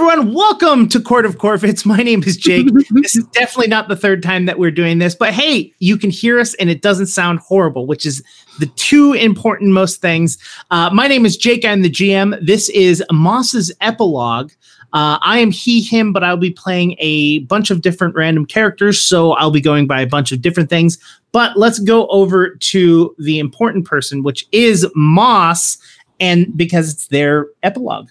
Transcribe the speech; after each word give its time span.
everyone. 0.00 0.32
Welcome 0.32 0.88
to 0.88 0.98
Court 0.98 1.26
of 1.26 1.36
Corvids. 1.36 1.84
My 1.84 1.98
name 1.98 2.22
is 2.22 2.38
Jake. 2.38 2.68
this 2.88 3.16
is 3.16 3.24
definitely 3.32 3.66
not 3.66 3.88
the 3.88 3.96
third 3.96 4.22
time 4.22 4.46
that 4.46 4.58
we're 4.58 4.70
doing 4.70 4.98
this, 4.98 5.14
but 5.14 5.34
hey, 5.34 5.74
you 5.78 5.98
can 5.98 6.08
hear 6.08 6.40
us 6.40 6.54
and 6.54 6.70
it 6.70 6.80
doesn't 6.80 7.08
sound 7.08 7.40
horrible, 7.40 7.86
which 7.86 8.06
is 8.06 8.22
the 8.60 8.66
two 8.76 9.12
important 9.12 9.72
most 9.72 10.00
things. 10.00 10.38
Uh, 10.70 10.88
my 10.90 11.06
name 11.06 11.26
is 11.26 11.36
Jake. 11.36 11.66
I'm 11.66 11.82
the 11.82 11.90
GM. 11.90 12.34
This 12.40 12.70
is 12.70 13.04
Moss's 13.12 13.70
epilogue. 13.82 14.52
Uh, 14.94 15.18
I 15.20 15.38
am 15.38 15.50
he, 15.50 15.82
him, 15.82 16.14
but 16.14 16.24
I'll 16.24 16.38
be 16.38 16.50
playing 16.50 16.96
a 16.98 17.40
bunch 17.40 17.70
of 17.70 17.82
different 17.82 18.14
random 18.14 18.46
characters, 18.46 19.02
so 19.02 19.32
I'll 19.32 19.50
be 19.50 19.60
going 19.60 19.86
by 19.86 20.00
a 20.00 20.06
bunch 20.06 20.32
of 20.32 20.40
different 20.40 20.70
things. 20.70 20.96
But 21.32 21.58
let's 21.58 21.78
go 21.78 22.06
over 22.06 22.54
to 22.54 23.14
the 23.18 23.38
important 23.38 23.84
person, 23.84 24.22
which 24.22 24.46
is 24.50 24.86
Moss, 24.94 25.76
and 26.20 26.56
because 26.56 26.90
it's 26.90 27.08
their 27.08 27.48
epilogue. 27.62 28.08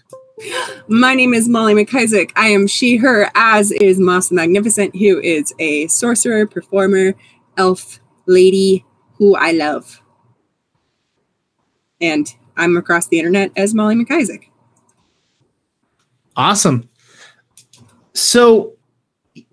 My 0.87 1.15
name 1.15 1.33
is 1.33 1.49
Molly 1.49 1.73
McIsaac. 1.73 2.31
I 2.35 2.47
am 2.47 2.67
she, 2.67 2.97
her, 2.97 3.29
as 3.35 3.71
is 3.71 3.99
Moss 3.99 4.29
the 4.29 4.35
Magnificent, 4.35 4.95
who 4.95 5.19
is 5.19 5.53
a 5.59 5.87
sorcerer, 5.87 6.47
performer, 6.47 7.15
elf, 7.57 7.99
lady 8.25 8.85
who 9.17 9.35
I 9.35 9.51
love. 9.51 10.01
And 11.99 12.33
I'm 12.55 12.77
across 12.77 13.07
the 13.07 13.19
internet 13.19 13.51
as 13.55 13.73
Molly 13.73 13.95
McIsaac. 13.95 14.45
Awesome. 16.35 16.89
So 18.13 18.73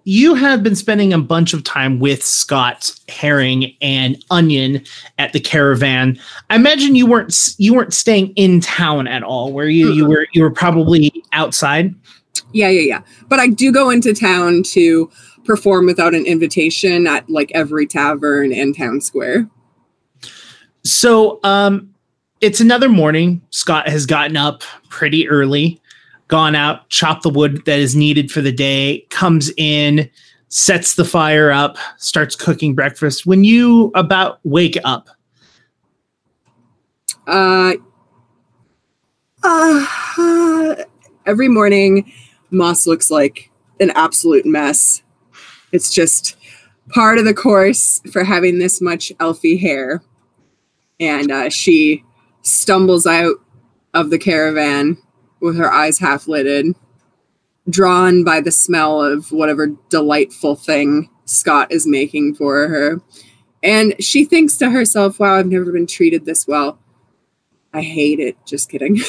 you 0.04 0.34
have 0.34 0.62
been 0.62 0.76
spending 0.76 1.12
a 1.12 1.18
bunch 1.18 1.52
of 1.52 1.64
time 1.64 1.98
with 1.98 2.22
Scott 2.22 2.92
Herring 3.08 3.76
and 3.80 4.22
Onion 4.30 4.84
at 5.18 5.32
the 5.32 5.40
caravan. 5.40 6.18
I 6.50 6.56
imagine 6.56 6.94
you 6.94 7.06
weren't 7.06 7.36
you 7.58 7.74
weren't 7.74 7.92
staying 7.92 8.28
in 8.36 8.60
town 8.60 9.06
at 9.08 9.22
all, 9.22 9.52
where 9.52 9.68
you 9.68 9.92
you 9.92 10.06
were 10.06 10.26
you 10.32 10.42
were 10.42 10.50
probably 10.50 11.12
outside. 11.32 11.94
Yeah, 12.52 12.68
yeah, 12.68 12.80
yeah. 12.80 13.02
But 13.28 13.40
I 13.40 13.48
do 13.48 13.72
go 13.72 13.90
into 13.90 14.14
town 14.14 14.62
to 14.64 15.10
perform 15.44 15.86
without 15.86 16.14
an 16.14 16.26
invitation 16.26 17.06
at 17.06 17.28
like 17.28 17.50
every 17.54 17.86
tavern 17.86 18.52
and 18.52 18.76
town 18.76 19.00
square. 19.00 19.48
So, 20.84 21.40
um 21.42 21.92
it's 22.42 22.60
another 22.60 22.90
morning. 22.90 23.40
Scott 23.48 23.88
has 23.88 24.04
gotten 24.04 24.36
up 24.36 24.62
pretty 24.90 25.26
early 25.26 25.80
gone 26.28 26.54
out, 26.54 26.88
chopped 26.88 27.22
the 27.22 27.30
wood 27.30 27.64
that 27.66 27.78
is 27.78 27.94
needed 27.94 28.30
for 28.30 28.40
the 28.40 28.52
day, 28.52 29.06
comes 29.10 29.52
in, 29.56 30.10
sets 30.48 30.94
the 30.94 31.04
fire 31.04 31.50
up, 31.50 31.76
starts 31.98 32.34
cooking 32.34 32.74
breakfast. 32.74 33.26
When 33.26 33.44
you 33.44 33.90
about 33.94 34.40
wake 34.44 34.76
up, 34.84 35.08
uh, 37.26 37.74
uh, 39.42 40.76
every 41.26 41.48
morning, 41.48 42.10
Moss 42.50 42.86
looks 42.86 43.10
like 43.10 43.50
an 43.80 43.90
absolute 43.90 44.46
mess. 44.46 45.02
It's 45.72 45.92
just 45.92 46.36
part 46.90 47.18
of 47.18 47.24
the 47.24 47.34
course 47.34 48.00
for 48.12 48.24
having 48.24 48.58
this 48.58 48.80
much 48.80 49.12
elfy 49.18 49.58
hair. 49.58 50.02
And 50.98 51.30
uh, 51.30 51.50
she 51.50 52.04
stumbles 52.42 53.06
out 53.06 53.36
of 53.92 54.10
the 54.10 54.18
caravan 54.18 54.96
with 55.40 55.56
her 55.56 55.70
eyes 55.70 55.98
half 55.98 56.28
lidded, 56.28 56.74
drawn 57.68 58.24
by 58.24 58.40
the 58.40 58.50
smell 58.50 59.02
of 59.02 59.32
whatever 59.32 59.68
delightful 59.88 60.56
thing 60.56 61.10
Scott 61.24 61.72
is 61.72 61.86
making 61.86 62.34
for 62.34 62.68
her. 62.68 63.00
And 63.62 63.94
she 63.98 64.24
thinks 64.24 64.56
to 64.58 64.70
herself, 64.70 65.18
wow, 65.18 65.36
I've 65.36 65.46
never 65.46 65.72
been 65.72 65.86
treated 65.86 66.24
this 66.24 66.46
well. 66.46 66.78
I 67.72 67.82
hate 67.82 68.20
it. 68.20 68.36
Just 68.46 68.70
kidding. 68.70 68.96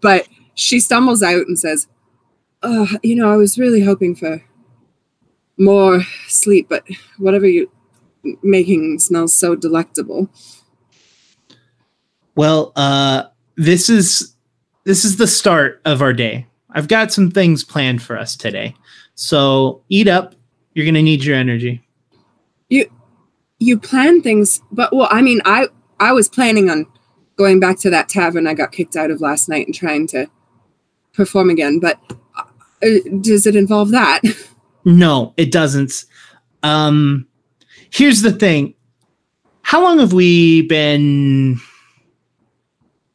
but 0.00 0.28
she 0.54 0.80
stumbles 0.80 1.22
out 1.22 1.46
and 1.46 1.58
says, 1.58 1.88
oh, 2.62 2.88
you 3.02 3.16
know, 3.16 3.30
I 3.30 3.36
was 3.36 3.58
really 3.58 3.82
hoping 3.82 4.14
for 4.14 4.42
more 5.58 6.02
sleep, 6.28 6.68
but 6.68 6.84
whatever 7.18 7.46
you 7.46 7.70
making 8.42 8.98
smells 9.00 9.34
so 9.34 9.54
delectable. 9.54 10.30
Well, 12.34 12.72
uh, 12.76 13.24
this 13.56 13.88
is 13.88 14.34
this 14.84 15.04
is 15.04 15.16
the 15.16 15.26
start 15.26 15.80
of 15.84 16.02
our 16.02 16.12
day. 16.12 16.46
I've 16.70 16.88
got 16.88 17.12
some 17.12 17.30
things 17.30 17.64
planned 17.64 18.02
for 18.02 18.18
us 18.18 18.36
today. 18.36 18.74
So 19.14 19.82
eat 19.88 20.08
up. 20.08 20.34
You're 20.74 20.86
gonna 20.86 21.02
need 21.02 21.24
your 21.24 21.36
energy. 21.36 21.82
You 22.68 22.90
you 23.58 23.78
plan 23.78 24.22
things, 24.22 24.60
but 24.70 24.94
well, 24.94 25.08
I 25.10 25.22
mean, 25.22 25.40
I 25.44 25.68
I 26.00 26.12
was 26.12 26.28
planning 26.28 26.70
on 26.70 26.86
going 27.36 27.60
back 27.60 27.78
to 27.80 27.90
that 27.90 28.08
tavern 28.08 28.46
I 28.46 28.54
got 28.54 28.72
kicked 28.72 28.96
out 28.96 29.10
of 29.10 29.20
last 29.20 29.48
night 29.48 29.66
and 29.66 29.74
trying 29.74 30.06
to 30.08 30.28
perform 31.12 31.50
again. 31.50 31.78
But 31.78 31.98
uh, 32.36 32.88
does 33.20 33.46
it 33.46 33.56
involve 33.56 33.90
that? 33.90 34.20
No, 34.84 35.32
it 35.36 35.52
doesn't. 35.52 36.04
Um, 36.64 37.28
here's 37.92 38.22
the 38.22 38.32
thing. 38.32 38.74
How 39.62 39.80
long 39.80 40.00
have 40.00 40.12
we 40.12 40.62
been 40.66 41.60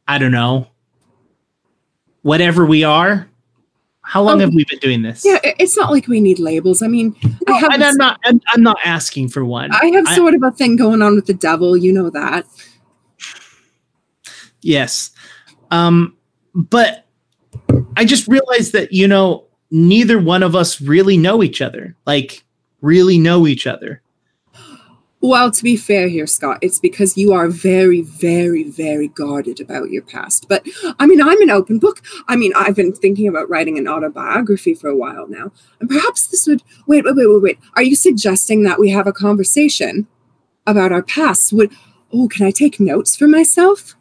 I 0.08 0.16
don't 0.16 0.32
know, 0.32 0.66
whatever 2.22 2.64
we 2.64 2.82
are. 2.82 3.28
How 4.00 4.22
long 4.22 4.36
um, 4.36 4.40
have 4.40 4.54
we 4.54 4.64
been 4.64 4.78
doing 4.78 5.02
this? 5.02 5.22
Yeah, 5.22 5.38
it's 5.42 5.76
not 5.76 5.90
like 5.90 6.08
we 6.08 6.18
need 6.18 6.38
labels. 6.38 6.80
I 6.80 6.88
mean, 6.88 7.14
no, 7.46 7.54
I 7.54 7.68
I'm 7.70 7.96
not. 7.98 8.18
I'm, 8.24 8.40
I'm, 8.48 8.62
not 8.62 8.78
asking 8.82 9.28
for 9.28 9.44
one. 9.44 9.70
I 9.70 9.84
have 9.88 10.08
sort 10.08 10.32
of 10.32 10.42
a 10.42 10.50
thing 10.50 10.76
going 10.76 11.02
on 11.02 11.14
with 11.14 11.26
the 11.26 11.34
devil. 11.34 11.76
You 11.76 11.92
know 11.92 12.08
that. 12.08 12.46
Yes, 14.62 15.10
um, 15.70 16.16
but 16.54 17.04
I 17.98 18.06
just 18.06 18.26
realized 18.28 18.72
that 18.72 18.92
you 18.92 19.06
know 19.06 19.44
neither 19.70 20.18
one 20.18 20.42
of 20.42 20.56
us 20.56 20.80
really 20.80 21.18
know 21.18 21.42
each 21.42 21.60
other. 21.60 21.94
Like, 22.06 22.44
really 22.80 23.18
know 23.18 23.46
each 23.46 23.66
other. 23.66 24.00
Well, 25.20 25.50
to 25.50 25.64
be 25.64 25.76
fair 25.76 26.06
here, 26.06 26.28
Scott, 26.28 26.58
it's 26.62 26.78
because 26.78 27.16
you 27.16 27.32
are 27.32 27.48
very, 27.48 28.02
very, 28.02 28.62
very 28.62 29.08
guarded 29.08 29.60
about 29.60 29.90
your 29.90 30.02
past. 30.02 30.48
But 30.48 30.64
I 31.00 31.06
mean, 31.06 31.20
I'm 31.20 31.42
an 31.42 31.50
open 31.50 31.80
book. 31.80 32.02
I 32.28 32.36
mean, 32.36 32.52
I've 32.54 32.76
been 32.76 32.92
thinking 32.92 33.26
about 33.26 33.50
writing 33.50 33.78
an 33.78 33.88
autobiography 33.88 34.74
for 34.74 34.88
a 34.88 34.96
while 34.96 35.26
now. 35.26 35.50
And 35.80 35.88
perhaps 35.88 36.28
this 36.28 36.46
would 36.46 36.62
wait, 36.86 37.04
wait, 37.04 37.16
wait, 37.16 37.26
wait, 37.26 37.42
wait. 37.42 37.58
Are 37.74 37.82
you 37.82 37.96
suggesting 37.96 38.62
that 38.62 38.78
we 38.78 38.90
have 38.90 39.08
a 39.08 39.12
conversation 39.12 40.06
about 40.66 40.92
our 40.92 41.02
past? 41.02 41.52
Would 41.52 41.72
oh, 42.12 42.28
can 42.28 42.46
I 42.46 42.52
take 42.52 42.78
notes 42.78 43.16
for 43.16 43.26
myself? 43.26 43.96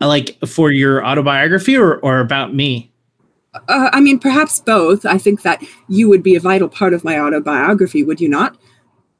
Like 0.00 0.38
for 0.46 0.70
your 0.70 1.04
autobiography 1.04 1.76
or, 1.76 1.96
or 1.98 2.20
about 2.20 2.54
me? 2.54 2.92
Uh, 3.54 3.90
I 3.92 4.00
mean, 4.00 4.18
perhaps 4.18 4.60
both. 4.60 5.04
I 5.04 5.18
think 5.18 5.42
that 5.42 5.62
you 5.88 6.08
would 6.08 6.22
be 6.22 6.36
a 6.36 6.40
vital 6.40 6.68
part 6.68 6.94
of 6.94 7.04
my 7.04 7.18
autobiography, 7.18 8.04
would 8.04 8.20
you 8.20 8.28
not? 8.28 8.56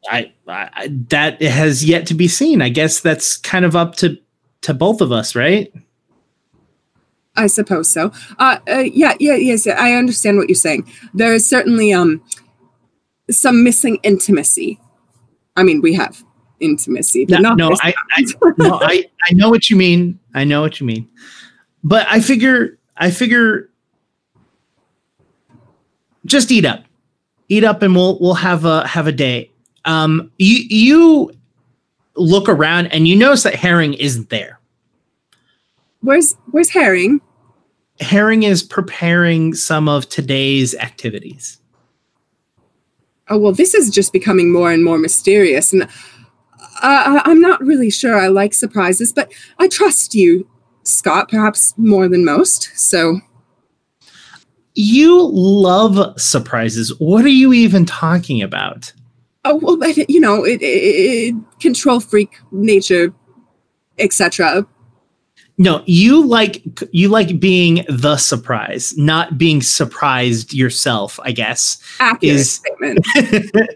I, 0.08 0.32
I 0.48 0.88
that 1.08 1.42
has 1.42 1.84
yet 1.84 2.06
to 2.06 2.14
be 2.14 2.28
seen. 2.28 2.62
I 2.62 2.68
guess 2.68 3.00
that's 3.00 3.36
kind 3.36 3.64
of 3.64 3.76
up 3.76 3.96
to 3.96 4.18
to 4.62 4.74
both 4.74 5.00
of 5.00 5.12
us, 5.12 5.34
right? 5.34 5.72
I 7.36 7.46
suppose 7.46 7.88
so. 7.88 8.12
Uh, 8.38 8.58
uh, 8.68 8.78
yeah, 8.78 9.14
yeah, 9.20 9.34
yes. 9.34 9.66
I 9.66 9.92
understand 9.92 10.36
what 10.36 10.48
you're 10.48 10.56
saying. 10.56 10.90
There 11.14 11.34
is 11.34 11.48
certainly 11.48 11.92
um 11.92 12.22
some 13.30 13.62
missing 13.62 13.98
intimacy. 14.02 14.80
I 15.56 15.62
mean, 15.62 15.80
we 15.80 15.94
have 15.94 16.24
intimacy, 16.60 17.26
but 17.26 17.40
no, 17.40 17.54
no, 17.54 17.76
I, 17.82 17.94
I, 18.16 18.24
no, 18.58 18.78
I, 18.80 19.04
I 19.28 19.34
know 19.34 19.50
what 19.50 19.70
you 19.70 19.76
mean. 19.76 20.18
I 20.34 20.44
know 20.44 20.60
what 20.60 20.80
you 20.80 20.86
mean. 20.86 21.08
But 21.82 22.06
I 22.08 22.20
figure, 22.20 22.78
I 22.96 23.10
figure, 23.10 23.68
just 26.24 26.50
eat 26.50 26.64
up, 26.64 26.84
eat 27.48 27.64
up, 27.64 27.82
and 27.82 27.94
we'll 27.94 28.18
we'll 28.20 28.34
have 28.34 28.64
a 28.64 28.86
have 28.86 29.06
a 29.06 29.12
day 29.12 29.50
um, 29.84 30.30
you 30.38 30.64
you 30.68 31.32
look 32.16 32.48
around 32.48 32.88
and 32.88 33.08
you 33.08 33.16
notice 33.16 33.42
that 33.44 33.54
Herring 33.54 33.94
isn't 33.94 34.30
there. 34.30 34.58
Where's 36.00 36.34
Where's 36.50 36.70
Herring? 36.70 37.20
Herring 38.00 38.44
is 38.44 38.62
preparing 38.62 39.54
some 39.54 39.88
of 39.88 40.08
today's 40.08 40.74
activities. 40.74 41.58
Oh 43.28 43.38
well, 43.38 43.52
this 43.52 43.74
is 43.74 43.90
just 43.90 44.12
becoming 44.12 44.52
more 44.52 44.72
and 44.72 44.84
more 44.84 44.98
mysterious, 44.98 45.72
and 45.72 45.84
uh, 46.82 47.20
I'm 47.24 47.40
not 47.40 47.60
really 47.62 47.90
sure 47.90 48.16
I 48.16 48.28
like 48.28 48.54
surprises, 48.54 49.12
but 49.12 49.32
I 49.58 49.68
trust 49.68 50.14
you, 50.14 50.48
Scott, 50.82 51.28
perhaps 51.30 51.74
more 51.76 52.08
than 52.08 52.24
most. 52.24 52.70
So. 52.74 53.20
You 54.74 55.28
love 55.32 56.18
surprises. 56.18 56.96
What 57.00 57.24
are 57.24 57.28
you 57.28 57.52
even 57.52 57.84
talking 57.84 58.40
about? 58.40 58.92
Oh 59.44 59.56
well 59.56 59.76
but, 59.76 59.96
you 60.10 60.20
know 60.20 60.44
it, 60.44 60.60
it, 60.62 60.64
it 60.64 61.34
control 61.60 62.00
freak 62.00 62.38
nature 62.50 63.12
etc 63.98 64.66
no 65.58 65.82
you 65.86 66.24
like 66.26 66.62
you 66.92 67.08
like 67.08 67.38
being 67.38 67.84
the 67.88 68.16
surprise 68.16 68.96
not 68.96 69.36
being 69.38 69.60
surprised 69.62 70.54
yourself 70.54 71.18
i 71.22 71.32
guess 71.32 71.78
Accurate 72.00 72.36
is 72.36 72.52
statement. 72.52 72.98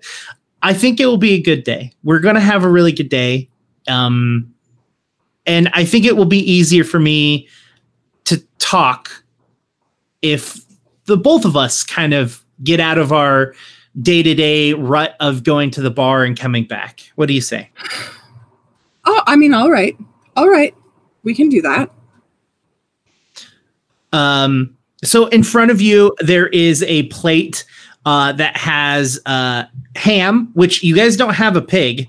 I 0.66 0.72
think 0.72 0.98
it 0.98 1.04
will 1.04 1.18
be 1.18 1.34
a 1.34 1.42
good 1.42 1.62
day. 1.62 1.92
We're 2.04 2.20
gonna 2.20 2.40
have 2.40 2.64
a 2.64 2.70
really 2.70 2.92
good 2.92 3.10
day 3.10 3.50
um 3.86 4.50
and 5.46 5.68
i 5.74 5.84
think 5.84 6.04
it 6.04 6.16
will 6.16 6.24
be 6.24 6.38
easier 6.38 6.84
for 6.84 6.98
me 6.98 7.48
to 8.24 8.42
talk 8.58 9.24
if 10.22 10.58
the 11.04 11.16
both 11.16 11.44
of 11.44 11.56
us 11.56 11.84
kind 11.84 12.14
of 12.14 12.42
get 12.62 12.80
out 12.80 12.98
of 12.98 13.12
our 13.12 13.54
day 14.00 14.22
to 14.22 14.34
day 14.34 14.72
rut 14.72 15.16
of 15.20 15.44
going 15.44 15.70
to 15.70 15.80
the 15.80 15.90
bar 15.90 16.24
and 16.24 16.38
coming 16.38 16.64
back. 16.64 17.00
What 17.14 17.26
do 17.26 17.34
you 17.34 17.40
say? 17.40 17.70
Oh, 19.04 19.22
I 19.26 19.36
mean, 19.36 19.54
all 19.54 19.70
right. 19.70 19.96
All 20.36 20.48
right. 20.48 20.74
We 21.22 21.34
can 21.34 21.48
do 21.48 21.62
that. 21.62 21.90
Um, 24.12 24.76
so 25.02 25.26
in 25.26 25.42
front 25.42 25.70
of 25.70 25.80
you, 25.80 26.14
there 26.20 26.46
is 26.48 26.82
a 26.84 27.04
plate 27.04 27.64
uh, 28.06 28.32
that 28.32 28.56
has 28.56 29.20
uh, 29.26 29.64
ham, 29.96 30.50
which 30.54 30.82
you 30.82 30.94
guys 30.94 31.16
don't 31.16 31.34
have 31.34 31.56
a 31.56 31.62
pig. 31.62 32.08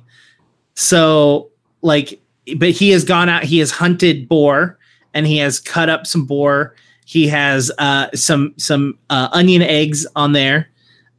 So, 0.76 1.50
like, 1.82 2.20
but 2.58 2.72
he 2.72 2.90
has 2.92 3.04
gone 3.04 3.30
out, 3.30 3.44
he 3.44 3.60
has 3.60 3.72
hunted 3.72 4.28
boar 4.28 4.78
and 5.14 5.26
he 5.26 5.38
has 5.38 5.60
cut 5.60 5.90
up 5.90 6.06
some 6.06 6.26
boar. 6.26 6.76
He 7.06 7.28
has 7.28 7.72
uh, 7.78 8.10
some 8.14 8.54
some 8.58 8.98
uh, 9.10 9.30
onion 9.32 9.62
eggs 9.62 10.06
on 10.16 10.34
there 10.34 10.70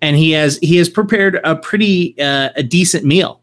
and 0.03 0.17
he 0.17 0.33
has 0.33 0.59
he 0.59 0.77
has 0.77 0.89
prepared 0.89 1.41
a 1.45 1.57
pretty 1.57 2.15
uh, 2.21 2.51
a 2.57 2.63
decent 2.63 3.05
meal. 3.05 3.41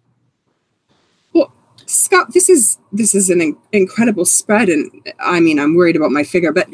Well, 1.34 1.52
Scott, 1.86 2.34
this 2.34 2.50
is 2.50 2.78
this 2.92 3.16
is 3.16 3.30
an 3.30 3.42
in- 3.42 3.58
incredible 3.72 4.26
spread, 4.26 4.70
and 4.70 4.92
I 5.20 5.40
mean, 5.40 5.60
I'm 5.60 5.76
worried 5.76 5.96
about 5.96 6.12
my 6.12 6.24
figure, 6.24 6.52
but 6.52 6.68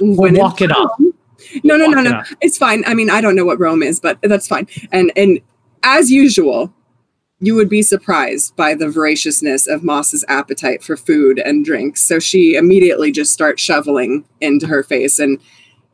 we'll 0.00 0.32
walk 0.34 0.60
it 0.60 0.72
off. 0.72 0.90
No, 1.62 1.76
no, 1.76 1.86
no, 1.86 2.02
no. 2.02 2.20
It 2.20 2.26
it's 2.40 2.58
fine. 2.58 2.84
I 2.86 2.94
mean, 2.94 3.10
I 3.10 3.20
don't 3.20 3.36
know 3.36 3.44
what 3.44 3.60
Rome 3.60 3.82
is, 3.82 4.00
but 4.00 4.18
that's 4.22 4.48
fine. 4.48 4.66
And 4.92 5.12
and 5.16 5.40
as 5.82 6.10
usual, 6.10 6.72
you 7.40 7.54
would 7.54 7.68
be 7.68 7.82
surprised 7.82 8.56
by 8.56 8.74
the 8.74 8.88
voraciousness 8.88 9.66
of 9.66 9.84
Moss's 9.84 10.24
appetite 10.28 10.82
for 10.82 10.96
food 10.96 11.38
and 11.38 11.64
drinks. 11.64 12.02
So 12.02 12.18
she 12.18 12.54
immediately 12.54 13.12
just 13.12 13.32
starts 13.32 13.62
shoveling 13.62 14.24
into 14.40 14.66
her 14.66 14.82
face 14.82 15.18
and 15.18 15.38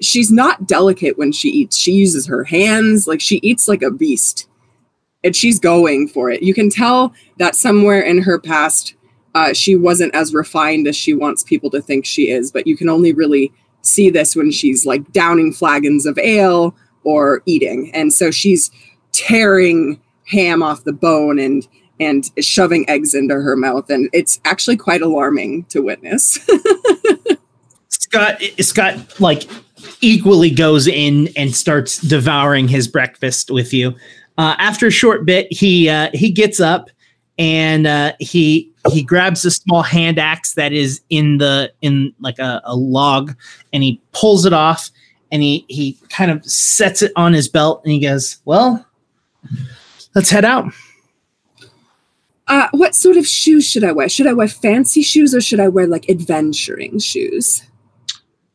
she's 0.02 0.30
not 0.30 0.66
delicate 0.66 1.18
when 1.18 1.32
she 1.32 1.48
eats. 1.48 1.76
She 1.78 1.92
uses 1.92 2.26
her 2.26 2.44
hands, 2.44 3.06
like 3.06 3.20
she 3.20 3.40
eats 3.42 3.68
like 3.68 3.82
a 3.82 3.90
beast. 3.90 4.48
And 5.24 5.36
she's 5.36 5.60
going 5.60 6.08
for 6.08 6.30
it. 6.30 6.42
You 6.42 6.52
can 6.52 6.68
tell 6.68 7.14
that 7.38 7.54
somewhere 7.54 8.00
in 8.00 8.22
her 8.22 8.40
past, 8.40 8.94
uh, 9.34 9.52
she 9.52 9.76
wasn't 9.76 10.14
as 10.14 10.34
refined 10.34 10.88
as 10.88 10.96
she 10.96 11.14
wants 11.14 11.44
people 11.44 11.70
to 11.70 11.80
think 11.80 12.04
she 12.04 12.30
is, 12.30 12.50
but 12.50 12.66
you 12.66 12.76
can 12.76 12.88
only 12.88 13.12
really 13.12 13.52
see 13.82 14.10
this 14.10 14.34
when 14.34 14.50
she's 14.50 14.84
like 14.84 15.12
downing 15.12 15.52
flagons 15.52 16.06
of 16.06 16.18
ale 16.18 16.74
or 17.04 17.42
eating. 17.46 17.90
And 17.94 18.12
so 18.12 18.30
she's 18.30 18.70
tearing 19.12 20.00
ham 20.26 20.62
off 20.62 20.84
the 20.84 20.92
bone 20.92 21.38
and 21.38 21.66
and 22.00 22.30
shoving 22.40 22.88
eggs 22.88 23.14
into 23.14 23.34
her 23.34 23.54
mouth 23.54 23.88
and 23.90 24.08
it's 24.12 24.40
actually 24.44 24.76
quite 24.76 25.02
alarming 25.02 25.64
to 25.64 25.82
witness. 25.82 26.38
Scott 27.88 28.42
Scott 28.58 29.20
like 29.20 29.44
equally 30.00 30.50
goes 30.50 30.86
in 30.86 31.28
and 31.36 31.54
starts 31.54 32.00
devouring 32.00 32.68
his 32.68 32.88
breakfast 32.88 33.50
with 33.50 33.72
you. 33.72 33.94
Uh, 34.38 34.54
after 34.58 34.86
a 34.86 34.90
short 34.90 35.24
bit, 35.24 35.52
he 35.52 35.88
uh, 35.88 36.10
he 36.12 36.30
gets 36.30 36.60
up 36.60 36.90
and 37.38 37.86
uh, 37.86 38.12
he 38.18 38.70
he 38.90 39.02
grabs 39.02 39.44
a 39.44 39.50
small 39.50 39.82
hand 39.82 40.18
axe 40.18 40.54
that 40.54 40.72
is 40.72 41.00
in 41.10 41.38
the 41.38 41.72
in 41.82 42.12
like 42.20 42.38
a, 42.38 42.60
a 42.64 42.76
log, 42.76 43.34
and 43.72 43.82
he 43.82 44.00
pulls 44.12 44.44
it 44.44 44.52
off, 44.52 44.90
and 45.30 45.42
he 45.42 45.64
he 45.68 45.98
kind 46.08 46.30
of 46.30 46.44
sets 46.44 47.02
it 47.02 47.12
on 47.16 47.32
his 47.32 47.48
belt, 47.48 47.82
and 47.84 47.92
he 47.92 48.00
goes, 48.00 48.38
"Well, 48.44 48.84
let's 50.14 50.30
head 50.30 50.44
out." 50.44 50.72
Uh, 52.48 52.68
what 52.72 52.94
sort 52.94 53.16
of 53.16 53.26
shoes 53.26 53.68
should 53.68 53.84
I 53.84 53.92
wear? 53.92 54.08
Should 54.08 54.26
I 54.26 54.32
wear 54.32 54.48
fancy 54.48 55.02
shoes 55.02 55.34
or 55.34 55.40
should 55.40 55.60
I 55.60 55.68
wear 55.68 55.86
like 55.86 56.10
adventuring 56.10 56.98
shoes? 56.98 57.62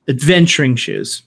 Adventuring 0.07 0.75
shoes 0.75 1.23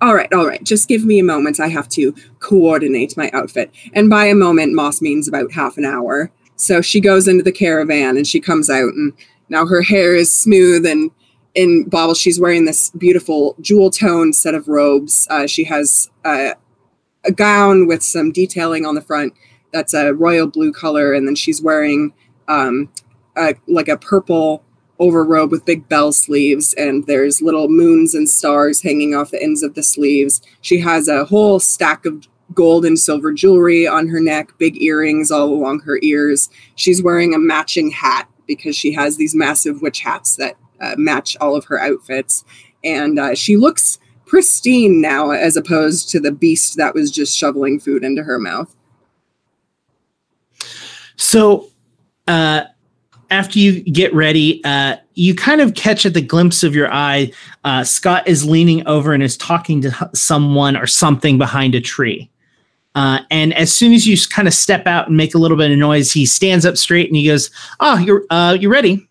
all 0.00 0.14
right, 0.14 0.32
all 0.32 0.46
right, 0.46 0.62
just 0.62 0.88
give 0.88 1.04
me 1.04 1.18
a 1.18 1.24
moment. 1.24 1.60
I 1.60 1.68
have 1.68 1.88
to 1.90 2.14
coordinate 2.40 3.16
my 3.16 3.30
outfit. 3.32 3.70
And 3.92 4.08
by 4.08 4.26
a 4.26 4.34
moment, 4.34 4.74
Moss 4.74 5.02
means 5.02 5.28
about 5.28 5.52
half 5.52 5.76
an 5.76 5.84
hour. 5.84 6.30
So 6.56 6.80
she 6.80 7.00
goes 7.00 7.28
into 7.28 7.42
the 7.42 7.52
caravan 7.52 8.16
and 8.16 8.26
she 8.26 8.40
comes 8.40 8.70
out, 8.70 8.94
and 8.94 9.12
now 9.48 9.66
her 9.66 9.82
hair 9.82 10.14
is 10.14 10.32
smooth 10.32 10.86
and 10.86 11.10
in 11.54 11.88
baubles. 11.88 12.18
She's 12.18 12.40
wearing 12.40 12.64
this 12.64 12.90
beautiful 12.90 13.56
jewel 13.60 13.90
toned 13.90 14.36
set 14.36 14.54
of 14.54 14.68
robes. 14.68 15.26
Uh, 15.30 15.46
she 15.46 15.64
has 15.64 16.10
uh, 16.24 16.54
a 17.24 17.32
gown 17.32 17.86
with 17.86 18.02
some 18.02 18.32
detailing 18.32 18.86
on 18.86 18.94
the 18.94 19.00
front 19.00 19.34
that's 19.72 19.94
a 19.94 20.14
royal 20.14 20.46
blue 20.46 20.72
color, 20.72 21.12
and 21.12 21.26
then 21.26 21.34
she's 21.34 21.60
wearing 21.60 22.12
um, 22.48 22.88
a, 23.36 23.54
like 23.66 23.88
a 23.88 23.96
purple 23.96 24.63
over 24.98 25.24
robe 25.24 25.50
with 25.50 25.64
big 25.64 25.88
bell 25.88 26.12
sleeves 26.12 26.72
and 26.74 27.06
there's 27.06 27.42
little 27.42 27.68
moons 27.68 28.14
and 28.14 28.28
stars 28.28 28.82
hanging 28.82 29.14
off 29.14 29.30
the 29.30 29.42
ends 29.42 29.62
of 29.62 29.74
the 29.74 29.82
sleeves. 29.82 30.40
She 30.60 30.78
has 30.80 31.08
a 31.08 31.24
whole 31.24 31.58
stack 31.58 32.06
of 32.06 32.28
gold 32.54 32.84
and 32.84 32.98
silver 32.98 33.32
jewelry 33.32 33.86
on 33.86 34.08
her 34.08 34.20
neck, 34.20 34.52
big 34.58 34.80
earrings 34.80 35.30
all 35.30 35.48
along 35.48 35.80
her 35.80 35.98
ears. 36.02 36.48
She's 36.76 37.02
wearing 37.02 37.34
a 37.34 37.38
matching 37.38 37.90
hat 37.90 38.28
because 38.46 38.76
she 38.76 38.92
has 38.92 39.16
these 39.16 39.34
massive 39.34 39.82
witch 39.82 40.00
hats 40.00 40.36
that 40.36 40.56
uh, 40.80 40.94
match 40.96 41.36
all 41.40 41.56
of 41.56 41.64
her 41.64 41.80
outfits. 41.80 42.44
And 42.84 43.18
uh, 43.18 43.34
she 43.34 43.56
looks 43.56 43.98
pristine 44.26 45.00
now 45.00 45.30
as 45.30 45.56
opposed 45.56 46.10
to 46.10 46.20
the 46.20 46.32
beast 46.32 46.76
that 46.76 46.94
was 46.94 47.10
just 47.10 47.36
shoveling 47.36 47.80
food 47.80 48.04
into 48.04 48.22
her 48.22 48.38
mouth. 48.38 48.74
So, 51.16 51.70
uh, 52.26 52.64
after 53.34 53.58
you 53.58 53.82
get 53.82 54.14
ready, 54.14 54.62
uh, 54.64 54.96
you 55.14 55.34
kind 55.34 55.60
of 55.60 55.74
catch 55.74 56.06
at 56.06 56.14
the 56.14 56.22
glimpse 56.22 56.62
of 56.62 56.72
your 56.72 56.90
eye. 56.92 57.32
Uh, 57.64 57.82
Scott 57.82 58.26
is 58.28 58.48
leaning 58.48 58.86
over 58.86 59.12
and 59.12 59.24
is 59.24 59.36
talking 59.36 59.82
to 59.82 60.10
someone 60.14 60.76
or 60.76 60.86
something 60.86 61.36
behind 61.36 61.74
a 61.74 61.80
tree. 61.80 62.30
Uh, 62.94 63.18
and 63.32 63.52
as 63.54 63.74
soon 63.74 63.92
as 63.92 64.06
you 64.06 64.16
kind 64.30 64.46
of 64.46 64.54
step 64.54 64.86
out 64.86 65.08
and 65.08 65.16
make 65.16 65.34
a 65.34 65.38
little 65.38 65.56
bit 65.56 65.72
of 65.72 65.76
noise, 65.76 66.12
he 66.12 66.24
stands 66.24 66.64
up 66.64 66.76
straight 66.76 67.08
and 67.08 67.16
he 67.16 67.26
goes, 67.26 67.50
"Oh, 67.80 67.98
you're 67.98 68.22
uh, 68.30 68.56
you 68.58 68.70
ready?" 68.70 69.08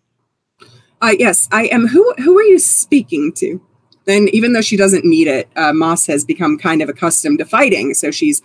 Uh, 1.02 1.12
yes, 1.18 1.46
I 1.52 1.66
am. 1.66 1.86
Who 1.86 2.14
who 2.16 2.38
are 2.38 2.42
you 2.44 2.58
speaking 2.58 3.30
to? 3.34 3.60
And 4.06 4.30
even 4.30 4.54
though 4.54 4.62
she 4.62 4.78
doesn't 4.78 5.04
need 5.04 5.26
it, 5.26 5.50
uh, 5.54 5.74
Moss 5.74 6.06
has 6.06 6.24
become 6.24 6.56
kind 6.56 6.80
of 6.80 6.88
accustomed 6.88 7.40
to 7.40 7.44
fighting, 7.44 7.92
so 7.92 8.10
she's 8.10 8.40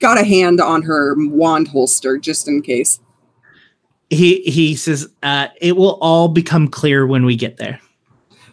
got 0.00 0.18
a 0.18 0.24
hand 0.24 0.60
on 0.60 0.82
her 0.82 1.14
wand 1.16 1.68
holster 1.68 2.18
just 2.18 2.48
in 2.48 2.62
case 2.62 2.98
he 4.12 4.42
he 4.42 4.76
says 4.76 5.08
uh, 5.22 5.48
it 5.60 5.76
will 5.76 5.98
all 6.00 6.28
become 6.28 6.68
clear 6.68 7.06
when 7.06 7.24
we 7.24 7.36
get 7.36 7.56
there. 7.56 7.80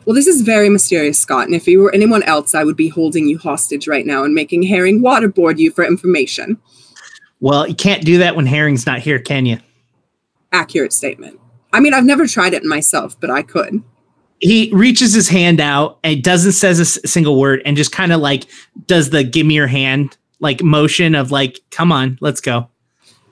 Well, 0.06 0.16
this 0.16 0.28
is 0.28 0.42
very 0.42 0.70
mysterious, 0.70 1.20
Scott. 1.20 1.46
And 1.46 1.54
if 1.54 1.68
you 1.68 1.82
were 1.82 1.94
anyone 1.94 2.24
else, 2.24 2.56
I 2.56 2.64
would 2.64 2.78
be 2.78 2.88
holding 2.88 3.28
you 3.28 3.38
hostage 3.38 3.88
right 3.88 4.06
now 4.06 4.24
and 4.24 4.34
making 4.34 4.64
Herring 4.64 5.02
waterboard 5.02 5.60
you 5.60 5.72
for 5.72 5.84
information. 5.84 6.58
Well, 7.42 7.68
you 7.68 7.76
can't 7.76 8.04
do 8.04 8.18
that 8.18 8.36
when 8.36 8.48
Herring's 8.48 8.86
not 8.86 9.00
here, 9.00 9.20
can 9.20 9.46
you? 9.46 9.60
Accurate 10.52 10.94
statement. 10.94 11.40
I 11.74 11.80
mean, 11.80 11.94
I've 11.94 12.06
never 12.06 12.26
tried 12.26 12.54
it 12.54 12.64
myself, 12.64 13.20
but 13.20 13.30
I 13.30 13.44
could. 13.44 13.84
He 14.40 14.72
reaches 14.74 15.14
his 15.14 15.30
hand 15.30 15.60
out 15.60 16.00
and 16.04 16.24
doesn't 16.24 16.54
says 16.54 16.80
a 16.80 16.86
single 16.86 17.40
word 17.40 17.62
and 17.66 17.78
just 17.78 17.92
kind 17.92 18.12
of 18.12 18.20
like 18.20 18.46
does 18.88 19.12
the 19.12 19.24
give 19.24 19.46
me 19.46 19.56
your 19.56 19.68
hand 19.68 20.18
like 20.40 20.64
motion 20.64 21.14
of 21.14 21.32
like, 21.32 21.60
come 21.72 21.92
on, 21.92 22.18
let's 22.22 22.42
go. 22.42 22.70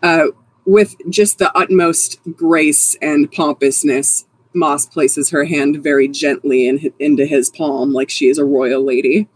Uh, 0.03 0.27
with 0.67 0.95
just 1.09 1.39
the 1.39 1.51
utmost 1.57 2.19
grace 2.35 2.95
and 3.01 3.31
pompousness, 3.31 4.25
Moss 4.53 4.85
places 4.85 5.29
her 5.29 5.45
hand 5.45 5.81
very 5.81 6.07
gently 6.07 6.67
in, 6.67 6.93
into 6.99 7.25
his 7.25 7.49
palm, 7.49 7.93
like 7.93 8.09
she 8.09 8.27
is 8.27 8.37
a 8.37 8.45
royal 8.45 8.83
lady. 8.83 9.27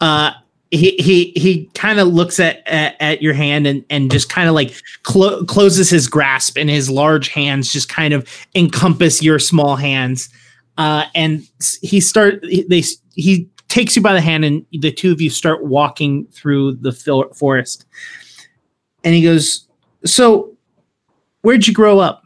Uh, 0.00 0.32
he 0.70 0.92
he 0.98 1.32
he 1.36 1.68
kind 1.74 1.98
of 1.98 2.08
looks 2.08 2.38
at, 2.38 2.66
at, 2.68 2.94
at 3.00 3.22
your 3.22 3.34
hand 3.34 3.66
and 3.66 3.84
and 3.90 4.10
just 4.10 4.28
kind 4.28 4.48
of 4.48 4.54
like 4.54 4.72
clo- 5.02 5.44
closes 5.44 5.90
his 5.90 6.06
grasp, 6.06 6.56
and 6.56 6.70
his 6.70 6.88
large 6.88 7.28
hands 7.28 7.72
just 7.72 7.88
kind 7.88 8.14
of 8.14 8.28
encompass 8.54 9.22
your 9.22 9.38
small 9.38 9.74
hands. 9.74 10.28
Uh, 10.78 11.06
and 11.14 11.42
he 11.82 12.00
start 12.00 12.44
they 12.68 12.84
he 13.14 13.48
takes 13.68 13.96
you 13.96 14.02
by 14.02 14.12
the 14.12 14.20
hand, 14.20 14.44
and 14.44 14.64
the 14.70 14.92
two 14.92 15.10
of 15.10 15.20
you 15.20 15.28
start 15.28 15.64
walking 15.64 16.26
through 16.26 16.74
the 16.76 16.92
forest. 17.34 17.84
And 19.02 19.14
he 19.14 19.22
goes, 19.22 19.66
so, 20.04 20.56
where'd 21.42 21.66
you 21.66 21.74
grow 21.74 21.98
up? 21.98 22.22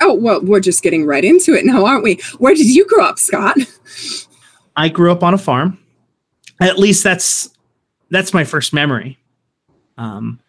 Oh, 0.00 0.14
well, 0.14 0.42
we're 0.42 0.60
just 0.60 0.82
getting 0.82 1.06
right 1.06 1.24
into 1.24 1.54
it 1.54 1.64
now, 1.64 1.86
aren't 1.86 2.04
we? 2.04 2.20
Where 2.38 2.54
did 2.54 2.66
you 2.66 2.86
grow 2.86 3.04
up, 3.04 3.18
Scott? 3.18 3.56
I 4.76 4.88
grew 4.88 5.12
up 5.12 5.22
on 5.22 5.34
a 5.34 5.38
farm. 5.38 5.78
At 6.60 6.78
least 6.78 7.04
that's 7.04 7.50
that's 8.10 8.34
my 8.34 8.44
first 8.44 8.72
memory. 8.72 9.18
Um, 9.98 10.40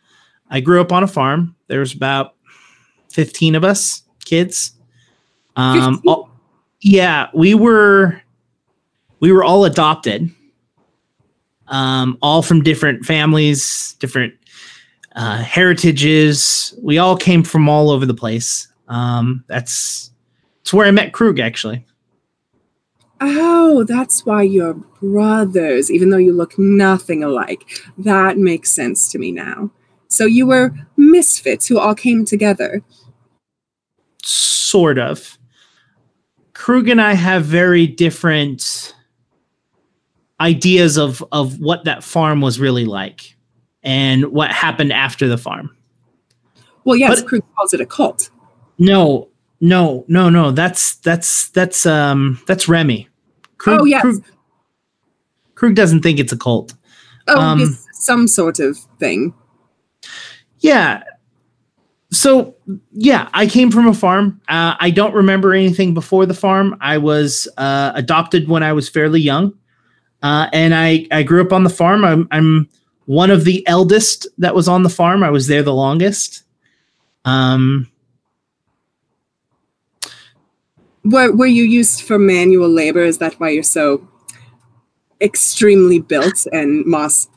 I 0.50 0.60
grew 0.60 0.82
up 0.82 0.91
on 0.91 1.03
a 1.03 1.08
farm. 1.08 1.55
There 1.67 1.79
was 1.79 1.94
about 1.94 2.36
15 3.12 3.55
of 3.55 3.63
us 3.63 4.03
kids. 4.25 4.74
Um, 5.55 6.01
all, 6.05 6.29
yeah, 6.82 7.29
we 7.34 7.55
were 7.55 8.22
we 9.22 9.32
were 9.32 9.44
all 9.44 9.63
adopted. 9.63 10.29
Um, 11.67 12.17
all 12.22 12.44
from 12.44 12.62
different 12.62 13.05
families, 13.05 13.96
different 14.00 14.36
uh, 15.15 15.38
heritages. 15.38 16.77
We 16.81 16.98
all 16.98 17.17
came 17.17 17.43
from 17.43 17.69
all 17.69 17.89
over 17.89 18.05
the 18.05 18.13
place. 18.13 18.67
Um, 18.88 19.43
that's 19.48 20.12
that's 20.60 20.74
where 20.74 20.88
I 20.88 20.91
met 20.91 21.13
Krug 21.13 21.39
actually. 21.39 21.86
Oh, 23.22 23.86
that's 23.86 24.25
why 24.25 24.43
you're 24.43 24.74
brothers, 24.74 25.89
even 25.89 26.10
though 26.10 26.17
you 26.17 26.34
look 26.34 26.60
nothing 26.60 27.24
alike. 27.24 27.65
That 27.98 28.38
makes 28.38 28.72
sense 28.72 29.10
to 29.12 29.17
me 29.17 29.31
now. 29.31 29.72
So 30.10 30.25
you 30.25 30.45
were 30.45 30.72
misfits 30.98 31.67
who 31.67 31.79
all 31.79 31.95
came 31.95 32.25
together. 32.25 32.84
Sort 34.24 35.00
of. 35.00 35.38
Krug 36.53 36.89
and 36.89 37.01
I 37.01 37.13
have 37.13 37.45
very 37.45 37.88
different 37.88 38.93
ideas 40.41 40.98
of 40.98 41.24
of 41.31 41.60
what 41.60 41.86
that 41.86 42.03
farm 42.03 42.41
was 42.41 42.60
really 42.60 42.86
like 42.86 43.35
and 43.86 44.25
what 44.32 44.51
happened 44.51 44.92
after 44.92 45.27
the 45.27 45.38
farm. 45.38 45.75
Well, 46.84 46.98
yes, 46.98 47.22
but, 47.22 47.30
Krug 47.30 47.44
calls 47.56 47.74
it 47.74 47.80
a 47.80 47.86
cult. 47.86 48.30
No, 48.77 49.30
no, 49.62 50.04
no, 50.08 50.30
no. 50.30 50.51
That's 50.51 50.96
that's 50.98 51.50
that's 51.50 51.86
um 51.86 52.42
that's 52.48 52.68
Remy. 52.68 53.08
Krug, 53.58 53.82
oh 53.82 53.86
yes. 53.86 54.01
Krug, 54.01 54.24
Krug 55.56 55.75
doesn't 55.75 56.01
think 56.01 56.20
it's 56.20 56.34
a 56.34 56.38
cult. 56.38 56.74
Oh, 57.27 57.39
um, 57.39 57.62
it's 57.62 57.88
some 57.94 58.27
sort 58.27 58.60
of 58.60 58.77
thing. 59.00 59.34
Yeah. 60.60 61.04
So 62.12 62.56
yeah, 62.92 63.30
I 63.34 63.48
came 63.48 63.72
from 63.72 63.88
a 63.88 63.94
farm. 63.94 64.42
Uh, 64.48 64.75
I 64.80 64.89
don't 64.89 65.13
remember 65.13 65.54
anything 65.54 65.94
before 65.94 66.25
the 66.25 66.34
farm. 66.34 66.77
I 66.82 66.98
was 66.98 67.48
uh, 67.58 67.92
adopted 67.96 68.48
when 68.48 68.63
I 68.63 68.74
was 68.74 68.88
fairly 68.88 69.22
young, 69.22 69.54
uh, 70.22 70.48
and 70.54 70.75
I 70.75 71.08
I 71.12 71.24
grew 71.24 71.42
up 71.42 71.51
on 71.51 71.63
the 71.63 71.70
farm. 71.70 72.06
I'm 72.06 72.27
I'm 72.32 72.70
one 73.05 73.31
of 73.31 73.45
the 73.45 73.65
eldest 73.67 74.27
that 74.38 74.55
was 74.55 74.67
on 74.67 74.83
the 74.83 74.89
farm. 74.89 75.24
I 75.24 75.29
was 75.29 75.47
there 75.47 75.63
the 75.63 75.74
longest. 75.74 76.43
Um, 77.24 77.89
were, 81.03 81.35
were 81.35 81.45
you 81.45 81.63
used 81.63 82.01
for 82.01 82.17
manual 82.17 82.69
labor? 82.69 83.03
Is 83.03 83.19
that 83.19 83.39
why 83.39 83.50
you're 83.50 83.63
so 83.63 84.07
extremely 85.21 86.00
built 86.00 86.45
and 86.51 86.85
Moss 86.85 87.27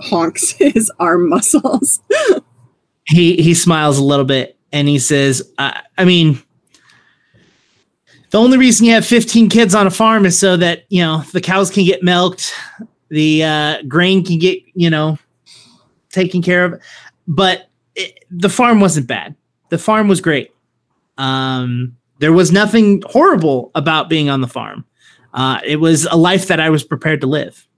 honks 0.00 0.52
his 0.58 0.90
arm 0.98 1.28
muscles? 1.28 2.00
he 3.04 3.36
he 3.36 3.54
smiles 3.54 3.98
a 3.98 4.04
little 4.04 4.24
bit 4.24 4.58
and 4.72 4.88
he 4.88 4.98
says, 4.98 5.50
I, 5.58 5.82
I 5.98 6.04
mean, 6.04 6.42
the 8.30 8.38
only 8.38 8.56
reason 8.56 8.86
you 8.86 8.94
have 8.94 9.04
15 9.04 9.50
kids 9.50 9.74
on 9.74 9.86
a 9.86 9.90
farm 9.90 10.24
is 10.24 10.38
so 10.38 10.56
that, 10.56 10.84
you 10.88 11.02
know, 11.02 11.22
the 11.32 11.40
cows 11.40 11.70
can 11.70 11.84
get 11.84 12.02
milked, 12.02 12.54
the 13.12 13.44
uh, 13.44 13.82
grain 13.82 14.24
can 14.24 14.38
get, 14.38 14.58
you 14.72 14.88
know, 14.88 15.18
taken 16.08 16.40
care 16.40 16.64
of. 16.64 16.82
But 17.28 17.68
it, 17.94 18.24
the 18.30 18.48
farm 18.48 18.80
wasn't 18.80 19.06
bad. 19.06 19.36
The 19.68 19.76
farm 19.76 20.08
was 20.08 20.22
great. 20.22 20.50
Um, 21.18 21.98
there 22.20 22.32
was 22.32 22.50
nothing 22.50 23.02
horrible 23.04 23.70
about 23.74 24.08
being 24.08 24.30
on 24.30 24.40
the 24.40 24.48
farm. 24.48 24.86
Uh, 25.34 25.60
it 25.62 25.76
was 25.76 26.06
a 26.06 26.16
life 26.16 26.46
that 26.46 26.58
I 26.58 26.70
was 26.70 26.84
prepared 26.84 27.20
to 27.20 27.26
live. 27.26 27.68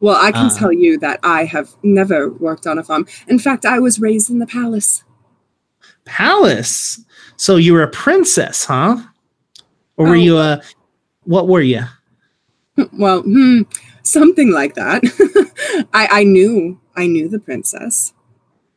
Well, 0.00 0.16
I 0.16 0.32
can 0.32 0.46
uh, 0.46 0.58
tell 0.58 0.72
you 0.72 0.98
that 0.98 1.20
I 1.22 1.44
have 1.44 1.70
never 1.84 2.30
worked 2.30 2.66
on 2.66 2.76
a 2.76 2.82
farm. 2.82 3.06
In 3.28 3.38
fact, 3.38 3.64
I 3.64 3.78
was 3.78 4.00
raised 4.00 4.30
in 4.30 4.40
the 4.40 4.46
palace. 4.46 5.04
Palace? 6.04 7.04
So 7.36 7.54
you 7.54 7.72
were 7.72 7.84
a 7.84 7.90
princess, 7.90 8.64
huh? 8.64 8.96
Or 9.96 10.06
were 10.06 10.12
oh. 10.12 10.14
you 10.14 10.38
a 10.38 10.60
what 11.22 11.46
were 11.46 11.60
you? 11.60 11.82
Well, 12.92 13.22
hmm, 13.22 13.62
something 14.02 14.50
like 14.50 14.74
that. 14.74 15.02
I, 15.92 16.08
I 16.10 16.24
knew 16.24 16.80
I 16.96 17.06
knew 17.06 17.28
the 17.28 17.38
princess. 17.38 18.12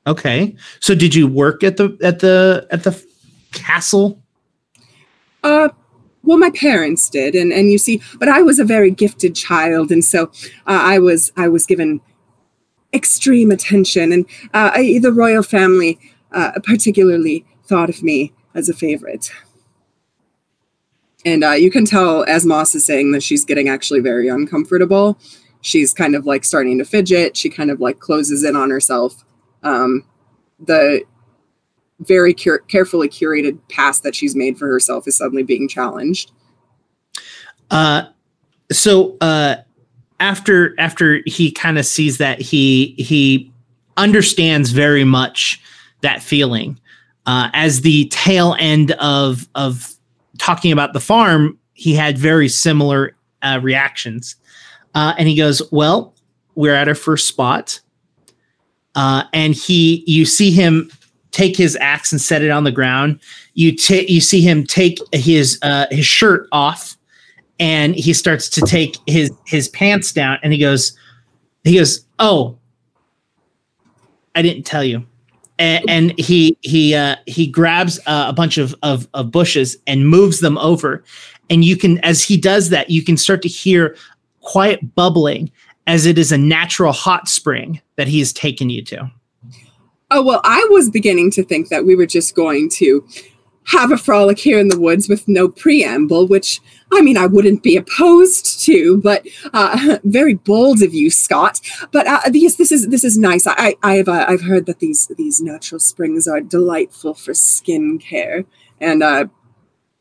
Okay. 0.05 0.55
So 0.79 0.95
did 0.95 1.15
you 1.15 1.27
work 1.27 1.63
at 1.63 1.77
the 1.77 1.97
at 2.01 2.19
the 2.19 2.67
at 2.71 2.83
the 2.83 3.03
castle? 3.51 4.21
Uh, 5.43 5.69
well, 6.23 6.37
my 6.37 6.51
parents 6.51 7.09
did, 7.09 7.35
and 7.35 7.51
and 7.51 7.71
you 7.71 7.77
see, 7.77 8.01
but 8.17 8.29
I 8.29 8.41
was 8.41 8.59
a 8.59 8.65
very 8.65 8.91
gifted 8.91 9.35
child, 9.35 9.91
and 9.91 10.03
so 10.03 10.31
uh, 10.67 10.81
I 10.81 10.99
was 10.99 11.31
I 11.35 11.47
was 11.47 11.65
given 11.65 12.01
extreme 12.93 13.51
attention, 13.51 14.11
and 14.11 14.25
uh, 14.53 14.71
I, 14.73 14.99
the 15.01 15.11
royal 15.11 15.43
family 15.43 15.99
uh, 16.31 16.51
particularly 16.63 17.45
thought 17.65 17.89
of 17.89 18.03
me 18.03 18.33
as 18.55 18.69
a 18.69 18.73
favorite. 18.73 19.31
And 21.25 21.43
uh, 21.43 21.51
you 21.51 21.71
can 21.71 21.85
tell 21.85 22.23
as 22.25 22.45
Moss 22.45 22.75
is 22.75 22.85
saying 22.85 23.11
that 23.11 23.23
she's 23.23 23.45
getting 23.45 23.69
actually 23.69 24.01
very 24.01 24.27
uncomfortable. 24.27 25.17
She's 25.61 25.93
kind 25.93 26.15
of 26.15 26.25
like 26.25 26.43
starting 26.43 26.77
to 26.79 26.85
fidget. 26.85 27.37
She 27.37 27.49
kind 27.49 27.71
of 27.71 27.79
like 27.79 27.99
closes 27.99 28.43
in 28.43 28.55
on 28.55 28.69
herself. 28.69 29.23
Um, 29.63 30.03
the 30.59 31.03
very 31.99 32.33
cur- 32.33 32.59
carefully 32.59 33.07
curated 33.07 33.59
past 33.69 34.03
that 34.03 34.15
she's 34.15 34.35
made 34.35 34.57
for 34.57 34.67
herself 34.67 35.07
is 35.07 35.15
suddenly 35.15 35.43
being 35.43 35.67
challenged. 35.67 36.31
Uh, 37.71 38.07
so 38.71 39.17
uh, 39.21 39.55
after 40.19 40.79
after 40.79 41.21
he 41.25 41.51
kind 41.51 41.77
of 41.77 41.85
sees 41.85 42.17
that 42.17 42.41
he 42.41 42.95
he 42.97 43.51
understands 43.97 44.71
very 44.71 45.03
much 45.03 45.61
that 46.01 46.21
feeling 46.21 46.79
uh, 47.25 47.49
as 47.53 47.81
the 47.81 48.07
tail 48.09 48.55
end 48.59 48.91
of 48.93 49.47
of 49.55 49.95
talking 50.37 50.71
about 50.71 50.93
the 50.93 50.99
farm 50.99 51.57
he 51.73 51.93
had 51.93 52.17
very 52.17 52.47
similar 52.47 53.15
uh, 53.41 53.59
reactions 53.61 54.35
uh, 54.95 55.13
and 55.17 55.27
he 55.27 55.35
goes 55.35 55.61
well 55.71 56.13
we're 56.55 56.75
at 56.75 56.87
our 56.87 56.95
first 56.95 57.27
spot 57.27 57.79
uh, 58.95 59.23
and 59.33 59.55
he 59.55 60.03
you 60.05 60.25
see 60.25 60.51
him 60.51 60.89
take 61.33 61.57
his 61.57 61.75
axe 61.81 62.11
and 62.11 62.21
set 62.21 62.41
it 62.41 62.51
on 62.51 62.63
the 62.63 62.71
ground. 62.71 63.19
You 63.55 63.75
take 63.75 64.09
you 64.09 64.21
see 64.21 64.41
him 64.41 64.63
take 64.63 64.99
his 65.11 65.59
uh, 65.61 65.87
his 65.91 66.05
shirt 66.05 66.47
off, 66.53 66.95
and 67.59 67.93
he 67.95 68.13
starts 68.13 68.47
to 68.49 68.61
take 68.61 68.95
his 69.05 69.31
his 69.45 69.67
pants 69.67 70.13
down, 70.13 70.39
and 70.41 70.53
he 70.53 70.59
goes, 70.59 70.97
he 71.65 71.75
goes, 71.75 72.05
oh, 72.19 72.57
I 74.35 74.41
didn't 74.41 74.63
tell 74.63 74.83
you. 74.83 75.05
And, 75.59 75.87
and 75.87 76.19
he 76.19 76.57
he 76.61 76.95
uh, 76.95 77.17
he 77.27 77.45
grabs 77.45 77.99
uh, 78.07 78.25
a 78.27 78.33
bunch 78.33 78.57
of, 78.57 78.73
of 78.81 79.07
of 79.13 79.31
bushes 79.31 79.77
and 79.85 80.09
moves 80.09 80.39
them 80.39 80.57
over, 80.57 81.03
and 81.49 81.63
you 81.63 81.77
can 81.77 81.99
as 81.99 82.23
he 82.23 82.37
does 82.37 82.69
that, 82.69 82.89
you 82.89 83.03
can 83.03 83.17
start 83.17 83.43
to 83.43 83.47
hear 83.47 83.95
quiet 84.41 84.95
bubbling 84.95 85.51
as 85.85 86.05
it 86.05 86.17
is 86.17 86.31
a 86.31 86.37
natural 86.37 86.91
hot 86.91 87.27
spring 87.27 87.81
that 87.97 88.07
he 88.07 88.19
has 88.19 88.33
taken 88.33 88.69
you 88.69 88.83
to. 88.83 89.11
Oh, 90.11 90.23
well, 90.23 90.41
I 90.43 90.65
was 90.69 90.89
beginning 90.89 91.31
to 91.31 91.43
think 91.43 91.69
that 91.69 91.85
we 91.85 91.95
were 91.95 92.05
just 92.05 92.35
going 92.35 92.69
to 92.75 93.05
have 93.65 93.91
a 93.91 93.97
frolic 93.97 94.37
here 94.37 94.59
in 94.59 94.67
the 94.67 94.79
woods 94.79 95.09
with 95.09 95.27
no 95.27 95.47
preamble, 95.47 96.27
which 96.27 96.59
I 96.97 97.01
mean, 97.01 97.17
I 97.17 97.25
wouldn't 97.25 97.63
be 97.63 97.75
opposed 97.75 98.63
to, 98.65 98.97
but 99.01 99.27
uh, 99.53 99.97
very 100.03 100.35
bold 100.35 100.81
of 100.81 100.93
you, 100.93 101.09
Scott. 101.09 101.59
But 101.91 102.07
uh, 102.07 102.21
yes, 102.31 102.55
this 102.55 102.71
is 102.71 102.87
this 102.87 103.03
is 103.03 103.17
nice. 103.17 103.47
I, 103.47 103.75
I 103.83 103.95
have 103.95 104.07
uh, 104.07 104.25
I've 104.27 104.43
heard 104.43 104.65
that 104.67 104.79
these 104.79 105.07
these 105.17 105.41
natural 105.41 105.79
springs 105.79 106.27
are 106.27 106.41
delightful 106.41 107.13
for 107.13 107.33
skin 107.33 107.99
care, 107.99 108.45
and 108.79 109.03
uh, 109.03 109.25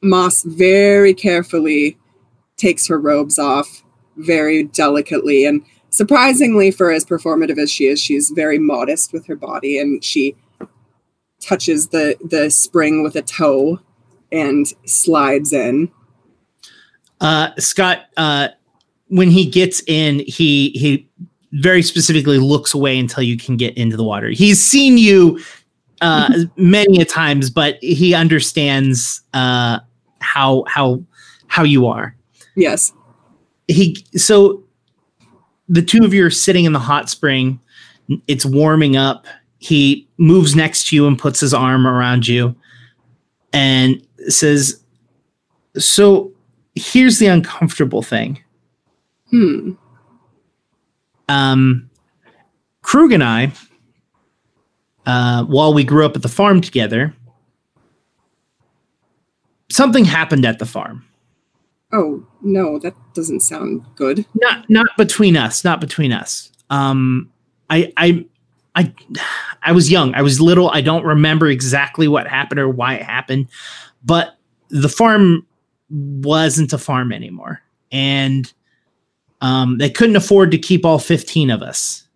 Moss 0.03 0.43
very 0.43 1.15
carefully 1.15 1.99
takes 2.57 2.87
her 2.89 2.99
robes 2.99 3.39
off 3.39 3.83
very 4.17 4.63
delicately 4.63 5.45
and 5.45 5.65
surprisingly 5.91 6.71
for 6.71 6.91
as 6.91 7.05
performative 7.05 7.59
as 7.59 7.71
she 7.71 7.87
is 7.87 8.01
she's 8.01 8.31
very 8.31 8.59
modest 8.59 9.13
with 9.13 9.27
her 9.27 9.37
body 9.37 9.79
and 9.79 10.05
she 10.05 10.37
touches 11.41 11.89
the 11.89 12.17
the 12.23 12.51
spring 12.51 13.03
with 13.03 13.17
a 13.17 13.23
toe 13.23 13.81
and 14.31 14.67
slides 14.85 15.53
in 15.53 15.91
uh, 17.23 17.50
scott 17.59 18.07
uh, 18.17 18.49
when 19.09 19.31
he 19.31 19.49
gets 19.49 19.83
in 19.87 20.21
he 20.21 20.71
he 20.71 21.09
very 21.55 21.83
specifically 21.83 22.38
looks 22.38 22.75
away 22.75 22.99
until 22.99 23.23
you 23.23 23.37
can 23.37 23.57
get 23.57 23.76
into 23.76 23.97
the 23.97 24.05
water 24.05 24.29
he's 24.29 24.62
seen 24.62 24.99
you 24.99 25.41
uh, 26.02 26.31
many 26.57 27.00
a 27.00 27.05
times 27.05 27.49
but 27.49 27.76
he 27.81 28.14
understands 28.14 29.23
uh, 29.35 29.79
how 30.21 30.64
how 30.67 31.02
how 31.47 31.62
you 31.62 31.87
are 31.87 32.14
yes 32.55 32.93
he 33.69 33.97
so 34.17 34.62
the 35.69 35.83
two 35.83 36.05
of 36.05 36.12
you 36.12 36.25
are 36.26 36.31
sitting 36.31 36.64
in 36.64 36.73
the 36.73 36.79
hot 36.79 37.09
spring. 37.09 37.59
It's 38.29 38.45
warming 38.45 38.97
up. 38.97 39.26
He 39.59 40.09
moves 40.19 40.55
next 40.55 40.88
to 40.88 40.97
you 40.97 41.07
and 41.07 41.19
puts 41.19 41.41
his 41.41 41.55
arm 41.55 41.87
around 41.87 42.29
you 42.29 42.55
and 43.52 44.07
says, 44.29 44.83
So 45.79 46.32
here's 46.75 47.19
the 47.19 47.26
uncomfortable 47.26 48.02
thing. 48.02 48.43
Hmm. 49.31 49.73
Um, 51.29 51.91
Krug 52.83 53.12
and 53.12 53.25
I, 53.25 53.52
uh, 55.07 55.45
while 55.45 55.73
we 55.73 55.85
grew 55.85 56.05
up 56.05 56.17
at 56.17 56.23
the 56.23 56.29
farm 56.29 56.61
together, 56.61 57.14
something 59.71 60.05
happened 60.05 60.45
at 60.45 60.59
the 60.59 60.67
farm. 60.67 61.05
Oh 61.93 62.26
no, 62.41 62.79
that 62.79 62.95
doesn't 63.14 63.41
sound 63.41 63.85
good. 63.97 64.25
Not 64.35 64.69
not 64.71 64.87
between 64.97 65.37
us. 65.37 65.64
Not 65.64 65.81
between 65.81 66.12
us. 66.12 66.50
Um, 66.71 67.31
I 67.69 67.93
I 67.97 68.25
I 68.75 68.95
I 69.62 69.73
was 69.73 69.91
young. 69.91 70.14
I 70.14 70.23
was 70.23 70.41
little. 70.41 70.71
I 70.71 70.81
don't 70.81 71.05
remember 71.05 71.49
exactly 71.49 72.09
what 72.09 72.26
happened 72.26 72.61
or 72.61 72.69
why 72.69 72.95
it 72.95 73.02
happened, 73.02 73.49
but 74.02 74.37
the 74.71 74.88
farm 74.88 75.47
wasn't 75.93 76.73
a 76.73 76.79
farm 76.79 77.13
anymore, 77.13 77.61
and 77.93 78.53
um, 79.41 79.79
they 79.79 79.91
couldn't 79.91 80.17
afford 80.17 80.51
to 80.53 80.59
keep 80.59 80.85
all 80.85 80.99
15 80.99 81.51
of 81.51 81.63
us. 81.63 82.09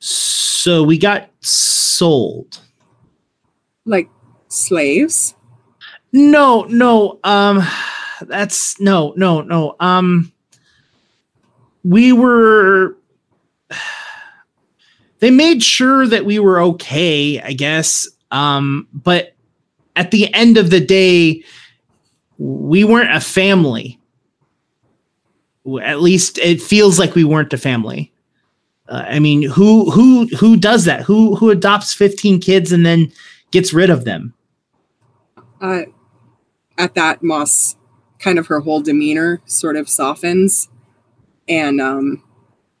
So 0.00 0.82
we 0.82 0.98
got 0.98 1.30
sold. 1.40 2.60
Like 3.86 4.10
slaves? 4.48 5.34
No, 6.12 6.62
no. 6.68 7.18
Um, 7.24 7.62
that's 8.22 8.80
no, 8.80 9.14
no, 9.16 9.42
no. 9.42 9.76
Um, 9.80 10.32
we 11.82 12.12
were. 12.12 12.96
They 15.20 15.30
made 15.30 15.62
sure 15.62 16.06
that 16.06 16.26
we 16.26 16.38
were 16.38 16.60
okay, 16.60 17.40
I 17.40 17.54
guess. 17.54 18.06
Um, 18.30 18.88
but 18.92 19.34
at 19.96 20.10
the 20.10 20.32
end 20.34 20.58
of 20.58 20.68
the 20.68 20.80
day, 20.80 21.42
we 22.38 22.84
weren't 22.84 23.14
a 23.14 23.20
family. 23.20 23.98
At 25.82 26.00
least 26.00 26.38
it 26.38 26.60
feels 26.60 26.98
like 26.98 27.14
we 27.14 27.24
weren't 27.24 27.52
a 27.52 27.58
family. 27.58 28.12
Uh, 28.88 29.04
I 29.06 29.18
mean, 29.18 29.42
who 29.42 29.90
who 29.90 30.26
who 30.36 30.56
does 30.56 30.84
that? 30.84 31.02
Who 31.02 31.36
who 31.36 31.50
adopts 31.50 31.94
15 31.94 32.40
kids 32.40 32.70
and 32.70 32.84
then 32.84 33.12
gets 33.50 33.72
rid 33.72 33.88
of 33.88 34.04
them? 34.04 34.34
Uh, 35.60 35.82
at 36.76 36.94
that, 36.94 37.22
Moss 37.22 37.76
kind 38.18 38.38
of 38.38 38.46
her 38.48 38.60
whole 38.60 38.80
demeanor 38.80 39.40
sort 39.46 39.76
of 39.76 39.88
softens, 39.88 40.68
and 41.48 41.80
um, 41.80 42.22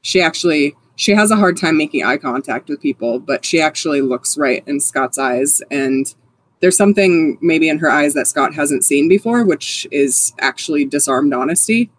she 0.02 0.20
actually 0.20 0.76
she 0.96 1.12
has 1.12 1.30
a 1.30 1.36
hard 1.36 1.56
time 1.56 1.76
making 1.76 2.04
eye 2.04 2.18
contact 2.18 2.68
with 2.68 2.82
people, 2.82 3.18
but 3.18 3.44
she 3.44 3.60
actually 3.60 4.00
looks 4.00 4.36
right 4.36 4.62
in 4.66 4.80
Scott's 4.80 5.18
eyes 5.18 5.62
and 5.70 6.14
there's 6.60 6.76
something 6.76 7.38
maybe 7.40 7.68
in 7.68 7.78
her 7.78 7.90
eyes 7.90 8.14
that 8.14 8.26
Scott 8.26 8.54
hasn't 8.54 8.84
seen 8.84 9.08
before, 9.08 9.44
which 9.44 9.86
is 9.90 10.32
actually 10.40 10.84
disarmed 10.84 11.34
honesty. 11.34 11.90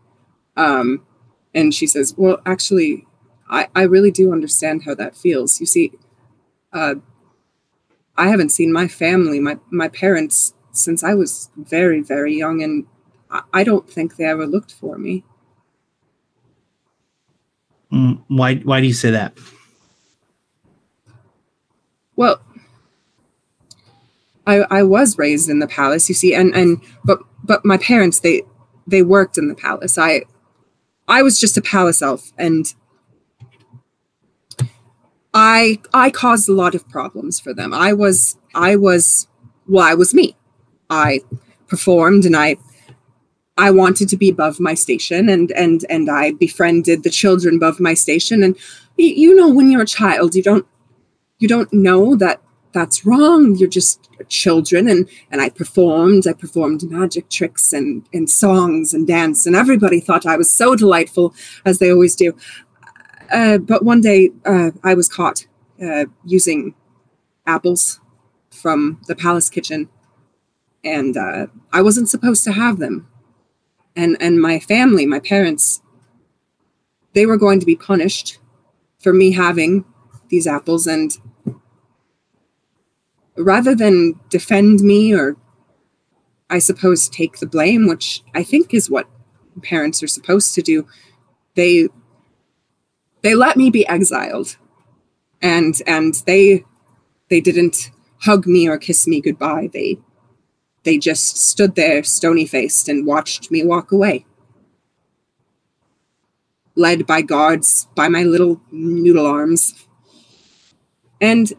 Um, 0.58 1.06
and 1.54 1.74
she 1.74 1.88
says, 1.88 2.14
Well, 2.18 2.42
actually, 2.46 3.06
I, 3.50 3.68
I 3.76 3.84
really 3.84 4.12
do 4.12 4.32
understand 4.32 4.84
how 4.84 4.96
that 4.96 5.16
feels. 5.16 5.60
You 5.60 5.66
see, 5.66 5.92
uh, 6.74 6.96
I 8.18 8.30
haven't 8.30 8.50
seen 8.50 8.72
my 8.72 8.88
family, 8.88 9.40
my, 9.40 9.58
my 9.70 9.88
parents, 9.88 10.54
since 10.72 11.04
I 11.04 11.14
was 11.14 11.50
very, 11.56 12.02
very 12.02 12.36
young, 12.36 12.64
and 12.64 12.86
I, 13.30 13.42
I 13.54 13.64
don't 13.64 13.90
think 13.90 14.16
they 14.16 14.26
ever 14.26 14.46
looked 14.46 14.74
for 14.74 14.98
me. 14.98 15.24
Mm, 17.92 18.24
why, 18.28 18.56
why 18.56 18.82
do 18.82 18.88
you 18.88 18.94
say 18.94 19.12
that? 19.12 19.38
Well, 22.16 22.42
I, 24.48 24.66
I 24.70 24.84
was 24.84 25.18
raised 25.18 25.50
in 25.50 25.60
the 25.60 25.68
palace, 25.68 26.08
you 26.10 26.16
see, 26.16 26.34
and 26.34 26.56
and 26.56 26.82
but 27.04 27.20
but 27.44 27.66
my 27.66 27.78
parents 27.78 28.20
they 28.20 28.44
they 28.88 29.02
worked 29.02 29.38
in 29.38 29.48
the 29.48 29.56
palace. 29.56 29.98
I 29.98 30.24
I 31.08 31.22
was 31.22 31.40
just 31.40 31.58
a 31.58 31.62
palace 31.62 32.02
elf, 32.02 32.32
and 32.38 32.74
I 35.34 35.80
I 35.94 36.10
caused 36.10 36.48
a 36.48 36.54
lot 36.54 36.76
of 36.76 36.88
problems 36.90 37.40
for 37.40 37.54
them. 37.54 37.74
I 37.74 37.94
was 37.94 38.38
I 38.54 38.76
was 38.76 39.28
well, 39.68 39.86
I 39.86 39.94
was 39.94 40.14
me. 40.14 40.36
I 40.90 41.22
performed, 41.68 42.26
and 42.26 42.36
I 42.36 42.58
I 43.58 43.72
wanted 43.72 44.10
to 44.10 44.18
be 44.18 44.30
above 44.30 44.60
my 44.60 44.74
station, 44.74 45.30
and 45.30 45.52
and 45.52 45.86
and 45.90 46.10
I 46.10 46.32
befriended 46.32 47.04
the 47.04 47.10
children 47.10 47.56
above 47.56 47.80
my 47.80 47.94
station. 47.94 48.44
And 48.44 48.58
you 48.98 49.36
know, 49.36 49.50
when 49.50 49.72
you're 49.72 49.82
a 49.82 49.88
child, 49.88 50.36
you 50.36 50.44
don't 50.44 50.66
you 51.40 51.48
don't 51.48 51.72
know 51.74 52.16
that 52.16 52.42
that's 52.76 53.06
wrong. 53.06 53.56
You're 53.56 53.70
just 53.70 54.10
children. 54.28 54.90
And, 54.90 55.10
and 55.32 55.42
I 55.42 55.50
performed, 55.50 56.28
I 56.28 56.34
performed 56.34 56.84
magic 56.92 57.30
tricks 57.30 57.72
and, 57.72 58.06
and 58.14 58.30
songs 58.30 58.94
and 58.94 59.08
dance. 59.08 59.48
And 59.48 59.56
everybody 59.56 60.02
thought 60.02 60.26
I 60.26 60.36
was 60.36 60.52
so 60.52 60.76
delightful, 60.76 61.34
as 61.66 61.80
they 61.80 61.90
always 61.90 62.16
do. 62.16 62.36
Uh, 63.32 63.58
but 63.58 63.84
one 63.84 64.02
day 64.02 64.32
uh, 64.46 64.72
I 64.84 64.94
was 64.94 65.08
caught 65.08 65.48
uh, 65.82 66.06
using 66.26 66.76
apples 67.48 68.02
from 68.52 69.00
the 69.08 69.16
palace 69.16 69.50
kitchen. 69.50 69.88
And 70.84 71.16
uh, 71.16 71.48
I 71.72 71.82
wasn't 71.82 72.10
supposed 72.10 72.44
to 72.44 72.52
have 72.52 72.78
them. 72.78 73.08
And, 73.96 74.18
and 74.20 74.42
my 74.42 74.60
family, 74.60 75.06
my 75.06 75.22
parents, 75.22 75.82
they 77.14 77.26
were 77.26 77.38
going 77.38 77.62
to 77.62 77.66
be 77.66 77.78
punished 77.78 78.38
for 79.00 79.14
me 79.14 79.32
having 79.32 79.86
these 80.28 80.46
apples. 80.46 80.86
And 80.86 81.18
rather 83.38 83.76
than 83.76 84.20
defend 84.30 84.82
me 84.82 85.14
or 85.14 85.38
I 86.50 86.60
suppose 86.60 87.10
take 87.10 87.40
the 87.40 87.48
blame, 87.48 87.88
which 87.88 88.24
I 88.34 88.44
think 88.44 88.74
is 88.74 88.90
what 88.90 89.08
parents 89.64 90.04
are 90.04 90.08
supposed 90.08 90.54
to 90.56 90.62
do, 90.62 90.88
they 91.56 91.88
they 93.22 93.34
let 93.34 93.58
me 93.58 93.70
be 93.72 93.88
exiled. 93.88 94.58
And 95.42 95.82
and 95.88 96.14
they 96.26 96.64
they 97.30 97.42
didn't 97.42 97.92
hug 98.22 98.46
me 98.46 98.68
or 98.68 98.78
kiss 98.78 99.08
me 99.08 99.22
goodbye. 99.22 99.70
They 99.74 99.98
they 100.84 100.98
just 100.98 101.38
stood 101.38 101.76
there 101.76 102.04
stony 102.04 102.46
faced 102.46 102.88
and 102.88 103.06
watched 103.06 103.50
me 103.50 103.66
walk 103.66 103.92
away. 103.92 104.26
Led 106.76 107.08
by 107.08 107.22
guards 107.22 107.88
by 107.96 108.08
my 108.08 108.24
little 108.24 108.62
noodle 108.72 109.26
arms. 109.26 109.88
And 111.20 111.52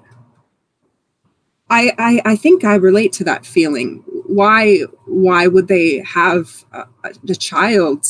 I, 1.68 1.92
I, 1.98 2.22
I 2.24 2.36
think 2.36 2.64
I 2.64 2.76
relate 2.76 3.12
to 3.14 3.24
that 3.24 3.44
feeling. 3.44 4.04
Why 4.26 4.80
why 5.06 5.46
would 5.46 5.68
they 5.68 5.98
have 6.00 6.64
a, 6.72 6.86
a 7.04 7.34
child 7.34 8.06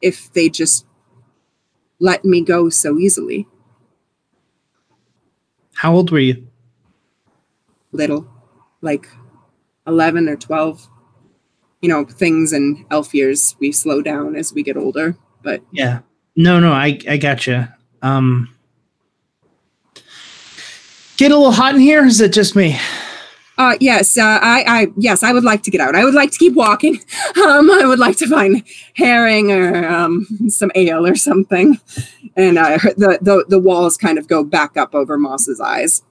if 0.00 0.32
they 0.32 0.48
just 0.48 0.86
let 1.98 2.24
me 2.24 2.40
go 2.40 2.68
so 2.68 2.98
easily? 2.98 3.46
How 5.74 5.94
old 5.94 6.10
were 6.10 6.18
you? 6.18 6.46
Little, 7.92 8.26
like 8.80 9.08
eleven 9.86 10.28
or 10.28 10.36
twelve. 10.36 10.88
You 11.82 11.88
know, 11.90 12.04
things 12.04 12.52
in 12.52 12.84
elf 12.90 13.14
years 13.14 13.54
we 13.60 13.70
slow 13.70 14.02
down 14.02 14.34
as 14.34 14.52
we 14.52 14.62
get 14.62 14.76
older. 14.76 15.16
But 15.42 15.62
yeah, 15.70 16.00
no, 16.34 16.58
no, 16.58 16.72
I 16.72 16.98
I 17.08 17.16
gotcha. 17.16 17.76
Um, 18.02 18.55
Get 21.16 21.32
a 21.32 21.36
little 21.36 21.52
hot 21.52 21.74
in 21.74 21.80
here? 21.80 22.04
is 22.04 22.20
it 22.20 22.32
just 22.32 22.54
me? 22.54 22.78
Uh, 23.58 23.74
yes, 23.80 24.18
uh, 24.18 24.38
I, 24.42 24.64
I, 24.68 24.86
yes, 24.98 25.22
I 25.22 25.32
would 25.32 25.44
like 25.44 25.62
to 25.62 25.70
get 25.70 25.80
out. 25.80 25.96
I 25.96 26.04
would 26.04 26.12
like 26.12 26.30
to 26.32 26.38
keep 26.38 26.54
walking. 26.54 27.00
Um, 27.36 27.70
I 27.70 27.84
would 27.84 27.98
like 27.98 28.16
to 28.18 28.28
find 28.28 28.62
herring 28.94 29.52
or 29.52 29.86
um, 29.86 30.26
some 30.48 30.70
ale 30.74 31.06
or 31.06 31.14
something. 31.14 31.78
And 32.34 32.56
uh, 32.56 32.78
the, 32.96 33.18
the 33.20 33.44
the 33.46 33.58
walls 33.58 33.98
kind 33.98 34.18
of 34.18 34.26
go 34.26 34.42
back 34.42 34.76
up 34.76 34.94
over 34.94 35.18
Moss's 35.18 35.60
eyes. 35.60 36.02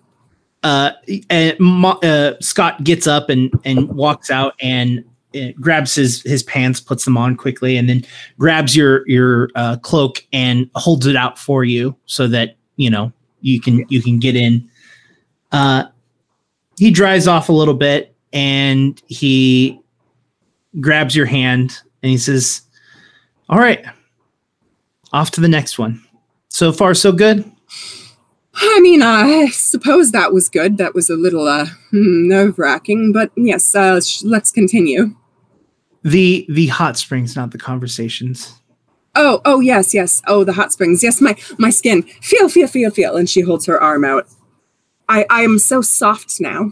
Uh, 0.64 0.92
and 1.30 1.56
uh, 1.84 2.40
Scott 2.42 2.84
gets 2.84 3.08
up 3.08 3.30
and 3.30 3.52
and 3.66 3.90
walks 3.90 4.30
out 4.30 4.54
and 4.62 5.04
uh, 5.36 5.48
grabs 5.60 5.96
his 5.96 6.22
his 6.22 6.44
pants, 6.44 6.80
puts 6.80 7.06
them 7.06 7.18
on 7.18 7.36
quickly, 7.36 7.76
and 7.76 7.90
then 7.90 8.04
grabs 8.38 8.76
your 8.76 9.08
your 9.10 9.50
uh, 9.56 9.78
cloak 9.78 10.26
and 10.32 10.70
holds 10.76 11.08
it 11.08 11.16
out 11.16 11.40
for 11.40 11.64
you 11.64 11.96
so 12.06 12.28
that 12.28 12.56
you 12.78 12.90
know 12.90 13.12
you 13.42 13.60
can 13.60 13.84
you 13.90 14.02
can 14.02 14.20
get 14.20 14.36
in 14.36 14.70
uh, 15.52 15.86
he 16.78 16.92
dries 16.92 17.28
off 17.28 17.50
a 17.50 17.54
little 17.54 17.74
bit 17.74 18.16
and 18.34 19.02
he 19.08 19.80
grabs 20.80 21.16
your 21.16 21.26
hand 21.26 21.82
and 22.04 22.10
he 22.10 22.18
says, 22.18 22.62
All 23.50 23.60
right, 23.60 23.86
off 25.14 25.32
to 25.32 25.42
the 25.42 25.48
next 25.48 25.80
one. 25.80 26.04
So 26.50 26.72
far, 26.72 26.94
so 26.94 27.12
good. 27.12 27.50
I 28.58 28.80
mean, 28.80 29.02
I 29.02 29.48
suppose 29.48 30.12
that 30.12 30.32
was 30.32 30.48
good. 30.48 30.78
That 30.78 30.94
was 30.94 31.10
a 31.10 31.16
little 31.16 31.48
uh, 31.48 31.66
hmm, 31.92 32.28
nerve 32.28 32.58
wracking, 32.58 33.12
but 33.12 33.32
yes, 33.36 33.76
uh, 33.76 34.00
let's 34.24 34.52
continue. 34.52 35.16
The 36.04 36.46
the 36.48 36.68
hot 36.68 36.98
springs, 36.98 37.36
not 37.36 37.52
the 37.52 37.58
conversations. 37.58 38.54
Oh, 39.16 39.42
oh 39.46 39.60
yes, 39.60 39.94
yes. 39.94 40.22
Oh, 40.28 40.44
the 40.44 40.54
hot 40.54 40.72
springs. 40.72 41.04
Yes, 41.04 41.20
my 41.20 41.36
my 41.58 41.70
skin. 41.70 42.04
Feel, 42.22 42.48
feel, 42.48 42.68
feel, 42.68 42.92
feel. 42.92 43.18
And 43.18 43.30
she 43.30 43.42
holds 43.42 43.66
her 43.66 43.82
arm 43.82 44.06
out. 44.06 44.28
I 45.10 45.26
I 45.30 45.42
am 45.42 45.60
so 45.60 45.82
soft 45.82 46.40
now. 46.40 46.72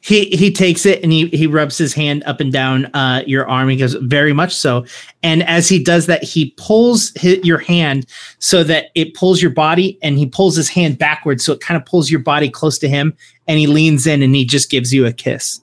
He 0.00 0.24
he 0.30 0.50
takes 0.50 0.84
it 0.84 1.00
and 1.02 1.12
he 1.12 1.28
he 1.28 1.46
rubs 1.46 1.78
his 1.78 1.94
hand 1.94 2.24
up 2.24 2.40
and 2.40 2.52
down 2.52 2.86
uh, 2.86 3.22
your 3.24 3.48
arm. 3.48 3.68
He 3.68 3.76
goes 3.76 3.94
very 3.94 4.32
much 4.32 4.52
so, 4.52 4.84
and 5.22 5.44
as 5.44 5.68
he 5.68 5.82
does 5.82 6.06
that, 6.06 6.24
he 6.24 6.52
pulls 6.56 7.12
his, 7.14 7.44
your 7.44 7.58
hand 7.58 8.06
so 8.40 8.64
that 8.64 8.86
it 8.96 9.14
pulls 9.14 9.40
your 9.40 9.52
body, 9.52 9.98
and 10.02 10.18
he 10.18 10.26
pulls 10.26 10.56
his 10.56 10.68
hand 10.68 10.98
backwards 10.98 11.44
so 11.44 11.52
it 11.52 11.60
kind 11.60 11.80
of 11.80 11.86
pulls 11.86 12.10
your 12.10 12.20
body 12.20 12.48
close 12.48 12.78
to 12.78 12.88
him, 12.88 13.16
and 13.46 13.60
he 13.60 13.68
leans 13.68 14.06
in 14.06 14.22
and 14.22 14.34
he 14.34 14.44
just 14.44 14.70
gives 14.70 14.92
you 14.92 15.06
a 15.06 15.12
kiss. 15.12 15.60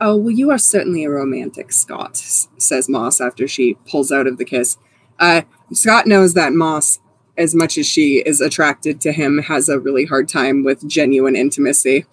Oh 0.00 0.16
well, 0.16 0.30
you 0.30 0.50
are 0.50 0.58
certainly 0.58 1.04
a 1.04 1.10
romantic, 1.10 1.72
Scott," 1.72 2.16
says 2.16 2.88
Moss 2.88 3.20
after 3.20 3.46
she 3.46 3.74
pulls 3.90 4.10
out 4.10 4.26
of 4.26 4.38
the 4.38 4.44
kiss. 4.46 4.78
Uh, 5.18 5.42
Scott 5.72 6.06
knows 6.06 6.32
that 6.32 6.54
Moss 6.54 6.98
as 7.38 7.54
much 7.54 7.78
as 7.78 7.86
she 7.86 8.22
is 8.26 8.40
attracted 8.40 9.00
to 9.02 9.12
him, 9.12 9.38
has 9.38 9.68
a 9.68 9.78
really 9.78 10.04
hard 10.04 10.28
time 10.28 10.64
with 10.64 10.86
genuine 10.88 11.36
intimacy. 11.36 12.06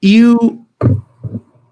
You, 0.00 0.66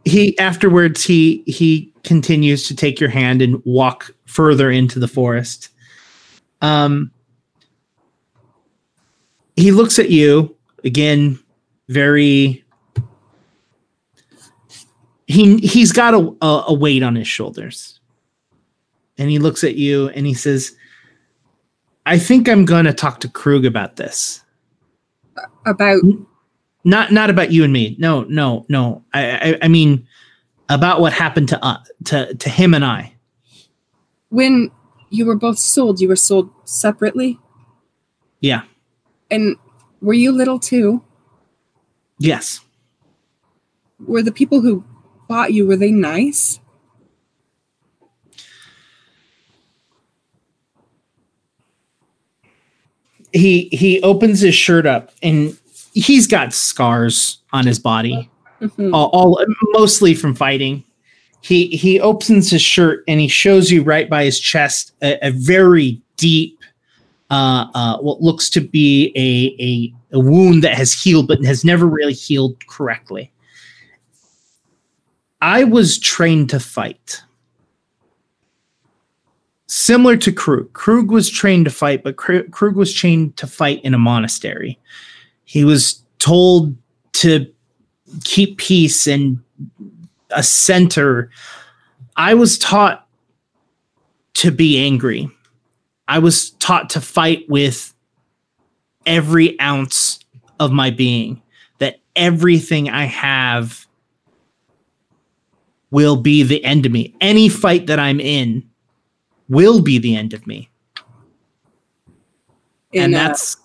he 0.05 0.39
afterwards 0.39 1.05
he 1.05 1.43
he 1.47 1.93
continues 2.05 2.67
to 2.69 2.77
take 2.77 3.01
your 3.01 3.11
hand 3.11 3.43
and 3.43 3.61
walk 3.65 4.15
further 4.27 4.71
into 4.71 4.99
the 4.99 5.09
forest. 5.09 5.69
Um, 6.63 7.11
he 9.57 9.73
looks 9.73 9.99
at 9.99 10.11
you 10.11 10.57
again, 10.85 11.39
very. 11.89 12.65
He 15.27 15.59
he's 15.59 15.93
got 15.93 16.15
a, 16.15 16.35
a, 16.43 16.65
a 16.69 16.75
weight 16.75 17.05
on 17.05 17.15
his 17.15 17.29
shoulders, 17.29 18.00
and 19.21 19.31
he 19.31 19.39
looks 19.39 19.63
at 19.63 19.77
you 19.77 20.09
and 20.09 20.27
he 20.27 20.35
says, 20.35 20.75
"I 22.07 22.19
think 22.19 22.49
I'm 22.49 22.65
going 22.65 22.87
to 22.87 22.93
talk 22.93 23.21
to 23.21 23.29
Krug 23.29 23.65
about 23.65 23.95
this." 23.97 24.43
About 25.67 26.03
not 26.85 27.13
not 27.13 27.31
about 27.31 27.53
you 27.53 27.63
and 27.65 27.73
me. 27.73 27.95
No, 27.99 28.23
no, 28.25 28.67
no. 28.69 29.05
I 29.15 29.31
I, 29.53 29.59
I 29.63 29.69
mean 29.69 30.07
about 30.69 31.01
what 31.01 31.13
happened 31.13 31.49
to 31.51 31.65
uh, 31.65 31.79
to 32.07 32.35
to 32.35 32.51
him 32.51 32.75
and 32.75 32.85
I. 32.85 33.15
when 34.31 34.71
you 35.11 35.27
were 35.27 35.35
both 35.37 35.59
sold, 35.59 36.01
you 36.01 36.07
were 36.07 36.15
sold 36.15 36.49
separately, 36.65 37.37
Yeah. 38.41 38.63
and 39.29 39.57
were 40.01 40.15
you 40.15 40.31
little 40.31 40.61
too? 40.61 41.03
Yes. 42.19 42.61
Were 43.99 44.23
the 44.23 44.31
people 44.31 44.61
who 44.61 44.85
bought 45.29 45.53
you 45.53 45.67
were 45.67 45.77
they 45.77 45.91
nice? 45.91 46.60
He 53.33 53.69
he 53.73 54.01
opens 54.03 54.41
his 54.41 54.55
shirt 54.55 54.87
up 54.87 55.13
and 55.23 55.57
he's 55.93 56.27
got 56.27 56.53
scars 56.53 57.39
on 57.53 57.67
his 57.67 57.79
body. 57.79 58.29
Mhm. 58.61 58.93
all, 58.93 59.07
all 59.09 59.43
mostly 59.73 60.15
from 60.15 60.35
fighting. 60.35 60.85
He 61.41 61.69
he 61.69 61.99
opens 62.01 62.51
his 62.51 62.61
shirt 62.61 63.03
and 63.09 63.19
he 63.19 63.29
shows 63.29 63.71
you 63.71 63.83
right 63.83 64.11
by 64.11 64.25
his 64.25 64.39
chest 64.39 64.93
a, 65.03 65.19
a 65.27 65.31
very 65.31 66.01
deep, 66.19 66.59
uh, 67.31 67.67
uh, 67.75 67.99
what 67.99 68.21
looks 68.21 68.51
to 68.51 68.61
be 68.61 69.13
a, 69.17 69.63
a 69.63 69.95
a 70.19 70.21
wound 70.21 70.63
that 70.65 70.75
has 70.75 70.93
healed 70.93 71.29
but 71.29 71.43
has 71.45 71.65
never 71.65 71.87
really 71.87 72.13
healed 72.13 72.67
correctly. 72.67 73.33
I 75.41 75.65
was 75.65 75.99
trained 75.99 76.51
to 76.51 76.61
fight. 76.61 77.23
Similar 79.71 80.17
to 80.17 80.33
Krug. 80.33 80.73
Krug 80.73 81.13
was 81.13 81.31
trained 81.31 81.67
to 81.67 81.71
fight, 81.71 82.03
but 82.03 82.17
Krug 82.17 82.75
was 82.75 82.93
trained 82.93 83.37
to 83.37 83.47
fight 83.47 83.81
in 83.85 83.95
a 83.95 83.99
monastery. 83.99 84.81
He 85.45 85.63
was 85.63 86.03
told 86.19 86.75
to 87.13 87.47
keep 88.25 88.59
peace 88.59 89.07
and 89.07 89.39
a 90.31 90.43
center. 90.43 91.31
I 92.17 92.35
was 92.35 92.59
taught 92.59 93.07
to 94.35 94.51
be 94.51 94.77
angry. 94.77 95.31
I 96.09 96.19
was 96.19 96.51
taught 96.51 96.91
to 96.91 97.01
fight 97.01 97.49
with 97.49 97.95
every 99.07 99.59
ounce 99.61 100.19
of 100.59 100.73
my 100.73 100.91
being, 100.91 101.41
that 101.79 102.01
everything 102.17 102.91
I 102.91 103.05
have 103.05 103.87
will 105.93 106.17
be 106.17 106.43
the 106.43 106.65
end 106.65 106.87
of 106.87 106.93
me. 106.93 107.15
Any 107.21 107.49
fight 107.49 107.87
that 107.87 108.01
I'm 108.01 108.19
in 108.19 108.69
will 109.51 109.83
be 109.83 109.99
the 109.99 110.17
end 110.17 110.33
of 110.33 110.47
me. 110.47 110.71
In 112.93 113.03
and 113.05 113.15
a- 113.15 113.19
that's 113.19 113.57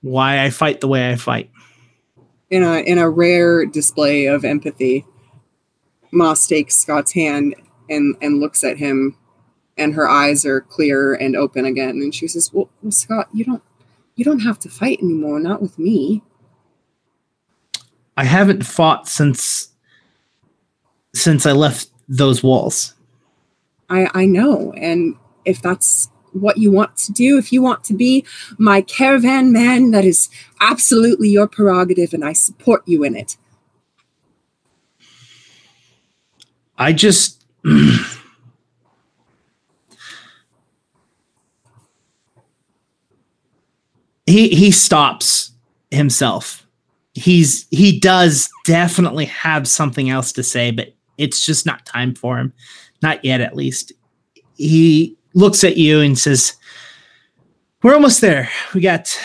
why 0.00 0.42
I 0.44 0.50
fight 0.50 0.80
the 0.80 0.88
way 0.88 1.10
I 1.10 1.16
fight. 1.16 1.50
in 2.50 2.62
a 2.62 2.78
in 2.80 2.98
a 2.98 3.08
rare 3.08 3.64
display 3.64 4.26
of 4.26 4.44
empathy, 4.44 5.06
Moss 6.12 6.46
takes 6.46 6.76
Scott's 6.76 7.12
hand 7.12 7.54
and 7.88 8.16
and 8.20 8.40
looks 8.40 8.64
at 8.64 8.78
him, 8.78 9.16
and 9.78 9.94
her 9.94 10.08
eyes 10.08 10.44
are 10.44 10.60
clear 10.60 11.14
and 11.14 11.36
open 11.36 11.64
again, 11.64 11.90
and 11.90 12.14
she 12.14 12.26
says, 12.26 12.52
"Well, 12.52 12.68
well 12.82 12.90
Scott, 12.92 13.28
you 13.32 13.44
don't 13.44 13.62
you 14.16 14.24
don't 14.24 14.40
have 14.40 14.58
to 14.60 14.68
fight 14.68 14.98
anymore. 15.02 15.40
Not 15.40 15.62
with 15.62 15.78
me." 15.78 16.22
I 18.16 18.24
haven't 18.24 18.64
fought 18.64 19.08
since 19.08 19.68
since 21.14 21.46
I 21.46 21.52
left 21.52 21.88
those 22.08 22.42
walls. 22.42 22.94
I 23.88 24.08
I 24.14 24.26
know, 24.26 24.72
and 24.76 25.16
if 25.44 25.60
that's 25.62 26.08
what 26.32 26.58
you 26.58 26.70
want 26.70 26.96
to 26.96 27.12
do, 27.12 27.38
if 27.38 27.52
you 27.52 27.62
want 27.62 27.84
to 27.84 27.94
be 27.94 28.24
my 28.58 28.82
caravan 28.82 29.52
man, 29.52 29.92
that 29.92 30.04
is 30.04 30.28
absolutely 30.60 31.28
your 31.28 31.46
prerogative, 31.46 32.12
and 32.12 32.24
I 32.24 32.32
support 32.32 32.82
you 32.86 33.04
in 33.04 33.16
it. 33.16 33.36
I 36.76 36.92
just 36.92 37.44
he 44.26 44.48
he 44.48 44.70
stops 44.70 45.52
himself. 45.90 46.66
He's 47.14 47.66
he 47.70 47.98
does 47.98 48.50
definitely 48.64 49.26
have 49.26 49.68
something 49.68 50.10
else 50.10 50.32
to 50.32 50.42
say, 50.42 50.72
but 50.72 50.94
it's 51.16 51.46
just 51.46 51.64
not 51.64 51.86
time 51.86 52.14
for 52.14 52.38
him. 52.38 52.52
Not 53.02 53.24
yet 53.24 53.40
at 53.40 53.54
least. 53.54 53.92
He 54.56 55.16
looks 55.34 55.64
at 55.64 55.76
you 55.76 56.00
and 56.00 56.18
says, 56.18 56.54
"We're 57.82 57.94
almost 57.94 58.20
there. 58.20 58.48
We 58.74 58.80
got 58.80 59.16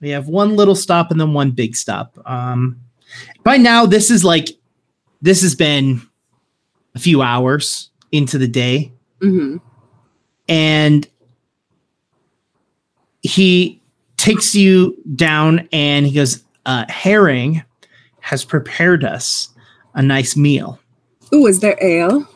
we 0.00 0.10
have 0.10 0.28
one 0.28 0.56
little 0.56 0.74
stop 0.74 1.10
and 1.10 1.20
then 1.20 1.32
one 1.32 1.50
big 1.52 1.76
stop. 1.76 2.18
Um 2.26 2.80
by 3.44 3.56
now 3.56 3.86
this 3.86 4.10
is 4.10 4.24
like 4.24 4.48
this 5.22 5.40
has 5.42 5.54
been 5.54 6.02
a 6.94 6.98
few 6.98 7.22
hours 7.22 7.90
into 8.12 8.38
the 8.38 8.48
day 8.48 8.92
hmm 9.20 9.56
and 10.48 11.08
he 13.22 13.80
takes 14.16 14.54
you 14.54 14.96
down 15.14 15.68
and 15.72 16.06
he 16.06 16.12
goes 16.12 16.42
uh 16.66 16.84
herring 16.88 17.62
has 18.20 18.44
prepared 18.44 19.04
us 19.04 19.48
a 19.94 20.02
nice 20.02 20.36
meal 20.36 20.78
Ooh, 21.32 21.46
is 21.46 21.60
there 21.60 21.78
ale? 21.80 22.26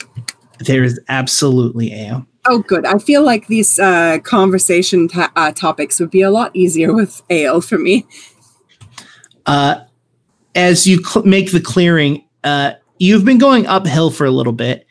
there 0.60 0.82
is 0.84 0.98
absolutely 1.08 1.92
ale 1.92 2.26
Oh, 2.50 2.60
good. 2.60 2.86
I 2.86 2.98
feel 2.98 3.22
like 3.22 3.46
these 3.48 3.78
uh, 3.78 4.18
conversation 4.22 5.08
uh, 5.14 5.52
topics 5.52 6.00
would 6.00 6.10
be 6.10 6.22
a 6.22 6.30
lot 6.30 6.50
easier 6.54 6.94
with 6.94 7.22
ale 7.30 7.60
for 7.60 7.78
me. 7.78 8.06
uh 9.46 9.80
as 10.54 10.86
you 10.86 11.02
cl- 11.02 11.24
make 11.24 11.52
the 11.52 11.60
clearing 11.60 12.24
uh 12.44 12.72
you've 12.98 13.24
been 13.24 13.38
going 13.38 13.66
uphill 13.66 14.10
for 14.10 14.26
a 14.26 14.30
little 14.30 14.52
bit 14.52 14.86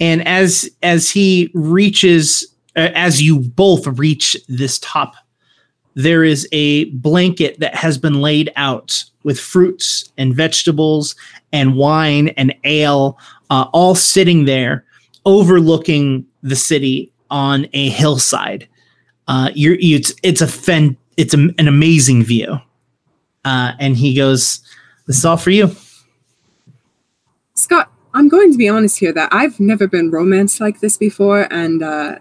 and 0.00 0.26
as 0.28 0.68
as 0.82 1.10
he 1.10 1.50
reaches 1.54 2.46
uh, 2.76 2.90
as 2.94 3.22
you 3.22 3.38
both 3.40 3.86
reach 3.98 4.36
this 4.48 4.78
top 4.80 5.14
there 5.94 6.24
is 6.24 6.48
a 6.52 6.84
blanket 6.90 7.58
that 7.60 7.74
has 7.74 7.98
been 7.98 8.20
laid 8.20 8.50
out 8.56 9.02
with 9.24 9.38
fruits 9.38 10.10
and 10.18 10.34
vegetables 10.34 11.14
and 11.52 11.76
wine 11.76 12.28
and 12.30 12.54
ale 12.64 13.18
uh, 13.50 13.66
all 13.72 13.94
sitting 13.94 14.44
there 14.44 14.84
overlooking 15.24 16.26
the 16.42 16.56
city 16.56 17.12
on 17.30 17.66
a 17.72 17.88
hillside 17.88 18.68
uh, 19.28 19.50
you're, 19.54 19.78
you, 19.78 19.96
it's 19.96 20.12
it's 20.22 20.40
a 20.40 20.48
fen, 20.48 20.96
it's 21.16 21.34
a, 21.34 21.38
an 21.58 21.68
amazing 21.68 22.22
view 22.22 22.58
uh, 23.44 23.72
and 23.78 23.96
he 23.96 24.14
goes 24.14 24.60
this 25.06 25.18
is 25.18 25.24
all 25.24 25.36
for 25.36 25.50
you 25.50 25.74
Scott, 27.54 27.92
I'm 28.14 28.28
going 28.28 28.50
to 28.50 28.58
be 28.58 28.68
honest 28.68 28.98
here 28.98 29.12
that 29.12 29.28
I've 29.32 29.60
never 29.60 29.86
been 29.86 30.10
romanced 30.10 30.60
like 30.60 30.80
this 30.80 30.96
before, 30.96 31.46
and 31.52 31.82
uh, 31.82 32.18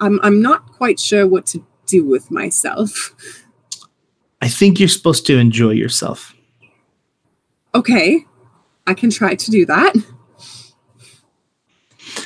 I'm 0.00 0.18
I'm 0.22 0.40
not 0.40 0.66
quite 0.72 0.98
sure 0.98 1.26
what 1.26 1.46
to 1.46 1.64
do 1.86 2.04
with 2.04 2.30
myself. 2.30 3.14
i 4.40 4.48
think 4.48 4.78
you're 4.78 4.88
supposed 4.88 5.26
to 5.26 5.36
enjoy 5.36 5.70
yourself 5.70 6.34
Okay, 7.74 8.24
I 8.86 8.94
can 8.94 9.10
try 9.10 9.34
to 9.34 9.50
do 9.50 9.66
that. 9.66 9.94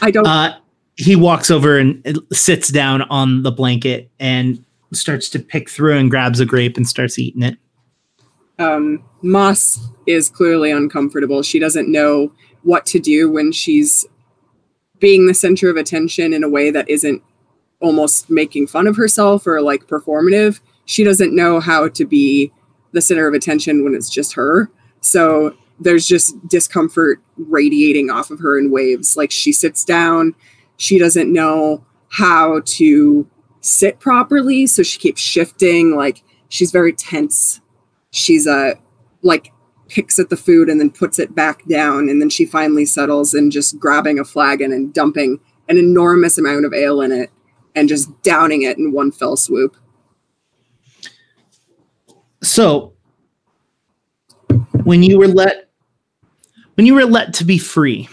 I 0.00 0.10
don't. 0.10 0.26
uh, 0.26 0.58
he 0.96 1.16
walks 1.16 1.50
over 1.50 1.78
and 1.78 2.20
sits 2.32 2.68
down 2.68 3.02
on 3.02 3.42
the 3.42 3.52
blanket 3.52 4.10
and 4.20 4.64
starts 4.92 5.28
to 5.30 5.38
pick 5.38 5.70
through 5.70 5.96
and 5.96 6.10
grabs 6.10 6.38
a 6.38 6.46
grape 6.46 6.76
and 6.76 6.86
starts 6.86 7.18
eating 7.18 7.42
it 7.42 7.56
um, 8.62 9.04
Moss 9.22 9.80
is 10.06 10.30
clearly 10.30 10.70
uncomfortable. 10.70 11.42
She 11.42 11.58
doesn't 11.58 11.90
know 11.90 12.32
what 12.62 12.86
to 12.86 12.98
do 12.98 13.30
when 13.30 13.52
she's 13.52 14.06
being 14.98 15.26
the 15.26 15.34
center 15.34 15.68
of 15.68 15.76
attention 15.76 16.32
in 16.32 16.44
a 16.44 16.48
way 16.48 16.70
that 16.70 16.88
isn't 16.88 17.22
almost 17.80 18.30
making 18.30 18.68
fun 18.68 18.86
of 18.86 18.96
herself 18.96 19.46
or 19.46 19.60
like 19.60 19.86
performative. 19.86 20.60
She 20.84 21.02
doesn't 21.02 21.34
know 21.34 21.60
how 21.60 21.88
to 21.88 22.04
be 22.04 22.52
the 22.92 23.00
center 23.00 23.26
of 23.26 23.34
attention 23.34 23.82
when 23.82 23.94
it's 23.94 24.10
just 24.10 24.34
her. 24.34 24.70
So 25.00 25.56
there's 25.80 26.06
just 26.06 26.36
discomfort 26.46 27.20
radiating 27.36 28.10
off 28.10 28.30
of 28.30 28.38
her 28.38 28.58
in 28.58 28.70
waves. 28.70 29.16
Like 29.16 29.32
she 29.32 29.52
sits 29.52 29.84
down, 29.84 30.34
she 30.82 30.98
doesn't 30.98 31.32
know 31.32 31.84
how 32.08 32.60
to 32.64 33.26
sit 33.60 34.00
properly. 34.00 34.66
So 34.66 34.82
she 34.82 34.98
keeps 34.98 35.20
shifting. 35.20 35.96
Like 35.96 36.22
she's 36.48 36.70
very 36.70 36.92
tense 36.92 37.62
she's 38.12 38.46
uh 38.46 38.74
like 39.22 39.52
picks 39.88 40.18
at 40.18 40.30
the 40.30 40.36
food 40.36 40.68
and 40.68 40.80
then 40.80 40.90
puts 40.90 41.18
it 41.18 41.34
back 41.34 41.66
down. 41.66 42.08
And 42.08 42.20
then 42.20 42.30
she 42.30 42.46
finally 42.46 42.86
settles 42.86 43.34
in 43.34 43.50
just 43.50 43.78
grabbing 43.78 44.18
a 44.18 44.24
flagon 44.24 44.72
and 44.72 44.94
dumping 44.94 45.38
an 45.68 45.76
enormous 45.76 46.38
amount 46.38 46.64
of 46.64 46.72
ale 46.72 47.02
in 47.02 47.12
it 47.12 47.30
and 47.74 47.88
just 47.88 48.10
downing 48.22 48.62
it 48.62 48.78
in 48.78 48.92
one 48.92 49.12
fell 49.12 49.36
swoop. 49.36 49.76
So, 52.42 52.94
when 54.84 55.02
you 55.02 55.18
were 55.18 55.28
let 55.28 55.68
when 56.74 56.86
you 56.86 56.94
were 56.94 57.04
let 57.04 57.34
to 57.34 57.44
be 57.44 57.58
free, 57.58 58.08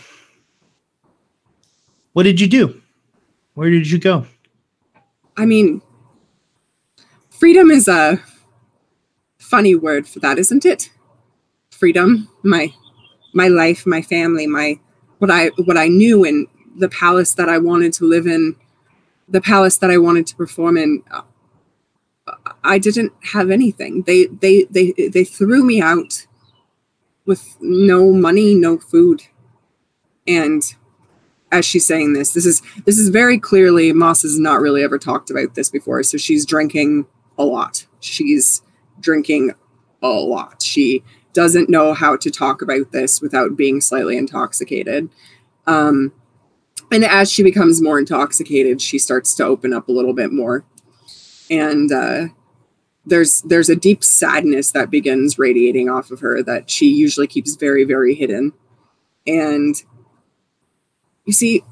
what 2.13 2.23
did 2.23 2.39
you 2.41 2.47
do? 2.47 2.81
Where 3.53 3.69
did 3.69 3.89
you 3.89 3.99
go? 3.99 4.25
I 5.37 5.45
mean, 5.45 5.81
freedom 7.29 7.71
is 7.71 7.87
a 7.87 8.21
funny 9.37 9.75
word 9.75 10.07
for 10.07 10.19
that, 10.19 10.37
isn't 10.37 10.65
it? 10.65 10.91
Freedom, 11.71 12.29
my 12.43 12.73
my 13.33 13.47
life, 13.47 13.85
my 13.85 14.01
family, 14.01 14.47
my 14.47 14.79
what 15.19 15.31
I 15.31 15.47
what 15.65 15.77
I 15.77 15.87
knew 15.87 16.25
and 16.25 16.47
the 16.75 16.89
palace 16.89 17.33
that 17.35 17.49
I 17.49 17.57
wanted 17.57 17.93
to 17.93 18.05
live 18.05 18.27
in, 18.27 18.55
the 19.27 19.41
palace 19.41 19.77
that 19.77 19.91
I 19.91 19.97
wanted 19.97 20.27
to 20.27 20.35
perform 20.35 20.77
in. 20.77 21.03
I 22.63 22.77
didn't 22.77 23.11
have 23.33 23.49
anything. 23.49 24.03
They 24.03 24.25
they 24.27 24.65
they 24.69 24.91
they 24.91 25.23
threw 25.23 25.63
me 25.63 25.81
out 25.81 26.27
with 27.25 27.57
no 27.59 28.11
money, 28.11 28.55
no 28.55 28.77
food. 28.77 29.23
And 30.27 30.63
as 31.51 31.65
she's 31.65 31.85
saying 31.85 32.13
this, 32.13 32.33
this 32.33 32.45
is 32.45 32.61
this 32.85 32.97
is 32.97 33.09
very 33.09 33.39
clearly 33.39 33.91
Moss 33.91 34.21
has 34.21 34.39
not 34.39 34.61
really 34.61 34.83
ever 34.83 34.97
talked 34.97 35.29
about 35.29 35.55
this 35.55 35.69
before. 35.69 36.03
So 36.03 36.17
she's 36.17 36.45
drinking 36.45 37.07
a 37.37 37.43
lot. 37.43 37.87
She's 37.99 38.61
drinking 38.99 39.53
a 40.01 40.09
lot. 40.09 40.61
She 40.61 41.03
doesn't 41.33 41.69
know 41.69 41.93
how 41.93 42.15
to 42.17 42.29
talk 42.29 42.61
about 42.61 42.91
this 42.91 43.21
without 43.21 43.55
being 43.55 43.81
slightly 43.81 44.17
intoxicated. 44.17 45.09
Um, 45.67 46.13
and 46.91 47.03
as 47.03 47.31
she 47.31 47.43
becomes 47.43 47.81
more 47.81 47.99
intoxicated, 47.99 48.81
she 48.81 48.97
starts 48.97 49.35
to 49.35 49.45
open 49.45 49.73
up 49.73 49.87
a 49.87 49.91
little 49.91 50.13
bit 50.13 50.31
more. 50.31 50.65
And 51.49 51.91
uh, 51.91 52.27
there's 53.05 53.41
there's 53.43 53.69
a 53.69 53.75
deep 53.75 54.03
sadness 54.03 54.71
that 54.71 54.91
begins 54.91 55.39
radiating 55.39 55.89
off 55.89 56.11
of 56.11 56.19
her 56.19 56.43
that 56.43 56.69
she 56.69 56.87
usually 56.87 57.27
keeps 57.27 57.55
very 57.55 57.83
very 57.83 58.13
hidden. 58.15 58.53
And 59.25 59.75
you 61.29 61.33
see, 61.33 61.63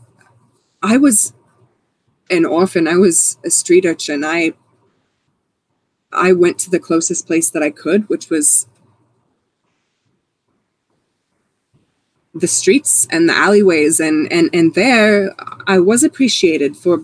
I 0.84 0.98
was 0.98 1.34
an 2.30 2.46
orphan. 2.46 2.88
I 2.88 2.98
was 2.98 3.40
a 3.44 3.50
street 3.50 3.88
urchin. 3.88 4.24
I 4.24 4.54
I 6.14 6.34
went 6.34 6.60
to 6.60 6.70
the 6.70 6.80
closest 6.80 7.26
place 7.26 7.50
that 7.50 7.64
I 7.64 7.72
could, 7.72 8.08
which 8.08 8.30
was 8.30 8.68
the 12.36 12.48
streets 12.48 13.08
and 13.10 13.28
the 13.28 13.36
alleyways 13.36 14.00
and 14.00 14.32
and 14.32 14.52
and 14.54 14.76
there 14.76 15.34
I 15.66 15.80
was 15.80 16.04
appreciated 16.04 16.78
for 16.78 17.04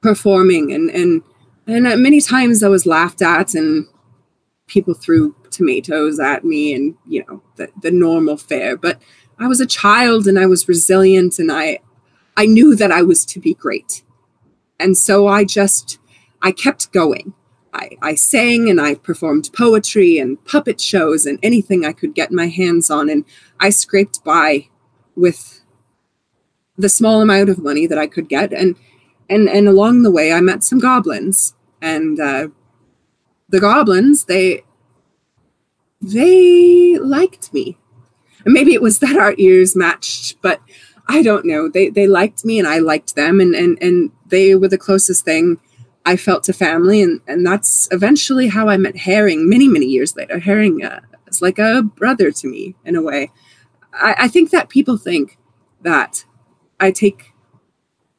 performing 0.00 0.72
and 0.72 0.90
and 0.90 1.22
and 1.68 2.02
many 2.02 2.20
times 2.20 2.64
I 2.64 2.68
was 2.68 2.86
laughed 2.86 3.22
at 3.22 3.54
and 3.54 3.86
people 4.66 4.94
threw 4.94 5.36
tomatoes 5.52 6.18
at 6.18 6.44
me 6.44 6.74
and 6.74 6.96
you 7.06 7.24
know 7.28 7.40
the, 7.54 7.68
the 7.82 7.92
normal 7.92 8.36
fare 8.36 8.76
but 8.76 9.00
I 9.38 9.46
was 9.46 9.60
a 9.60 9.66
child 9.66 10.26
and 10.26 10.38
I 10.38 10.46
was 10.46 10.68
resilient 10.68 11.38
and 11.38 11.50
I 11.50 11.80
I 12.36 12.46
knew 12.46 12.74
that 12.76 12.90
I 12.90 13.02
was 13.02 13.24
to 13.26 13.40
be 13.40 13.54
great 13.54 14.02
and 14.78 14.96
so 14.96 15.26
I 15.26 15.44
just 15.44 15.98
I 16.42 16.52
kept 16.52 16.92
going 16.92 17.34
I, 17.74 17.90
I 18.00 18.14
sang 18.14 18.70
and 18.70 18.80
I 18.80 18.94
performed 18.94 19.50
poetry 19.52 20.18
and 20.18 20.42
puppet 20.44 20.80
shows 20.80 21.26
and 21.26 21.40
anything 21.42 21.84
I 21.84 21.92
could 21.92 22.14
get 22.14 22.30
my 22.30 22.46
hands 22.46 22.88
on. 22.88 23.10
And 23.10 23.24
I 23.58 23.70
scraped 23.70 24.22
by 24.22 24.68
with 25.16 25.60
the 26.78 26.88
small 26.88 27.20
amount 27.20 27.50
of 27.50 27.58
money 27.58 27.86
that 27.88 27.98
I 27.98 28.06
could 28.06 28.28
get. 28.28 28.52
And 28.52 28.76
and 29.28 29.48
and 29.48 29.66
along 29.66 30.02
the 30.02 30.10
way, 30.10 30.32
I 30.32 30.40
met 30.40 30.62
some 30.62 30.78
goblins, 30.78 31.54
and 31.80 32.20
uh, 32.20 32.48
the 33.48 33.60
goblins 33.60 34.26
they 34.26 34.62
they 36.00 36.98
liked 36.98 37.52
me. 37.52 37.78
And 38.44 38.54
maybe 38.54 38.74
it 38.74 38.82
was 38.82 38.98
that 39.00 39.16
our 39.16 39.34
ears 39.38 39.76
matched, 39.76 40.40
but 40.42 40.60
I 41.08 41.22
don't 41.22 41.44
know. 41.44 41.68
They 41.68 41.90
they 41.90 42.06
liked 42.06 42.44
me, 42.44 42.58
and 42.58 42.66
I 42.66 42.78
liked 42.78 43.14
them, 43.14 43.40
and 43.40 43.54
and 43.54 43.78
and 43.82 44.10
they 44.26 44.54
were 44.54 44.68
the 44.68 44.78
closest 44.78 45.24
thing 45.24 45.58
I 46.06 46.16
felt 46.16 46.44
to 46.44 46.52
family, 46.52 47.02
and 47.02 47.20
and 47.26 47.46
that's 47.46 47.88
eventually 47.90 48.48
how 48.48 48.68
I 48.68 48.76
met 48.76 48.96
Herring 48.96 49.48
many 49.48 49.68
many 49.68 49.86
years 49.86 50.16
later. 50.16 50.38
Herring 50.38 50.84
uh, 50.84 51.00
is 51.26 51.42
like 51.42 51.58
a 51.58 51.82
brother 51.82 52.30
to 52.30 52.46
me 52.48 52.74
in 52.84 52.96
a 52.96 53.02
way. 53.02 53.30
I, 53.92 54.14
I 54.20 54.28
think 54.28 54.50
that 54.50 54.68
people 54.68 54.96
think 54.96 55.38
that 55.82 56.24
I 56.80 56.90
take 56.90 57.32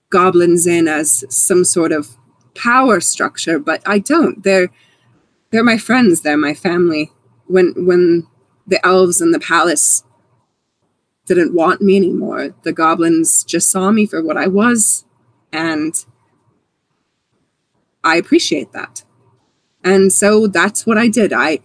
goblins 0.09 0.67
in 0.67 0.87
as 0.87 1.25
some 1.29 1.63
sort 1.63 1.91
of 1.91 2.17
power 2.55 2.99
structure, 2.99 3.59
but 3.59 3.81
I 3.85 3.99
don't. 3.99 4.43
They're 4.43 4.69
they're 5.51 5.63
my 5.63 5.77
friends. 5.77 6.21
They're 6.21 6.37
my 6.37 6.53
family. 6.53 7.11
When 7.47 7.73
when 7.85 8.27
the 8.67 8.83
elves 8.85 9.21
in 9.21 9.31
the 9.31 9.39
palace 9.39 10.03
didn't 11.25 11.53
want 11.53 11.81
me 11.81 11.97
anymore, 11.97 12.55
the 12.63 12.73
goblins 12.73 13.43
just 13.43 13.69
saw 13.71 13.91
me 13.91 14.05
for 14.05 14.23
what 14.23 14.37
I 14.37 14.47
was, 14.47 15.05
and 15.51 16.05
I 18.03 18.17
appreciate 18.17 18.71
that. 18.73 19.03
And 19.83 20.11
so 20.13 20.47
that's 20.47 20.85
what 20.85 20.97
I 20.97 21.07
did. 21.07 21.33
I 21.33 21.59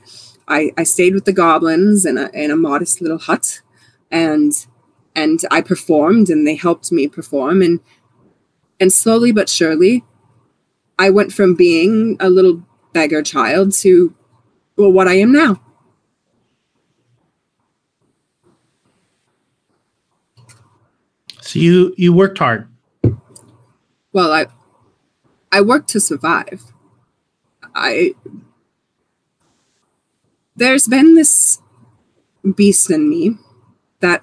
I, 0.48 0.72
I 0.76 0.82
stayed 0.82 1.14
with 1.14 1.26
the 1.26 1.32
goblins 1.32 2.04
in 2.04 2.18
a 2.18 2.28
in 2.34 2.50
a 2.50 2.56
modest 2.56 3.00
little 3.00 3.18
hut 3.18 3.62
and 4.10 4.52
and 5.14 5.40
I 5.50 5.60
performed 5.60 6.28
and 6.28 6.46
they 6.46 6.56
helped 6.56 6.90
me 6.90 7.06
perform 7.06 7.62
and 7.62 7.80
and 8.80 8.92
slowly 8.92 9.30
but 9.32 9.48
surely 9.48 10.04
I 10.98 11.10
went 11.10 11.32
from 11.32 11.54
being 11.54 12.16
a 12.18 12.28
little 12.28 12.66
beggar 12.92 13.22
child 13.22 13.72
to 13.74 14.14
well 14.76 14.92
what 14.92 15.08
I 15.08 15.14
am 15.14 15.32
now. 15.32 15.62
So 21.50 21.58
you 21.58 21.94
you 21.96 22.12
worked 22.12 22.38
hard. 22.38 22.68
Well, 24.12 24.30
I 24.30 24.46
I 25.50 25.62
worked 25.62 25.88
to 25.88 25.98
survive. 25.98 26.62
I 27.74 28.14
there's 30.54 30.86
been 30.86 31.16
this 31.16 31.60
beast 32.54 32.88
in 32.88 33.10
me 33.10 33.36
that 33.98 34.22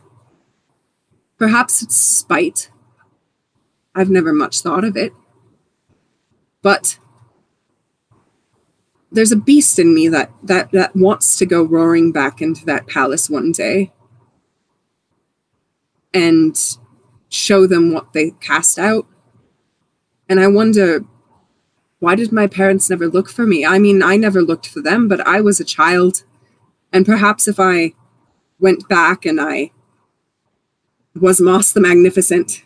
perhaps 1.37 1.81
it's 1.81 1.97
spite. 1.97 2.71
I've 3.93 4.09
never 4.09 4.31
much 4.31 4.61
thought 4.61 4.85
of 4.85 4.95
it. 4.95 5.11
But 6.61 6.97
there's 9.11 9.33
a 9.33 9.35
beast 9.35 9.79
in 9.79 9.93
me 9.93 10.07
that 10.07 10.31
that 10.43 10.71
that 10.71 10.95
wants 10.95 11.35
to 11.39 11.45
go 11.45 11.61
roaring 11.61 12.13
back 12.13 12.41
into 12.41 12.63
that 12.67 12.87
palace 12.87 13.29
one 13.29 13.51
day 13.51 13.91
and 16.13 16.77
show 17.29 17.67
them 17.67 17.93
what 17.93 18.13
they 18.13 18.31
cast 18.41 18.79
out. 18.79 19.07
And 20.29 20.39
I 20.39 20.47
wonder 20.47 21.05
why 21.99 22.15
did 22.15 22.31
my 22.31 22.47
parents 22.47 22.89
never 22.89 23.07
look 23.07 23.29
for 23.29 23.45
me? 23.45 23.65
I 23.65 23.79
mean, 23.79 24.03
I 24.03 24.17
never 24.17 24.41
looked 24.41 24.67
for 24.67 24.81
them, 24.81 25.07
but 25.07 25.25
I 25.27 25.41
was 25.41 25.59
a 25.59 25.65
child. 25.65 26.23
And 26.93 27.05
perhaps 27.05 27.47
if 27.47 27.59
I 27.59 27.93
went 28.59 28.87
back 28.87 29.25
and 29.25 29.41
I 29.41 29.71
was 31.15 31.41
Moss 31.41 31.71
the 31.71 31.81
Magnificent, 31.81 32.63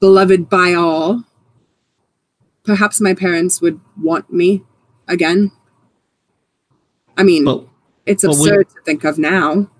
beloved 0.00 0.50
by 0.50 0.74
all, 0.74 1.24
perhaps 2.62 3.00
my 3.00 3.14
parents 3.14 3.62
would 3.62 3.80
want 4.00 4.30
me 4.30 4.62
again. 5.08 5.52
I 7.16 7.22
mean, 7.22 7.44
but, 7.44 7.66
it's 8.04 8.24
absurd 8.24 8.58
would, 8.58 8.68
to 8.68 8.82
think 8.84 9.04
of 9.04 9.18
now. 9.18 9.70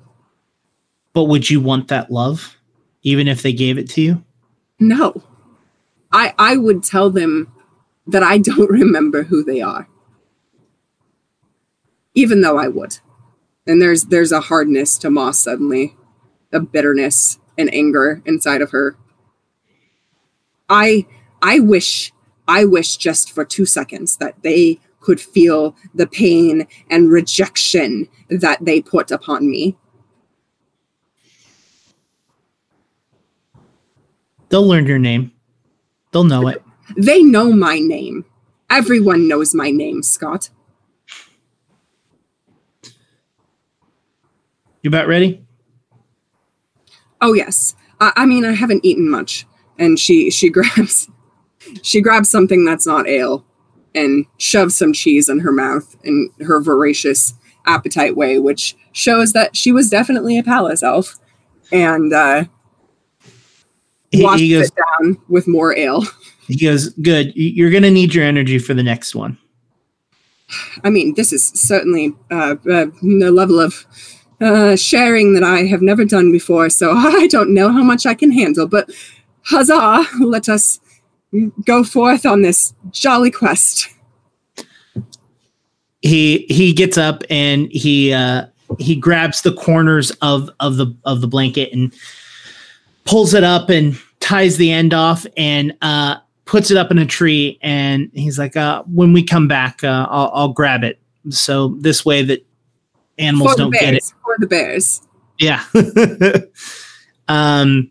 But 1.12 1.24
would 1.24 1.50
you 1.50 1.60
want 1.60 1.88
that 1.88 2.10
love, 2.10 2.55
even 3.06 3.28
if 3.28 3.40
they 3.40 3.52
gave 3.52 3.78
it 3.78 3.88
to 3.88 4.00
you? 4.02 4.24
No. 4.80 5.22
I, 6.12 6.34
I 6.40 6.56
would 6.56 6.82
tell 6.82 7.08
them 7.08 7.52
that 8.04 8.24
I 8.24 8.38
don't 8.38 8.68
remember 8.82 9.22
who 9.22 9.44
they 9.44 9.60
are. 9.60 9.88
Even 12.14 12.40
though 12.40 12.58
I 12.58 12.66
would. 12.66 12.98
And 13.64 13.80
there's 13.80 14.04
there's 14.04 14.32
a 14.32 14.40
hardness 14.40 14.98
to 14.98 15.10
Moss 15.10 15.38
suddenly, 15.38 15.96
a 16.52 16.58
bitterness 16.58 17.38
and 17.56 17.72
anger 17.72 18.22
inside 18.26 18.60
of 18.60 18.70
her. 18.70 18.96
I 20.68 21.06
I 21.40 21.60
wish 21.60 22.12
I 22.48 22.64
wish 22.64 22.96
just 22.96 23.30
for 23.30 23.44
2 23.44 23.66
seconds 23.66 24.16
that 24.16 24.42
they 24.42 24.80
could 25.00 25.20
feel 25.20 25.76
the 25.94 26.06
pain 26.08 26.66
and 26.90 27.10
rejection 27.10 28.08
that 28.30 28.64
they 28.64 28.80
put 28.80 29.12
upon 29.12 29.48
me. 29.48 29.76
They'll 34.48 34.66
learn 34.66 34.86
your 34.86 34.98
name. 34.98 35.32
They'll 36.12 36.24
know 36.24 36.48
it. 36.48 36.62
They 36.96 37.22
know 37.22 37.52
my 37.52 37.78
name. 37.78 38.24
Everyone 38.70 39.28
knows 39.28 39.54
my 39.54 39.70
name, 39.70 40.02
Scott. 40.02 40.50
You 44.82 44.88
about 44.88 45.08
ready? 45.08 45.44
Oh 47.20 47.32
yes. 47.32 47.74
I, 48.00 48.12
I 48.16 48.26
mean, 48.26 48.44
I 48.44 48.52
haven't 48.52 48.84
eaten 48.84 49.10
much, 49.10 49.46
and 49.78 49.98
she 49.98 50.30
she 50.30 50.48
grabs 50.56 51.08
she 51.82 52.00
grabs 52.00 52.30
something 52.30 52.64
that's 52.64 52.86
not 52.86 53.08
ale 53.08 53.44
and 53.94 54.26
shoves 54.38 54.76
some 54.76 54.92
cheese 54.92 55.28
in 55.28 55.40
her 55.40 55.52
mouth 55.52 55.96
in 56.04 56.30
her 56.40 56.60
voracious 56.60 57.34
appetite 57.66 58.16
way, 58.16 58.38
which 58.38 58.76
shows 58.92 59.32
that 59.32 59.56
she 59.56 59.72
was 59.72 59.90
definitely 59.90 60.38
a 60.38 60.42
palace 60.42 60.82
elf. 60.82 61.18
And 61.72 62.12
uh, 62.12 62.44
He, 64.16 64.48
he 64.48 64.50
goes. 64.54 64.68
it 64.68 64.74
down 64.76 65.18
with 65.28 65.46
more 65.46 65.76
ale. 65.76 66.04
He 66.48 66.56
goes. 66.56 66.90
Good. 66.90 67.32
You're 67.34 67.72
gonna 67.72 67.90
need 67.90 68.14
your 68.14 68.24
energy 68.24 68.60
for 68.60 68.72
the 68.72 68.84
next 68.84 69.16
one. 69.16 69.36
I 70.84 70.90
mean, 70.90 71.14
this 71.14 71.32
is 71.32 71.44
certainly 71.48 72.14
uh, 72.30 72.54
uh, 72.70 72.86
a 73.02 73.30
level 73.32 73.58
of 73.58 73.84
uh, 74.40 74.76
sharing 74.76 75.34
that 75.34 75.42
I 75.42 75.64
have 75.64 75.82
never 75.82 76.04
done 76.04 76.30
before, 76.30 76.70
so 76.70 76.92
I 76.96 77.26
don't 77.26 77.52
know 77.52 77.72
how 77.72 77.82
much 77.82 78.06
I 78.06 78.14
can 78.14 78.30
handle. 78.30 78.68
But 78.68 78.90
huzzah! 79.46 80.04
Let 80.20 80.48
us 80.48 80.78
go 81.64 81.82
forth 81.82 82.24
on 82.24 82.42
this 82.42 82.72
jolly 82.92 83.32
quest. 83.32 83.88
he 86.02 86.46
he 86.48 86.72
gets 86.72 86.96
up 86.96 87.24
and 87.28 87.70
he 87.72 88.12
uh 88.12 88.46
he 88.78 88.94
grabs 88.94 89.42
the 89.42 89.52
corners 89.52 90.10
of 90.22 90.48
of 90.60 90.76
the 90.76 90.94
of 91.04 91.20
the 91.20 91.28
blanket 91.28 91.72
and 91.72 91.92
pulls 93.04 93.34
it 93.34 93.44
up 93.44 93.68
and 93.68 93.98
ties 94.26 94.56
the 94.56 94.72
end 94.72 94.92
off 94.92 95.24
and 95.36 95.72
uh 95.82 96.16
puts 96.46 96.68
it 96.72 96.76
up 96.76 96.90
in 96.90 96.98
a 96.98 97.06
tree 97.06 97.58
and 97.62 98.10
he's 98.12 98.40
like 98.40 98.56
uh 98.56 98.82
when 98.92 99.12
we 99.12 99.22
come 99.22 99.46
back 99.46 99.84
uh 99.84 100.04
I'll, 100.10 100.30
I'll 100.34 100.52
grab 100.52 100.82
it 100.82 100.98
so 101.28 101.68
this 101.80 102.04
way 102.04 102.22
that 102.22 102.44
animals 103.18 103.52
for 103.52 103.58
don't 103.58 103.70
bears. 103.70 103.82
get 103.84 103.94
it 103.94 104.02
For 104.24 104.36
the 104.40 104.46
bears. 104.48 105.00
yeah 105.38 105.62
um 107.28 107.88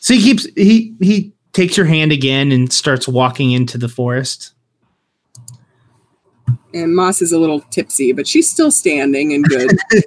so 0.00 0.12
he 0.12 0.20
keeps 0.20 0.46
he 0.56 0.94
he 1.00 1.32
takes 1.54 1.74
your 1.74 1.86
hand 1.86 2.12
again 2.12 2.52
and 2.52 2.70
starts 2.70 3.08
walking 3.08 3.52
into 3.52 3.78
the 3.78 3.88
forest 3.88 4.52
And 6.74 6.94
Moss 6.94 7.22
is 7.22 7.32
a 7.32 7.38
little 7.38 7.60
tipsy, 7.70 8.12
but 8.12 8.26
she's 8.26 8.50
still 8.50 8.70
standing 8.70 9.32
and 9.32 9.44
good. 9.44 9.78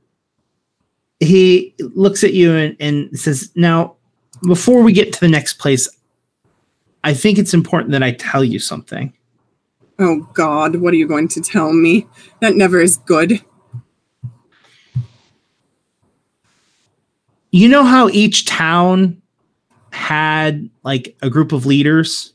he 1.20 1.74
looks 1.78 2.24
at 2.24 2.32
you 2.32 2.54
and, 2.54 2.76
and 2.80 3.18
says, 3.18 3.50
Now, 3.54 3.97
before 4.46 4.82
we 4.82 4.92
get 4.92 5.12
to 5.12 5.20
the 5.20 5.28
next 5.28 5.54
place, 5.54 5.88
I 7.04 7.14
think 7.14 7.38
it's 7.38 7.54
important 7.54 7.92
that 7.92 8.02
I 8.02 8.12
tell 8.12 8.44
you 8.44 8.58
something. 8.58 9.12
oh 9.98 10.28
God, 10.34 10.76
what 10.76 10.92
are 10.92 10.96
you 10.96 11.08
going 11.08 11.28
to 11.28 11.40
tell 11.40 11.72
me? 11.72 12.06
That 12.40 12.54
never 12.54 12.80
is 12.80 12.96
good. 12.98 13.42
You 17.50 17.68
know 17.68 17.82
how 17.82 18.08
each 18.10 18.44
town 18.44 19.20
had 19.90 20.68
like 20.84 21.16
a 21.22 21.30
group 21.30 21.52
of 21.52 21.66
leaders 21.66 22.34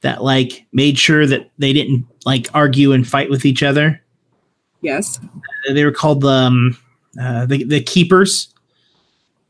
that 0.00 0.22
like 0.22 0.66
made 0.72 0.98
sure 0.98 1.26
that 1.26 1.50
they 1.58 1.72
didn't 1.72 2.06
like 2.26 2.48
argue 2.52 2.92
and 2.92 3.06
fight 3.06 3.30
with 3.30 3.44
each 3.44 3.62
other? 3.62 4.02
Yes. 4.82 5.20
They 5.72 5.84
were 5.84 5.92
called 5.92 6.22
the 6.22 6.28
um, 6.28 6.78
uh, 7.20 7.46
the, 7.46 7.64
the 7.64 7.80
keepers. 7.82 8.52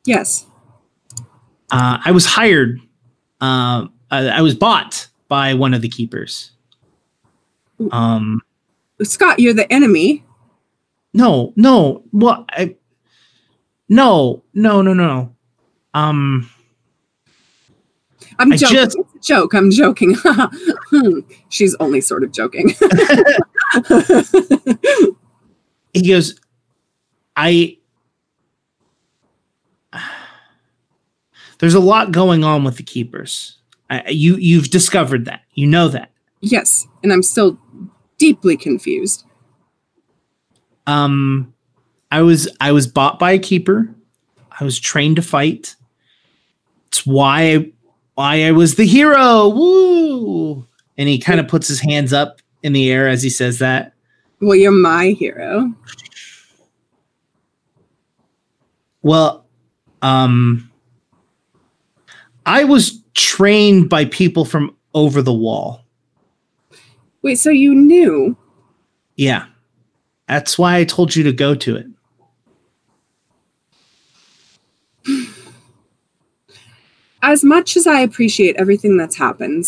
Yes. 0.04 0.46
Uh, 1.72 1.98
I 2.04 2.10
was 2.12 2.26
hired. 2.26 2.80
Uh, 3.40 3.86
I, 4.10 4.28
I 4.28 4.40
was 4.42 4.54
bought 4.54 5.08
by 5.28 5.54
one 5.54 5.72
of 5.74 5.82
the 5.82 5.88
keepers. 5.88 6.50
Um, 7.92 8.42
Scott, 9.02 9.38
you're 9.40 9.54
the 9.54 9.70
enemy. 9.72 10.24
No, 11.14 11.52
no. 11.56 12.02
Well, 12.12 12.44
I, 12.50 12.76
no, 13.88 14.42
no, 14.54 14.82
no, 14.82 14.92
no. 14.94 15.34
Um, 15.94 16.50
I'm 18.38 18.52
I 18.52 18.56
joking. 18.56 18.74
just- 18.76 18.96
It's 18.98 19.14
a 19.14 19.32
joke. 19.34 19.54
I'm 19.54 19.70
joking. 19.70 20.16
She's 21.48 21.74
only 21.80 22.00
sort 22.00 22.22
of 22.24 22.32
joking. 22.32 22.70
he 25.92 26.08
goes, 26.08 26.38
I. 27.36 27.76
There's 31.60 31.74
a 31.74 31.80
lot 31.80 32.10
going 32.10 32.42
on 32.42 32.64
with 32.64 32.76
the 32.76 32.82
keepers. 32.82 33.58
I, 33.88 34.08
you 34.08 34.36
you've 34.36 34.70
discovered 34.70 35.26
that. 35.26 35.42
You 35.54 35.66
know 35.66 35.88
that. 35.88 36.10
yes. 36.40 36.86
And 37.02 37.12
I'm 37.12 37.22
still 37.22 37.58
deeply 38.18 38.56
confused. 38.56 39.24
Um, 40.86 41.54
I 42.10 42.22
was 42.22 42.48
I 42.60 42.72
was 42.72 42.86
bought 42.86 43.18
by 43.18 43.32
a 43.32 43.38
keeper. 43.38 43.94
I 44.58 44.64
was 44.64 44.78
trained 44.78 45.16
to 45.16 45.22
fight. 45.22 45.76
It's 46.88 47.06
why 47.06 47.70
why 48.14 48.44
I 48.44 48.52
was 48.52 48.74
the 48.74 48.86
hero. 48.86 49.48
Woo! 49.48 50.66
And 50.98 51.08
he 51.08 51.18
kind 51.18 51.40
of 51.40 51.48
puts 51.48 51.68
his 51.68 51.80
hands 51.80 52.12
up 52.12 52.40
in 52.62 52.72
the 52.72 52.90
air 52.90 53.08
as 53.08 53.22
he 53.22 53.30
says 53.30 53.58
that. 53.58 53.94
Well, 54.40 54.56
you're 54.56 54.72
my 54.72 55.08
hero. 55.10 55.72
Well, 59.02 59.46
um, 60.02 60.69
I 62.46 62.64
was 62.64 63.02
trained 63.14 63.88
by 63.88 64.06
people 64.06 64.44
from 64.44 64.76
over 64.94 65.22
the 65.22 65.32
wall. 65.32 65.84
Wait, 67.22 67.38
so 67.38 67.50
you 67.50 67.74
knew? 67.74 68.36
Yeah, 69.16 69.46
that's 70.26 70.58
why 70.58 70.76
I 70.76 70.84
told 70.84 71.14
you 71.14 71.22
to 71.24 71.32
go 71.32 71.54
to 71.54 71.76
it. 71.76 71.86
As 77.22 77.44
much 77.44 77.76
as 77.76 77.86
I 77.86 78.00
appreciate 78.00 78.56
everything 78.56 78.96
that's 78.96 79.16
happened 79.16 79.66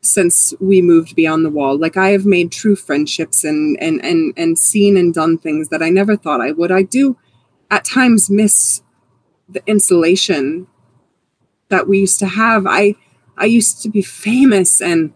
since 0.00 0.54
we 0.60 0.80
moved 0.80 1.16
beyond 1.16 1.44
the 1.44 1.50
wall, 1.50 1.76
like 1.76 1.96
I 1.96 2.10
have 2.10 2.24
made 2.24 2.52
true 2.52 2.76
friendships 2.76 3.42
and 3.42 3.76
and 3.82 4.02
and 4.04 4.32
and 4.36 4.56
seen 4.56 4.96
and 4.96 5.12
done 5.12 5.38
things 5.38 5.70
that 5.70 5.82
I 5.82 5.90
never 5.90 6.16
thought 6.16 6.40
I 6.40 6.52
would. 6.52 6.70
I 6.70 6.82
do 6.82 7.16
at 7.70 7.84
times 7.84 8.30
miss 8.30 8.82
the 9.48 9.62
insulation 9.66 10.68
that 11.68 11.88
we 11.88 11.98
used 11.98 12.18
to 12.20 12.26
have. 12.26 12.66
I 12.66 12.94
I 13.36 13.46
used 13.46 13.82
to 13.82 13.88
be 13.88 14.02
famous 14.02 14.80
and 14.80 15.12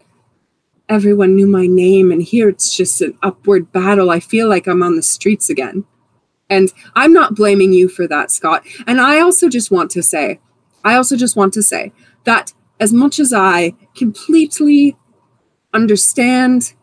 everyone 0.87 1.35
knew 1.35 1.47
my 1.47 1.65
name 1.65 2.11
and 2.11 2.21
here 2.21 2.49
it's 2.49 2.75
just 2.75 3.01
an 3.01 3.17
upward 3.21 3.71
battle. 3.71 4.09
I 4.09 4.19
feel 4.19 4.47
like 4.47 4.67
I'm 4.67 4.83
on 4.83 4.95
the 4.95 5.03
streets 5.03 5.49
again. 5.49 5.85
And 6.49 6.71
I'm 6.95 7.13
not 7.13 7.35
blaming 7.35 7.73
you 7.73 7.87
for 7.87 8.07
that, 8.07 8.29
Scott. 8.29 8.63
And 8.85 9.01
I 9.01 9.19
also 9.19 9.49
just 9.49 9.71
want 9.71 9.89
to 9.91 10.03
say, 10.03 10.39
I 10.83 10.95
also 10.95 11.15
just 11.15 11.35
want 11.35 11.53
to 11.53 11.63
say 11.63 11.93
that 12.25 12.53
as 12.79 12.93
much 12.93 13.19
as 13.19 13.33
I 13.33 13.73
completely 13.95 14.95
understand 15.73 16.73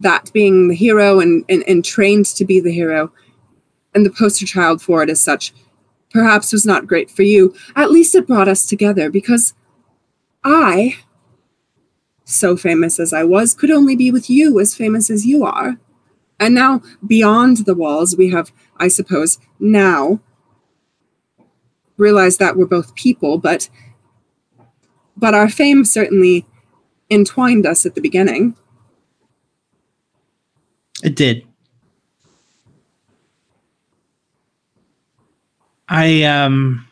that 0.00 0.32
being 0.32 0.68
the 0.68 0.74
hero 0.74 1.20
and, 1.20 1.44
and, 1.48 1.62
and 1.68 1.84
trained 1.84 2.26
to 2.26 2.44
be 2.44 2.60
the 2.60 2.72
hero 2.72 3.12
and 3.94 4.06
the 4.06 4.10
poster 4.10 4.46
child 4.46 4.80
for 4.80 5.02
it 5.02 5.10
as 5.10 5.20
such 5.20 5.52
perhaps 6.10 6.52
was 6.52 6.66
not 6.66 6.86
great 6.86 7.10
for 7.10 7.22
you, 7.22 7.54
at 7.76 7.90
least 7.90 8.14
it 8.14 8.26
brought 8.26 8.48
us 8.48 8.66
together 8.66 9.10
because 9.10 9.54
I, 10.44 10.96
so 12.24 12.56
famous 12.56 12.98
as 12.98 13.12
I 13.12 13.24
was, 13.24 13.54
could 13.54 13.70
only 13.70 13.96
be 13.96 14.10
with 14.10 14.28
you 14.28 14.58
as 14.60 14.74
famous 14.74 15.10
as 15.10 15.26
you 15.26 15.44
are. 15.44 15.76
And 16.38 16.54
now, 16.54 16.82
beyond 17.06 17.58
the 17.58 17.74
walls, 17.74 18.16
we 18.16 18.30
have, 18.30 18.50
I 18.78 18.88
suppose, 18.88 19.38
now 19.58 20.20
realized 21.98 22.38
that 22.38 22.56
we're 22.56 22.66
both 22.66 22.94
people, 22.94 23.38
but 23.38 23.68
but 25.16 25.34
our 25.34 25.50
fame 25.50 25.84
certainly 25.84 26.46
entwined 27.10 27.66
us 27.66 27.84
at 27.84 27.94
the 27.94 28.00
beginning. 28.00 28.56
It 31.04 31.14
did. 31.14 31.46
I 35.90 36.22
um 36.22 36.86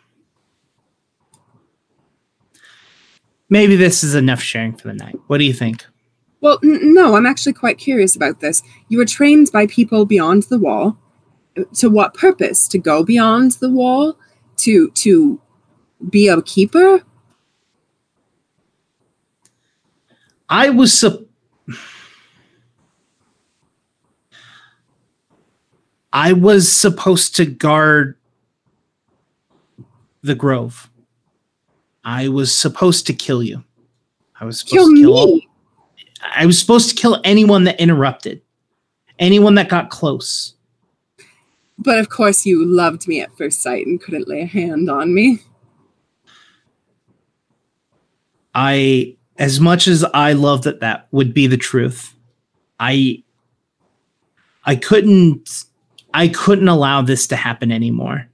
maybe 3.49 3.77
this 3.77 4.03
is 4.03 4.15
enough 4.17 4.43
sharing 4.43 4.77
for 4.77 4.89
the 4.89 4.95
night. 4.95 5.17
What 5.29 5.39
do 5.39 5.45
you 5.45 5.53
think? 5.55 5.87
Well, 6.41 6.59
n- 6.65 6.93
no, 6.95 7.15
I'm 7.15 7.27
actually 7.27 7.53
quite 7.53 7.79
curious 7.79 8.15
about 8.17 8.41
this. 8.41 8.63
You 8.89 8.99
were 8.99 9.05
trained 9.05 9.51
by 9.53 9.67
people 9.67 10.05
beyond 10.05 10.45
the 10.45 10.59
wall. 10.59 10.99
To 11.77 11.89
what 11.89 12.15
purpose? 12.15 12.69
To 12.69 12.79
go 12.79 13.05
beyond 13.05 13.53
the 13.53 13.71
wall? 13.71 14.19
To 14.59 14.91
to 14.91 15.41
be 16.11 16.29
a 16.29 16.43
keeper? 16.43 17.03
I 20.49 20.71
was 20.71 20.99
sup- 20.99 21.25
I 26.13 26.33
was 26.33 26.73
supposed 26.73 27.37
to 27.37 27.45
guard 27.45 28.18
the 30.23 30.35
grove. 30.35 30.91
I 32.05 32.29
was 32.29 32.55
supposed 32.55 33.07
to 33.09 33.13
kill 33.13 33.43
you. 33.43 33.65
I 34.41 34.45
was 34.45 34.61
supposed 34.61 34.73
Kill 34.73 34.89
to 34.89 34.97
kill 34.97 35.13
all-. 35.19 35.41
I 36.35 36.47
was 36.47 36.59
supposed 36.59 36.91
to 36.91 36.95
kill 36.95 37.21
anyone 37.25 37.65
that 37.65 37.81
interrupted, 37.81 38.43
anyone 39.19 39.55
that 39.57 39.69
got 39.69 39.91
close. 39.91 40.55
But 41.79 41.99
of 41.99 42.09
course, 42.09 42.45
you 42.45 42.65
loved 42.65 43.07
me 43.07 43.21
at 43.21 43.37
first 43.37 43.63
sight 43.63 43.87
and 43.87 44.01
couldn't 44.01 44.29
lay 44.29 44.43
a 44.43 44.47
hand 44.47 44.91
on 44.91 45.15
me. 45.15 45.41
I, 48.55 49.17
as 49.39 49.61
much 49.61 49.87
as 49.87 50.03
I 50.03 50.33
love 50.33 50.63
that 50.63 50.81
that 50.81 51.07
would 51.13 51.33
be 51.33 51.47
the 51.47 51.57
truth, 51.57 52.15
I, 52.81 53.23
I 54.65 54.75
couldn't, 54.75 55.65
I 56.13 56.29
couldn't 56.29 56.69
allow 56.69 57.03
this 57.03 57.29
to 57.29 57.37
happen 57.37 57.71
anymore. 57.71 58.28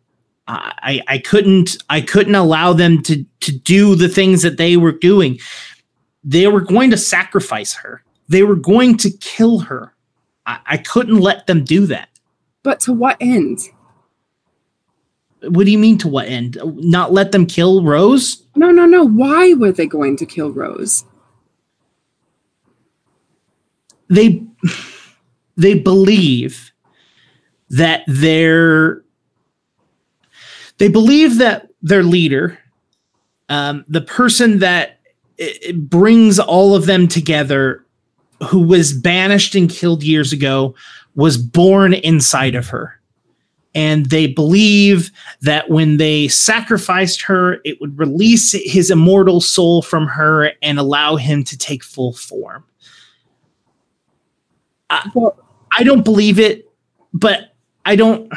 I, 0.47 1.03
I 1.09 1.18
couldn't, 1.18 1.78
I 1.88 2.03
couldn't 2.03 2.34
allow 2.34 2.74
them 2.74 3.03
to 3.05 3.24
to 3.40 3.53
do 3.53 3.95
the 3.95 4.09
things 4.09 4.42
that 4.42 4.57
they 4.57 4.76
were 4.76 4.92
doing. 4.92 5.38
They 6.22 6.47
were 6.47 6.61
going 6.61 6.90
to 6.90 6.97
sacrifice 6.97 7.74
her. 7.74 8.03
They 8.28 8.42
were 8.42 8.57
going 8.57 8.97
to 8.99 9.11
kill 9.11 9.61
her. 9.61 9.95
I, 10.47 10.59
I 10.66 10.76
couldn't 10.78 11.20
let 11.20 11.47
them 11.47 11.64
do 11.64 11.86
that. 11.86 12.09
But 12.62 12.80
to 12.80 12.92
what 12.92 13.16
end? 13.20 13.59
What 15.42 15.66
do 15.66 15.72
you 15.72 15.78
mean 15.78 15.99
to 15.99 16.09
what 16.09 16.26
end? 16.26 16.59
Not 16.64 17.12
let 17.12 17.32
them 17.32 17.45
kill 17.45 17.82
Rose? 17.82 18.42
No, 18.57 18.70
no, 18.70 18.86
no. 18.86 19.05
Why 19.05 19.53
were 19.53 19.72
they 19.72 19.86
going 19.86 20.16
to 20.16 20.26
kill 20.26 20.51
Rose? 20.51 21.05
They 24.09 24.42
they 25.57 25.74
believe 25.74 26.72
that 27.68 28.05
their 28.07 29.03
they 30.79 30.89
believe 30.89 31.39
that 31.39 31.68
their 31.83 32.03
leader, 32.03 32.59
um, 33.49 33.85
the 33.89 34.01
person 34.01 34.59
that 34.61 35.01
brings 35.75 36.39
all 36.39 36.75
of 36.75 36.87
them 36.87 37.09
together, 37.09 37.85
who 38.49 38.61
was 38.61 38.93
banished 38.93 39.55
and 39.55 39.70
killed 39.70 40.03
years 40.03 40.33
ago, 40.33 40.75
was 41.14 41.39
born 41.39 41.95
inside 41.95 42.55
of 42.55 42.68
her. 42.68 43.01
And 43.75 44.07
they 44.07 44.29
believe 44.29 45.11
that 45.43 45.68
when 45.68 45.97
they 45.97 46.29
sacrificed 46.29 47.22
her, 47.22 47.59
it 47.64 47.81
would 47.81 47.99
release 47.99 48.53
his 48.53 48.91
immortal 48.91 49.41
soul 49.41 49.83
from 49.83 50.07
her 50.07 50.53
and 50.62 50.79
allow 50.79 51.16
him 51.16 51.43
to 51.45 51.59
take 51.59 51.83
full 51.83 52.12
form. 52.12 52.64
I, 54.91 55.11
I 55.77 55.83
don't 55.83 56.05
believe 56.05 56.39
it, 56.39 56.70
but 57.12 57.55
I 57.85 57.97
don't. 57.97 58.33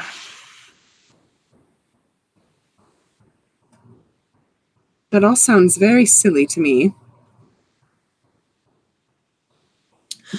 That 5.11 5.23
all 5.23 5.35
sounds 5.35 5.77
very 5.77 6.05
silly 6.05 6.45
to 6.47 6.59
me. 6.59 6.93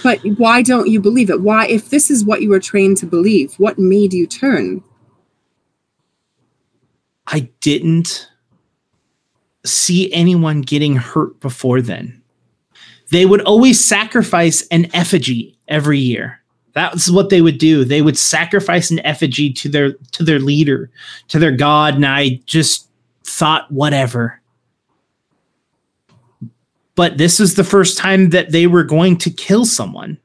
But 0.02 0.20
why 0.36 0.62
don't 0.62 0.88
you 0.88 1.00
believe 1.00 1.30
it? 1.30 1.40
Why, 1.40 1.66
if 1.66 1.88
this 1.88 2.10
is 2.10 2.24
what 2.24 2.42
you 2.42 2.50
were 2.50 2.60
trained 2.60 2.98
to 2.98 3.06
believe, 3.06 3.54
what 3.54 3.78
made 3.78 4.12
you 4.12 4.26
turn? 4.26 4.82
I 7.26 7.50
didn't 7.60 8.28
see 9.64 10.12
anyone 10.12 10.60
getting 10.60 10.96
hurt 10.96 11.40
before 11.40 11.80
then. 11.80 12.22
They 13.10 13.24
would 13.24 13.40
always 13.42 13.82
sacrifice 13.82 14.66
an 14.68 14.94
effigy 14.94 15.56
every 15.68 15.98
year. 15.98 16.40
That's 16.74 17.10
what 17.10 17.30
they 17.30 17.40
would 17.40 17.58
do. 17.58 17.84
They 17.84 18.02
would 18.02 18.18
sacrifice 18.18 18.90
an 18.90 18.98
effigy 19.00 19.50
to 19.54 19.68
their 19.68 19.92
to 20.12 20.22
their 20.22 20.38
leader, 20.38 20.90
to 21.28 21.38
their 21.38 21.50
god, 21.50 21.94
and 21.94 22.06
I 22.06 22.40
just 22.44 22.88
thought 23.24 23.70
whatever 23.72 24.40
but 26.98 27.16
this 27.16 27.38
is 27.38 27.54
the 27.54 27.62
first 27.62 27.96
time 27.96 28.30
that 28.30 28.50
they 28.50 28.66
were 28.66 28.82
going 28.82 29.16
to 29.16 29.30
kill 29.30 29.64
someone. 29.64 30.18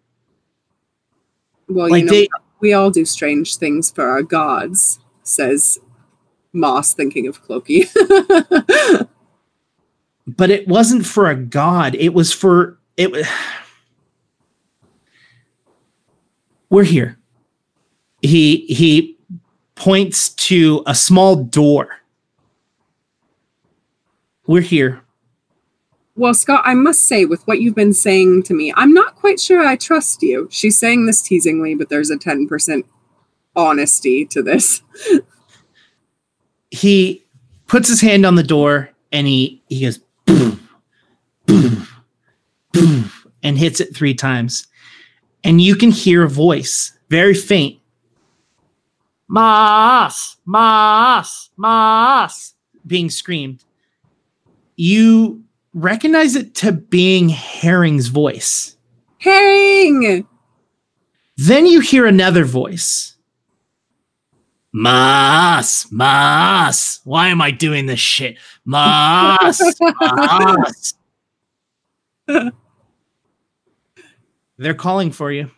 Well, 1.69 1.87
like 1.87 1.99
you 1.99 2.05
know, 2.07 2.11
they, 2.11 2.27
we 2.61 2.73
all 2.73 2.89
do 2.89 3.05
strange 3.05 3.57
things 3.57 3.91
for 3.91 4.09
our 4.09 4.23
gods, 4.23 4.97
says 5.21 5.77
Moss, 6.51 6.95
thinking 6.95 7.27
of 7.27 7.43
Clokey. 7.43 7.87
but 10.25 10.49
it 10.49 10.67
wasn't 10.67 11.05
for 11.05 11.29
a 11.29 11.35
god. 11.35 11.93
It 11.93 12.15
was 12.15 12.33
for 12.33 12.79
it. 12.97 13.27
We're 16.71 16.85
here. 16.85 17.19
He 18.23 18.65
he 18.65 19.19
points 19.75 20.29
to 20.29 20.81
a 20.87 20.95
small 20.95 21.35
door. 21.35 21.99
We're 24.47 24.61
here. 24.61 25.02
Well, 26.15 26.33
Scott, 26.35 26.61
I 26.63 26.75
must 26.75 27.03
say, 27.03 27.25
with 27.25 27.45
what 27.47 27.59
you've 27.59 27.75
been 27.75 27.93
saying 27.93 28.43
to 28.43 28.53
me, 28.53 28.71
I'm 28.75 28.93
not 28.93 29.15
quite 29.15 29.39
sure 29.39 29.65
I 29.65 29.75
trust 29.75 30.21
you. 30.21 30.47
She's 30.51 30.77
saying 30.77 31.07
this 31.07 31.21
teasingly, 31.21 31.73
but 31.73 31.89
there's 31.89 32.11
a 32.11 32.17
10% 32.17 32.83
honesty 33.55 34.25
to 34.25 34.43
this. 34.43 34.81
he 36.71 37.23
puts 37.67 37.89
his 37.89 38.01
hand 38.01 38.25
on 38.25 38.35
the 38.35 38.43
door 38.43 38.91
and 39.11 39.25
he, 39.25 39.63
he 39.69 39.81
goes, 39.81 39.99
boom, 40.25 40.67
boom, 41.47 41.87
boom, 42.71 43.11
and 43.41 43.57
hits 43.57 43.79
it 43.79 43.95
three 43.95 44.13
times. 44.13 44.67
And 45.43 45.59
you 45.59 45.75
can 45.75 45.89
hear 45.89 46.23
a 46.23 46.29
voice, 46.29 46.95
very 47.09 47.33
faint. 47.33 47.79
Mas, 49.27 50.37
Mas, 50.45 51.49
Mas, 51.57 52.53
being 52.85 53.09
screamed. 53.09 53.63
You 54.75 55.43
recognize 55.73 56.35
it 56.35 56.55
to 56.55 56.71
being 56.71 57.29
Herring's 57.29 58.07
voice. 58.07 58.77
Herring! 59.19 60.27
Then 61.37 61.65
you 61.65 61.79
hear 61.79 62.05
another 62.05 62.45
voice. 62.45 63.15
Mas, 64.71 65.87
Mas, 65.91 66.99
why 67.03 67.27
am 67.27 67.41
I 67.41 67.51
doing 67.51 67.85
this 67.85 67.99
shit? 67.99 68.37
Mas, 68.65 69.61
Mas. 70.01 70.93
They're 74.57 74.73
calling 74.73 75.11
for 75.11 75.31
you. 75.31 75.51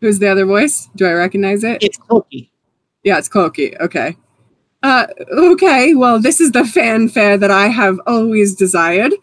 Who's 0.00 0.18
the 0.18 0.28
other 0.28 0.46
voice? 0.46 0.88
Do 0.96 1.06
I 1.06 1.12
recognize 1.12 1.64
it? 1.64 1.82
It's 1.82 1.98
Clokey. 1.98 2.50
Yeah, 3.02 3.18
it's 3.18 3.28
Clokey. 3.28 3.78
Okay. 3.80 4.16
Uh, 4.84 5.06
okay, 5.32 5.94
well, 5.94 6.20
this 6.20 6.42
is 6.42 6.52
the 6.52 6.62
fanfare 6.62 7.38
that 7.38 7.50
I 7.50 7.68
have 7.68 7.98
always 8.06 8.54
desired. 8.54 9.14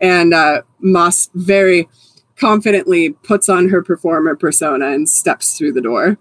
And 0.00 0.32
uh, 0.32 0.62
Moss 0.78 1.28
very 1.34 1.88
confidently 2.36 3.10
puts 3.10 3.48
on 3.48 3.68
her 3.68 3.82
performer 3.82 4.36
persona 4.36 4.90
and 4.90 5.08
steps 5.08 5.58
through 5.58 5.72
the 5.72 5.80
door. 5.80 6.18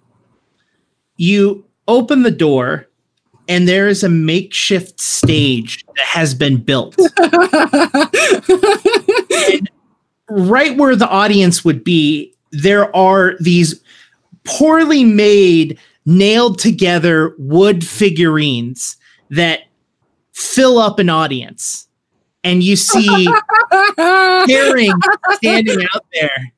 You 1.15 1.63
open 1.87 2.23
the 2.23 2.31
door, 2.31 2.87
and 3.47 3.67
there 3.67 3.87
is 3.87 4.03
a 4.03 4.09
makeshift 4.09 4.99
stage 4.99 5.85
that 5.95 6.05
has 6.05 6.33
been 6.33 6.57
built. 6.57 6.95
right 10.27 10.75
where 10.75 10.95
the 10.95 11.07
audience 11.07 11.63
would 11.63 11.83
be, 11.83 12.33
there 12.51 12.93
are 12.95 13.35
these 13.39 13.79
poorly 14.43 15.03
made 15.03 15.77
nailed 16.07 16.57
together 16.57 17.35
wood 17.37 17.85
figurines 17.85 18.95
that 19.29 19.63
fill 20.33 20.79
up 20.79 20.97
an 20.99 21.09
audience. 21.09 21.87
And 22.43 22.63
you 22.63 22.75
see 22.77 23.25
Herring 23.97 24.93
standing 25.33 25.85
out 25.93 26.05
there. 26.13 26.53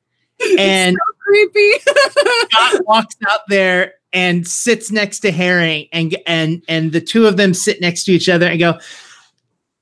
And 0.56 0.96
so 0.96 1.02
creepy. 1.18 1.72
Scott 1.80 2.84
walks 2.86 3.16
out 3.28 3.40
there 3.48 3.94
and 4.12 4.46
sits 4.46 4.92
next 4.92 5.18
to 5.20 5.32
Herring 5.32 5.88
and 5.92 6.16
and 6.26 6.62
and 6.68 6.92
the 6.92 7.00
two 7.00 7.26
of 7.26 7.36
them 7.36 7.52
sit 7.52 7.80
next 7.80 8.04
to 8.04 8.12
each 8.12 8.28
other 8.28 8.46
and 8.46 8.60
go, 8.60 8.78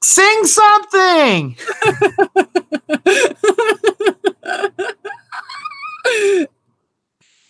sing 0.02 0.44
something. 0.44 1.56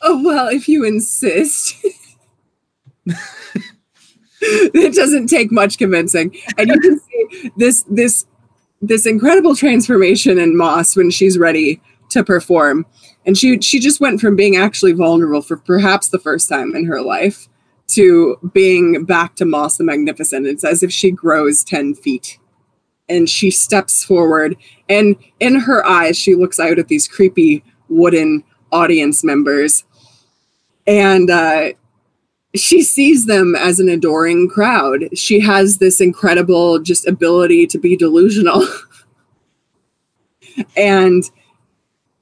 oh 0.03 0.23
well, 0.25 0.49
if 0.49 0.69
you 0.69 0.85
insist. 0.85 1.77
it 4.41 4.95
doesn't 4.95 5.29
take 5.29 5.51
much 5.51 5.79
convincing. 5.79 6.37
And 6.57 6.69
you 6.69 6.81
can 6.81 7.01
see 7.01 7.51
this 7.57 7.85
this 7.89 8.27
this 8.81 9.07
incredible 9.07 9.57
transformation 9.57 10.39
in 10.39 10.57
Moss 10.57 10.97
when 10.97 11.11
she's 11.11 11.39
ready 11.39 11.81
to 12.11 12.25
perform. 12.25 12.87
And 13.27 13.37
she 13.37 13.61
she 13.61 13.81
just 13.81 14.01
went 14.01 14.21
from 14.21 14.37
being 14.37 14.57
actually 14.57 14.93
vulnerable 14.93 15.43
for 15.43 15.57
perhaps 15.57 16.09
the 16.09 16.19
first 16.19 16.49
time 16.49 16.75
in 16.75 16.87
her 16.87 17.03
life 17.03 17.49
to 17.89 18.39
being 18.53 19.05
back 19.05 19.35
to 19.37 19.45
Moss 19.45 19.77
the 19.77 19.85
Magnificent. 19.85 20.47
It's 20.47 20.65
as 20.65 20.83
if 20.83 20.93
she 20.93 21.11
grows 21.11 21.65
10 21.65 21.95
feet. 21.95 22.39
And 23.11 23.29
she 23.29 23.51
steps 23.51 24.05
forward, 24.05 24.55
and 24.87 25.17
in 25.41 25.61
her 25.61 25.83
eyes, 25.87 26.19
she 26.19 26.35
looks 26.35 26.61
out 26.61 26.79
at 26.79 26.89
these 26.89 27.09
creepy 27.09 27.65
wooden 27.89 28.45
audience 28.71 29.25
members. 29.25 29.85
And 30.87 31.31
uh, 31.31 31.71
she 32.59 32.83
sees 32.83 33.27
them 33.27 33.55
as 33.57 33.81
an 33.81 33.89
adoring 33.89 34.49
crowd. 34.49 35.17
She 35.17 35.41
has 35.41 35.79
this 35.79 36.01
incredible 36.01 36.79
just 36.79 37.07
ability 37.07 37.67
to 37.69 37.79
be 37.79 37.97
delusional. 37.97 38.67
and 40.77 41.25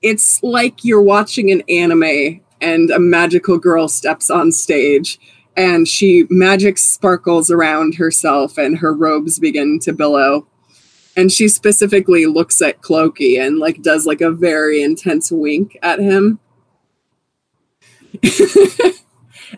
it's 0.03 0.43
like 0.43 0.85
you're 0.85 1.03
watching 1.03 1.51
an 1.51 1.63
anime 1.69 2.41
and 2.61 2.91
a 2.91 2.99
magical 2.99 3.59
girl 3.59 3.89
steps 3.89 4.31
on 4.31 4.53
stage 4.53 5.19
and 5.57 5.89
she 5.89 6.27
magic 6.29 6.79
sparkles 6.79 7.51
around 7.51 7.95
herself 7.95 8.59
and 8.59 8.79
her 8.79 8.93
robes 8.95 9.39
begin 9.39 9.79
to 9.81 9.93
billow 9.93 10.47
and 11.17 11.33
she 11.33 11.49
specifically 11.49 12.27
looks 12.27 12.61
at 12.61 12.83
Clokey 12.83 13.39
and 13.41 13.59
like 13.59 13.83
does 13.83 14.07
like 14.07 14.21
a 14.21 14.31
very 14.31 14.83
intense 14.83 15.33
wink 15.33 15.79
at 15.83 15.99
him 15.99 16.39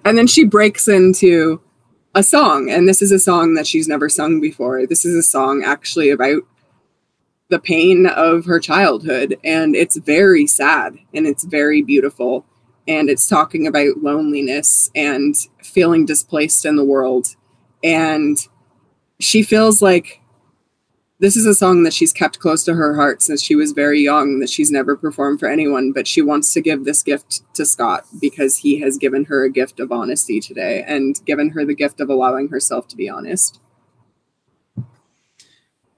and 0.04 0.16
then 0.16 0.26
she 0.26 0.44
breaks 0.44 0.88
into 0.88 1.60
a 2.14 2.22
song 2.22 2.70
and 2.70 2.88
this 2.88 3.02
is 3.02 3.12
a 3.12 3.18
song 3.18 3.54
that 3.54 3.66
she's 3.66 3.88
never 3.88 4.08
sung 4.08 4.40
before 4.40 4.86
this 4.86 5.04
is 5.04 5.14
a 5.14 5.22
song 5.22 5.62
actually 5.64 6.10
about 6.10 6.42
the 7.50 7.58
pain 7.58 8.06
of 8.06 8.44
her 8.44 8.58
childhood 8.58 9.38
and 9.44 9.74
it's 9.74 9.96
very 9.96 10.46
sad 10.46 10.98
and 11.14 11.26
it's 11.26 11.44
very 11.44 11.82
beautiful 11.82 12.44
and 12.88 13.10
it's 13.10 13.28
talking 13.28 13.66
about 13.66 13.98
loneliness 13.98 14.90
and 14.94 15.36
feeling 15.62 16.06
displaced 16.06 16.64
in 16.64 16.76
the 16.76 16.84
world. 16.84 17.36
And 17.84 18.38
she 19.20 19.42
feels 19.42 19.82
like 19.82 20.22
this 21.20 21.36
is 21.36 21.46
a 21.46 21.54
song 21.54 21.82
that 21.82 21.92
she's 21.92 22.12
kept 22.12 22.38
close 22.38 22.62
to 22.64 22.74
her 22.74 22.94
heart 22.94 23.22
since 23.22 23.42
she 23.42 23.56
was 23.56 23.72
very 23.72 24.00
young, 24.00 24.38
that 24.38 24.48
she's 24.48 24.70
never 24.70 24.96
performed 24.96 25.40
for 25.40 25.48
anyone, 25.48 25.92
but 25.92 26.06
she 26.06 26.22
wants 26.22 26.52
to 26.52 26.60
give 26.60 26.84
this 26.84 27.02
gift 27.02 27.42
to 27.54 27.66
Scott 27.66 28.04
because 28.20 28.58
he 28.58 28.80
has 28.80 28.98
given 28.98 29.24
her 29.24 29.44
a 29.44 29.50
gift 29.50 29.80
of 29.80 29.90
honesty 29.90 30.38
today 30.38 30.84
and 30.86 31.20
given 31.24 31.50
her 31.50 31.64
the 31.64 31.74
gift 31.74 32.00
of 32.00 32.08
allowing 32.08 32.48
herself 32.48 32.86
to 32.88 32.96
be 32.96 33.08
honest. 33.08 33.60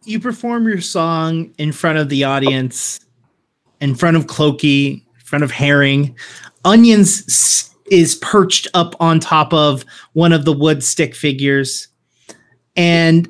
You 0.05 0.18
perform 0.18 0.66
your 0.66 0.81
song 0.81 1.53
in 1.59 1.73
front 1.73 1.99
of 1.99 2.09
the 2.09 2.25
audience, 2.25 3.01
in 3.81 3.95
front 3.95 4.16
of 4.16 4.27
Clokey, 4.27 5.03
in 5.05 5.21
front 5.23 5.45
of 5.45 5.51
Herring. 5.51 6.16
Onions 6.64 7.71
is 7.91 8.14
perched 8.16 8.68
up 8.73 8.95
on 9.01 9.21
top 9.21 9.53
of 9.53 9.85
one 10.14 10.33
of 10.33 10.47
the 10.47 10.53
wood 10.55 10.83
stick 10.83 11.14
figures. 11.14 11.89
And 12.77 13.29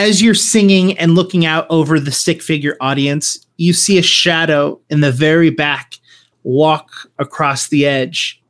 as 0.00 0.22
you're 0.22 0.32
singing 0.32 0.96
and 0.98 1.14
looking 1.14 1.44
out 1.44 1.66
over 1.68 2.00
the 2.00 2.10
stick 2.10 2.40
figure 2.40 2.74
audience, 2.80 3.46
you 3.58 3.74
see 3.74 3.98
a 3.98 4.02
shadow 4.02 4.80
in 4.88 5.02
the 5.02 5.12
very 5.12 5.50
back 5.50 5.96
walk 6.42 6.90
across 7.18 7.68
the 7.68 7.84
edge. 7.84 8.42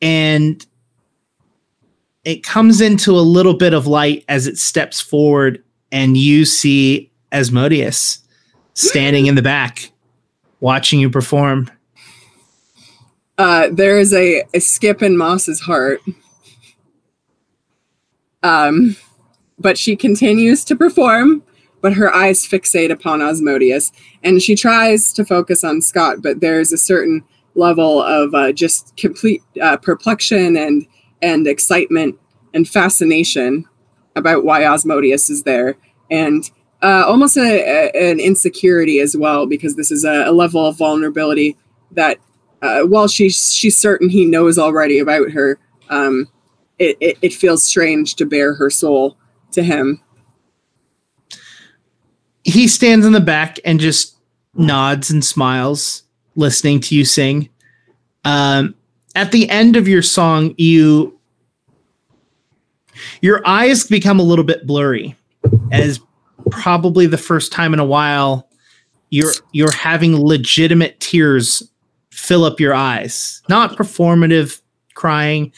And 0.00 0.64
it 2.24 2.44
comes 2.44 2.80
into 2.80 3.10
a 3.10 3.20
little 3.20 3.54
bit 3.54 3.74
of 3.74 3.88
light 3.88 4.24
as 4.28 4.46
it 4.46 4.58
steps 4.58 5.00
forward, 5.00 5.60
and 5.90 6.16
you 6.16 6.44
see 6.44 7.10
Asmodeus 7.32 8.20
standing 8.74 9.26
in 9.26 9.34
the 9.34 9.42
back 9.42 9.90
watching 10.60 11.00
you 11.00 11.10
perform. 11.10 11.68
Uh, 13.38 13.70
there 13.72 13.98
is 13.98 14.14
a, 14.14 14.44
a 14.54 14.60
skip 14.60 15.02
in 15.02 15.16
Moss's 15.16 15.58
heart. 15.58 16.00
Um, 18.44 18.96
but 19.58 19.78
she 19.78 19.96
continues 19.96 20.64
to 20.64 20.76
perform, 20.76 21.42
but 21.80 21.94
her 21.94 22.14
eyes 22.14 22.46
fixate 22.46 22.90
upon 22.90 23.22
Asmodeus. 23.22 23.92
And 24.22 24.42
she 24.42 24.54
tries 24.54 25.12
to 25.14 25.24
focus 25.24 25.64
on 25.64 25.80
Scott, 25.80 26.22
but 26.22 26.40
there's 26.40 26.72
a 26.72 26.78
certain 26.78 27.24
level 27.54 28.02
of 28.02 28.34
uh, 28.34 28.52
just 28.52 28.96
complete 28.96 29.42
uh, 29.60 29.76
perplexion 29.78 30.56
and, 30.56 30.86
and 31.22 31.46
excitement 31.46 32.18
and 32.52 32.68
fascination 32.68 33.64
about 34.14 34.44
why 34.44 34.64
Asmodeus 34.64 35.30
is 35.30 35.42
there. 35.44 35.76
And 36.10 36.50
uh, 36.82 37.04
almost 37.06 37.36
a, 37.36 37.40
a, 37.40 38.10
an 38.10 38.20
insecurity 38.20 39.00
as 39.00 39.16
well, 39.16 39.46
because 39.46 39.76
this 39.76 39.90
is 39.90 40.04
a, 40.04 40.24
a 40.24 40.32
level 40.32 40.66
of 40.66 40.76
vulnerability 40.76 41.56
that 41.92 42.18
uh, 42.62 42.82
while 42.82 43.08
she's 43.08 43.54
she's 43.54 43.76
certain 43.76 44.08
he 44.08 44.26
knows 44.26 44.58
already 44.58 44.98
about 44.98 45.30
her, 45.30 45.58
um, 45.88 46.28
it, 46.78 46.96
it, 47.00 47.18
it 47.22 47.32
feels 47.32 47.64
strange 47.64 48.14
to 48.16 48.26
bare 48.26 48.54
her 48.54 48.70
soul 48.70 49.16
to 49.52 49.62
him. 49.62 50.00
He 52.44 52.68
stands 52.68 53.04
in 53.04 53.12
the 53.12 53.20
back 53.20 53.58
and 53.64 53.80
just 53.80 54.16
nods 54.54 55.10
and 55.10 55.24
smiles, 55.24 56.04
listening 56.36 56.80
to 56.80 56.94
you 56.94 57.04
sing. 57.04 57.48
Um, 58.24 58.74
at 59.14 59.32
the 59.32 59.48
end 59.50 59.76
of 59.76 59.88
your 59.88 60.02
song, 60.02 60.54
you 60.58 61.18
your 63.20 63.46
eyes 63.46 63.86
become 63.86 64.20
a 64.20 64.22
little 64.22 64.44
bit 64.44 64.66
blurry, 64.66 65.16
as 65.70 66.00
probably 66.50 67.06
the 67.06 67.18
first 67.18 67.52
time 67.52 67.74
in 67.74 67.80
a 67.80 67.84
while 67.84 68.48
you're 69.10 69.32
you're 69.52 69.72
having 69.72 70.16
legitimate 70.16 70.98
tears 71.00 71.62
fill 72.10 72.44
up 72.44 72.60
your 72.60 72.74
eyes. 72.74 73.42
Not 73.48 73.76
performative 73.76 74.60
crying, 74.94 75.52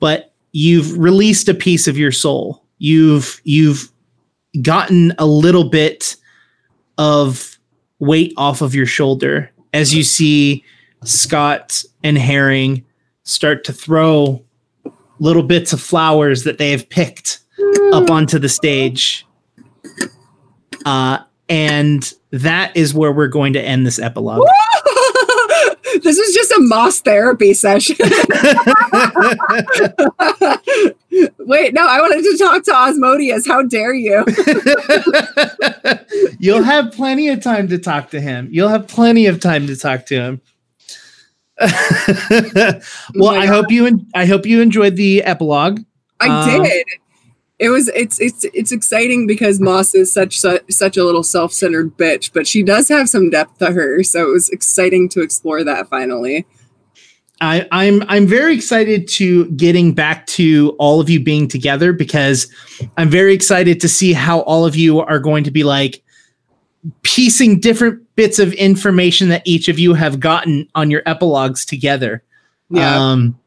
but 0.00 0.32
you've 0.52 0.98
released 0.98 1.48
a 1.48 1.54
piece 1.54 1.86
of 1.86 1.96
your 1.96 2.12
soul. 2.12 2.61
You've 2.82 3.40
you've 3.44 3.92
gotten 4.60 5.14
a 5.16 5.24
little 5.24 5.70
bit 5.70 6.16
of 6.98 7.56
weight 8.00 8.34
off 8.36 8.60
of 8.60 8.74
your 8.74 8.86
shoulder 8.86 9.52
as 9.72 9.94
you 9.94 10.02
see 10.02 10.64
Scott 11.04 11.84
and 12.02 12.18
Herring 12.18 12.84
start 13.22 13.62
to 13.66 13.72
throw 13.72 14.44
little 15.20 15.44
bits 15.44 15.72
of 15.72 15.80
flowers 15.80 16.42
that 16.42 16.58
they 16.58 16.72
have 16.72 16.88
picked 16.88 17.38
up 17.92 18.10
onto 18.10 18.40
the 18.40 18.48
stage. 18.48 19.28
Uh, 20.84 21.18
and 21.48 22.12
that 22.32 22.76
is 22.76 22.92
where 22.92 23.12
we're 23.12 23.28
going 23.28 23.52
to 23.52 23.62
end 23.62 23.86
this 23.86 24.00
epilogue. 24.00 24.44
This 26.00 26.18
is 26.18 26.34
just 26.34 26.50
a 26.52 26.60
moss 26.60 27.00
therapy 27.00 27.54
session. 27.54 27.96
Wait, 31.38 31.72
no, 31.74 31.86
I 31.86 32.00
wanted 32.00 32.22
to 32.22 32.36
talk 32.38 32.64
to 32.64 32.74
Asmodeus. 32.74 33.46
How 33.46 33.62
dare 33.62 33.94
you? 33.94 34.24
You'll 36.38 36.62
have 36.62 36.92
plenty 36.92 37.28
of 37.28 37.42
time 37.42 37.68
to 37.68 37.78
talk 37.78 38.10
to 38.10 38.20
him. 38.20 38.48
You'll 38.50 38.68
have 38.68 38.88
plenty 38.88 39.26
of 39.26 39.40
time 39.40 39.66
to 39.66 39.76
talk 39.76 40.06
to 40.06 40.14
him. 40.14 40.40
well, 43.14 43.30
I 43.30 43.46
hope 43.46 43.70
you 43.70 43.86
en- 43.86 44.06
I 44.14 44.26
hope 44.26 44.46
you 44.46 44.62
enjoyed 44.62 44.96
the 44.96 45.22
epilogue. 45.22 45.80
I 46.20 46.28
um, 46.28 46.62
did 46.62 46.84
it 47.62 47.68
was 47.68 47.86
it's 47.94 48.20
it's 48.20 48.44
it's 48.52 48.72
exciting 48.72 49.28
because 49.28 49.60
Moss 49.60 49.94
is 49.94 50.12
such 50.12 50.40
such, 50.40 50.62
such 50.68 50.96
a 50.96 51.04
little 51.04 51.22
self-centered 51.22 51.96
bitch, 51.96 52.32
but 52.34 52.44
she 52.44 52.64
does 52.64 52.88
have 52.88 53.08
some 53.08 53.30
depth 53.30 53.58
to 53.58 53.70
her, 53.70 54.02
so 54.02 54.28
it 54.28 54.32
was 54.32 54.48
exciting 54.48 55.08
to 55.10 55.22
explore 55.22 55.62
that 55.62 55.88
finally. 55.88 56.44
I, 57.40 57.68
I'm 57.70 58.02
I'm 58.08 58.26
very 58.26 58.54
excited 58.54 59.06
to 59.10 59.46
getting 59.52 59.94
back 59.94 60.26
to 60.28 60.74
all 60.80 61.00
of 61.00 61.08
you 61.08 61.22
being 61.22 61.46
together 61.46 61.92
because 61.92 62.52
I'm 62.96 63.08
very 63.08 63.32
excited 63.32 63.80
to 63.80 63.88
see 63.88 64.12
how 64.12 64.40
all 64.40 64.66
of 64.66 64.74
you 64.74 64.98
are 64.98 65.20
going 65.20 65.44
to 65.44 65.52
be 65.52 65.62
like 65.62 66.02
piecing 67.02 67.60
different 67.60 68.02
bits 68.16 68.40
of 68.40 68.52
information 68.54 69.28
that 69.28 69.42
each 69.44 69.68
of 69.68 69.78
you 69.78 69.94
have 69.94 70.18
gotten 70.18 70.68
on 70.74 70.90
your 70.90 71.02
epilogues 71.06 71.64
together. 71.64 72.24
Yeah. 72.70 72.96
Um, 72.96 73.38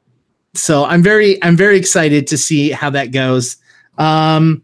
so 0.53 0.85
I'm 0.85 1.03
very 1.03 1.41
I'm 1.43 1.57
very 1.57 1.77
excited 1.77 2.27
to 2.27 2.37
see 2.37 2.71
how 2.71 2.89
that 2.91 3.11
goes. 3.11 3.57
Um, 3.97 4.63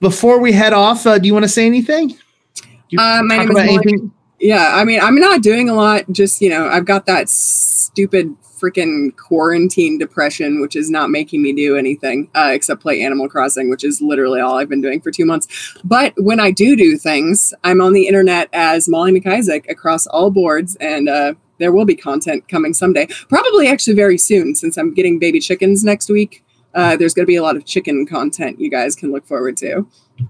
before 0.00 0.38
we 0.38 0.52
head 0.52 0.72
off, 0.72 1.06
uh, 1.06 1.18
do 1.18 1.26
you 1.26 1.32
want 1.32 1.44
to 1.44 1.48
say 1.48 1.66
anything? 1.66 2.16
Uh, 2.98 3.22
my 3.22 3.38
name 3.38 3.50
is 3.50 3.56
anything? 3.58 4.12
Yeah, 4.38 4.72
I 4.74 4.84
mean, 4.84 5.00
I'm 5.00 5.16
not 5.16 5.42
doing 5.42 5.68
a 5.68 5.74
lot. 5.74 6.04
Just 6.12 6.40
you 6.40 6.50
know, 6.50 6.68
I've 6.68 6.84
got 6.84 7.06
that 7.06 7.28
stupid 7.28 8.36
freaking 8.42 9.16
quarantine 9.16 9.98
depression, 9.98 10.60
which 10.60 10.76
is 10.76 10.90
not 10.90 11.10
making 11.10 11.42
me 11.42 11.52
do 11.52 11.76
anything 11.76 12.30
uh, 12.34 12.50
except 12.52 12.80
play 12.80 13.02
Animal 13.02 13.28
Crossing, 13.28 13.68
which 13.68 13.84
is 13.84 14.00
literally 14.00 14.40
all 14.40 14.56
I've 14.56 14.68
been 14.68 14.80
doing 14.80 15.00
for 15.00 15.10
two 15.10 15.26
months. 15.26 15.76
But 15.84 16.14
when 16.16 16.40
I 16.40 16.50
do 16.50 16.76
do 16.76 16.96
things, 16.96 17.54
I'm 17.64 17.80
on 17.80 17.92
the 17.92 18.06
internet 18.06 18.48
as 18.52 18.88
Molly 18.88 19.18
McIsaac 19.18 19.68
across 19.70 20.06
all 20.06 20.30
boards, 20.30 20.76
and 20.76 21.08
uh, 21.08 21.34
there 21.58 21.72
will 21.72 21.84
be 21.84 21.96
content 21.96 22.48
coming 22.48 22.74
someday. 22.74 23.06
Probably 23.28 23.68
actually 23.68 23.96
very 23.96 24.18
soon, 24.18 24.54
since 24.54 24.76
I'm 24.76 24.94
getting 24.94 25.18
baby 25.18 25.40
chickens 25.40 25.84
next 25.84 26.10
week 26.10 26.43
uh, 26.74 26.96
there's 26.96 27.14
going 27.14 27.24
to 27.24 27.30
be 27.30 27.36
a 27.36 27.42
lot 27.42 27.56
of 27.56 27.64
chicken 27.64 28.06
content 28.06 28.60
you 28.60 28.70
guys 28.70 28.94
can 28.94 29.12
look 29.12 29.26
forward 29.26 29.56
to. 29.58 29.86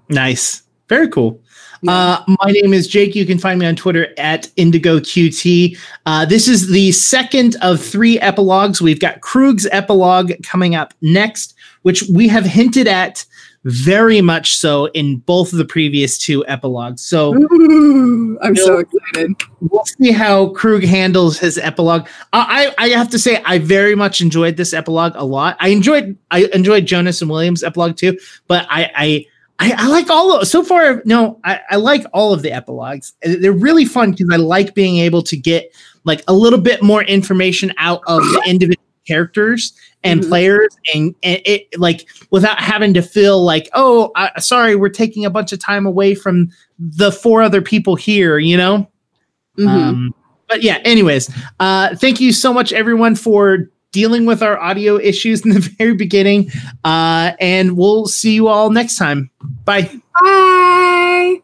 Nice. 0.09 0.63
Very 0.89 1.09
cool. 1.09 1.41
Uh, 1.89 2.23
my 2.27 2.51
name 2.51 2.73
is 2.73 2.89
Jake. 2.89 3.15
You 3.15 3.27
can 3.27 3.39
find 3.39 3.59
me 3.59 3.67
on 3.67 3.77
Twitter 3.77 4.09
at 4.17 4.45
IndigoQT. 4.57 5.79
Uh, 6.07 6.25
this 6.25 6.49
is 6.49 6.71
the 6.71 6.93
second 6.93 7.57
of 7.63 7.83
three 7.83 8.19
epilogues. 8.21 8.81
We've 8.81 9.01
got 9.01 9.21
Krug's 9.21 9.67
epilogue 9.71 10.33
coming 10.43 10.75
up 10.75 10.95
next, 11.03 11.55
which 11.83 12.03
we 12.05 12.29
have 12.29 12.45
hinted 12.45 12.89
at 12.89 13.25
very 13.65 14.21
much 14.21 14.57
so 14.57 14.87
in 14.89 15.17
both 15.19 15.53
of 15.53 15.59
the 15.59 15.65
previous 15.65 16.19
two 16.19 16.45
epilogues. 16.47 17.03
So 17.03 17.35
Ooh, 17.35 18.39
I'm 18.43 18.55
so 18.57 18.79
excited. 18.79 19.35
We'll 19.61 19.85
see 19.87 20.13
how 20.13 20.49
Krug 20.49 20.85
handles 20.85 21.39
his 21.39 21.57
epilogue. 21.57 22.07
I, 22.33 22.75
I 22.79 22.89
have 22.89 23.09
to 23.11 23.19
say 23.19 23.43
I 23.45 23.59
very 23.59 23.95
much 23.95 24.21
enjoyed 24.21 24.57
this 24.57 24.75
epilogue 24.75 25.13
a 25.17 25.25
lot. 25.25 25.57
I 25.61 25.69
enjoyed 25.69 26.17
I 26.31 26.45
enjoyed 26.53 26.87
Jonas 26.87 27.23
and 27.23 27.31
Williams 27.31 27.63
epilogue 27.63 27.97
too, 27.97 28.19
but 28.47 28.67
I 28.69 28.91
I 28.95 29.27
I, 29.61 29.73
I 29.79 29.89
like 29.89 30.11
all 30.11 30.41
of 30.41 30.49
so 30.49 30.63
far. 30.63 31.01
No, 31.05 31.41
I, 31.45 31.61
I 31.71 31.77
like 31.77 32.05
all 32.13 32.33
of 32.33 32.43
the 32.43 32.53
epilogues. 32.53 33.13
Uh, 33.25 33.35
they're 33.41 33.53
really 33.53 33.85
fun 33.85 34.11
because 34.11 34.29
I 34.33 34.37
like 34.37 34.75
being 34.75 34.99
able 34.99 35.23
to 35.23 35.37
get 35.37 35.75
like 36.05 36.23
a 36.29 36.35
little 36.35 36.61
bit 36.61 36.83
more 36.83 37.03
information 37.05 37.73
out 37.79 38.03
of 38.07 38.23
the 38.23 38.43
individual 38.47 38.85
characters 39.07 39.73
and 40.05 40.21
Mhm. 40.21 40.29
players 40.29 40.77
and, 40.95 41.15
and 41.23 41.41
it 41.45 41.67
like 41.79 42.09
without 42.31 42.61
having 42.61 42.95
to 42.95 43.03
feel 43.03 43.43
like 43.45 43.69
oh 43.73 44.13
I, 44.15 44.31
sorry 44.39 44.77
we're 44.77 44.89
taking 44.91 45.25
a 45.25 45.31
bunch 45.31 45.53
of 45.53 45.59
time 45.59 45.87
away 45.87 46.15
from 46.15 46.51
the 46.79 47.11
four 47.11 47.43
other 47.43 47.63
people 47.63 47.97
here 47.97 48.39
you 48.39 48.57
know 48.57 48.87
Mhm. 49.59 49.69
um, 49.69 50.15
but 50.49 50.63
yeah 50.63 50.79
anyways 50.85 51.31
uh 51.61 51.97
thank 51.97 52.21
you 52.21 52.33
so 52.33 52.53
much 52.53 52.73
everyone 52.73 53.15
for 53.17 53.71
dealing 53.93 54.27
with 54.27 54.43
our 54.43 54.59
audio 54.61 54.97
issues 54.99 55.45
in 55.45 55.51
the 55.53 55.61
very 55.79 55.95
beginning 55.95 56.51
uh 56.85 57.33
and 57.41 57.77
we'll 57.77 58.07
see 58.07 58.35
you 58.35 58.49
all 58.49 58.71
next 58.71 58.97
time 58.97 59.31
bye 59.65 59.91
Bye. 60.21 61.41